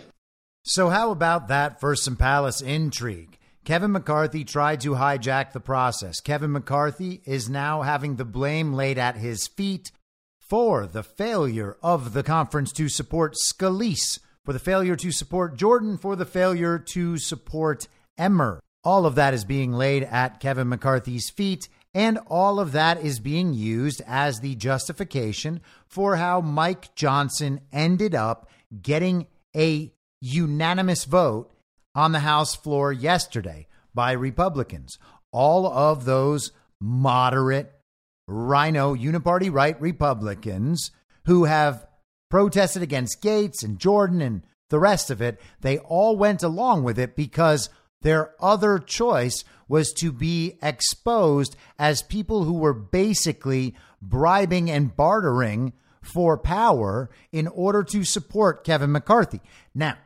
[0.63, 3.39] So, how about that for some palace intrigue?
[3.65, 6.21] Kevin McCarthy tried to hijack the process.
[6.21, 9.91] Kevin McCarthy is now having the blame laid at his feet
[10.39, 15.97] for the failure of the conference to support Scalise, for the failure to support Jordan,
[15.97, 17.89] for the failure to support
[18.19, 18.61] Emmer.
[18.85, 23.19] All of that is being laid at Kevin McCarthy's feet, and all of that is
[23.19, 25.63] being used as the justification
[25.95, 28.51] for how Mike Johnson ended up
[28.83, 31.53] getting a unanimous vote
[31.95, 34.99] on the House floor yesterday by Republicans.
[35.31, 36.51] All of those
[36.81, 37.73] moderate
[38.27, 40.91] RINO, uniparty right Republicans
[41.27, 41.87] who have
[42.29, 46.99] protested against Gaetz and Jordan and the rest of it, they all went along with
[46.99, 47.71] it because
[48.03, 55.73] their other choice was to be exposed as people who were basically bribing and bartering
[56.05, 59.41] for power in order to support Kevin McCarthy.
[59.75, 59.97] Now,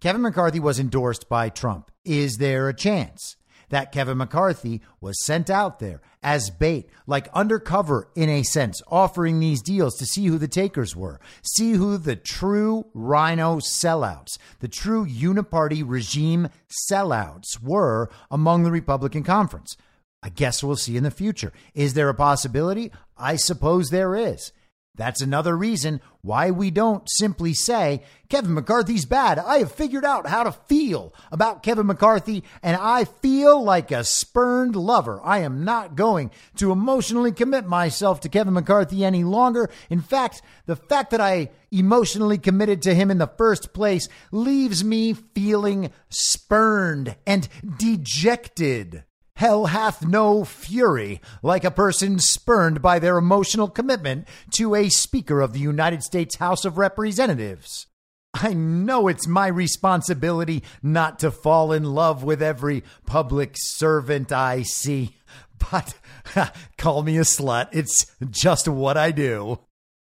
[0.00, 1.90] Kevin McCarthy was endorsed by Trump.
[2.04, 3.36] Is there a chance
[3.70, 9.40] that Kevin McCarthy was sent out there as bait, like undercover in a sense, offering
[9.40, 14.68] these deals to see who the takers were, see who the true RINO sellouts, the
[14.68, 16.48] true uniparty regime
[16.90, 19.76] sellouts were among the Republican conference.
[20.22, 21.52] I guess we'll see in the future.
[21.74, 22.90] Is there a possibility?
[23.16, 24.52] I suppose there is.
[24.98, 29.38] That's another reason why we don't simply say, Kevin McCarthy's bad.
[29.38, 34.02] I have figured out how to feel about Kevin McCarthy, and I feel like a
[34.02, 35.20] spurned lover.
[35.22, 39.70] I am not going to emotionally commit myself to Kevin McCarthy any longer.
[39.88, 44.82] In fact, the fact that I emotionally committed to him in the first place leaves
[44.82, 47.48] me feeling spurned and
[47.78, 49.04] dejected.
[49.38, 55.40] Hell hath no fury like a person spurned by their emotional commitment to a Speaker
[55.40, 57.86] of the United States House of Representatives.
[58.34, 64.62] I know it's my responsibility not to fall in love with every public servant I
[64.62, 65.14] see,
[65.70, 65.94] but
[66.76, 67.68] call me a slut.
[67.70, 69.60] It's just what I do.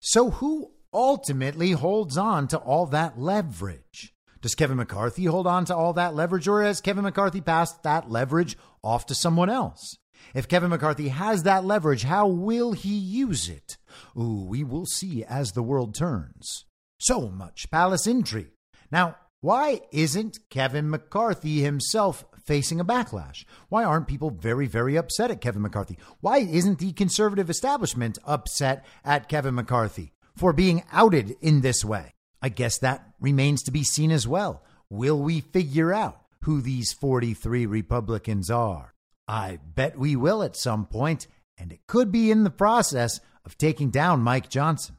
[0.01, 4.14] So, who ultimately holds on to all that leverage?
[4.45, 8.11] Does Kevin McCarthy hold on to all that leverage, or has Kevin McCarthy passed that
[8.11, 9.97] leverage off to someone else?
[10.35, 13.77] If Kevin McCarthy has that leverage, how will he use it?
[14.15, 16.65] Ooh, we will see as the world turns.
[16.99, 18.51] So much palace intrigue.
[18.91, 23.45] Now, why isn't Kevin McCarthy himself facing a backlash?
[23.69, 25.97] Why aren't people very, very upset at Kevin McCarthy?
[26.21, 32.14] Why isn't the conservative establishment upset at Kevin McCarthy for being outed in this way?
[32.45, 34.61] I guess that remains to be seen as well.
[34.87, 38.93] Will we figure out who these 43 Republicans are?
[39.27, 41.25] I bet we will at some point,
[41.57, 44.97] and it could be in the process of taking down Mike Johnson.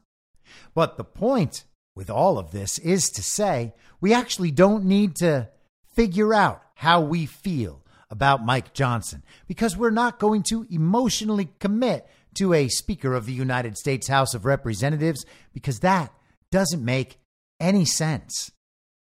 [0.75, 1.63] But the point
[1.95, 5.47] with all of this is to say we actually don't need to
[5.95, 12.09] figure out how we feel about Mike Johnson because we're not going to emotionally commit
[12.33, 16.11] to a Speaker of the United States House of Representatives because that
[16.51, 17.19] doesn't make
[17.59, 18.51] any sense,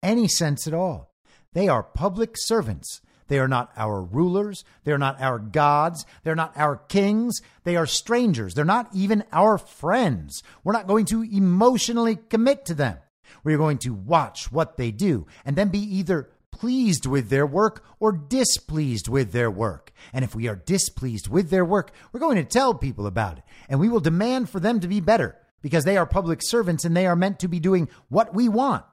[0.03, 1.15] any sense at all.
[1.53, 3.01] They are public servants.
[3.29, 4.65] They are not our rulers.
[4.85, 6.07] They are not our gods.
[6.23, 7.41] They're not our kings.
[7.65, 8.55] They are strangers.
[8.55, 10.43] They're not even our friends.
[10.63, 12.99] We're not going to emotionally commit to them.
[13.43, 17.85] We're going to watch what they do and then be either pleased with their work
[18.01, 19.93] or displeased with their work.
[20.13, 23.45] And if we are displeased with their work, we're going to tell people about it
[23.69, 26.97] and we will demand for them to be better because they are public servants and
[26.97, 28.85] they are meant to be doing what we want.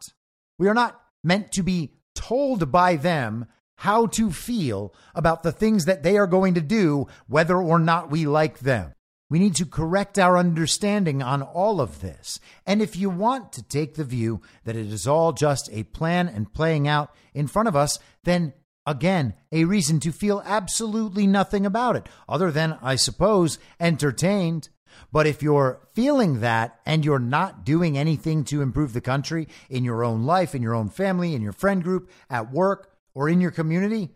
[0.57, 3.45] We are not meant to be told by them
[3.75, 8.09] how to feel about the things that they are going to do, whether or not
[8.09, 8.91] we like them.
[9.29, 12.39] We need to correct our understanding on all of this.
[12.65, 16.27] And if you want to take the view that it is all just a plan
[16.27, 18.53] and playing out in front of us, then
[18.87, 24.69] again, a reason to feel absolutely nothing about it, other than, I suppose, entertained.
[25.11, 29.83] But if you're feeling that and you're not doing anything to improve the country in
[29.83, 33.41] your own life, in your own family, in your friend group, at work, or in
[33.41, 34.09] your community,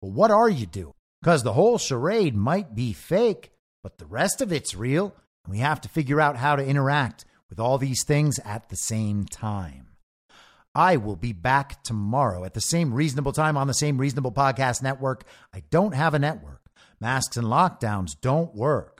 [0.00, 0.94] well, what are you doing?
[1.22, 3.52] Because the whole charade might be fake,
[3.82, 5.14] but the rest of it's real.
[5.44, 8.76] And we have to figure out how to interact with all these things at the
[8.76, 9.88] same time.
[10.74, 14.82] I will be back tomorrow at the same reasonable time on the same reasonable podcast
[14.82, 15.24] network.
[15.52, 16.62] I don't have a network.
[17.00, 18.99] Masks and lockdowns don't work.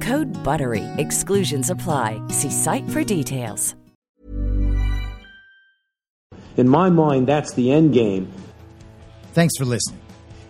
[0.00, 0.84] Code BUTTERY.
[0.98, 2.22] Exclusions apply.
[2.28, 3.74] See site for details.
[6.56, 8.30] In my mind, that's the end game.
[9.32, 10.00] Thanks for listening.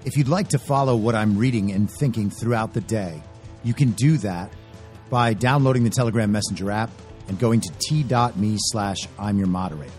[0.04, 3.22] If you'd like to follow what I'm reading and thinking throughout the day,
[3.62, 4.50] you can do that
[5.10, 6.90] by downloading the Telegram Messenger app
[7.28, 9.92] and going to t.me slash I'm your moderator.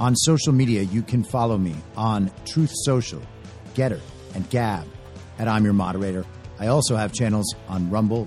[0.00, 3.20] On social media, you can follow me on Truth Social,
[3.74, 4.00] Gettr,
[4.34, 4.86] and Gab
[5.38, 6.24] at I'm your moderator.
[6.58, 8.26] I also have channels on Rumble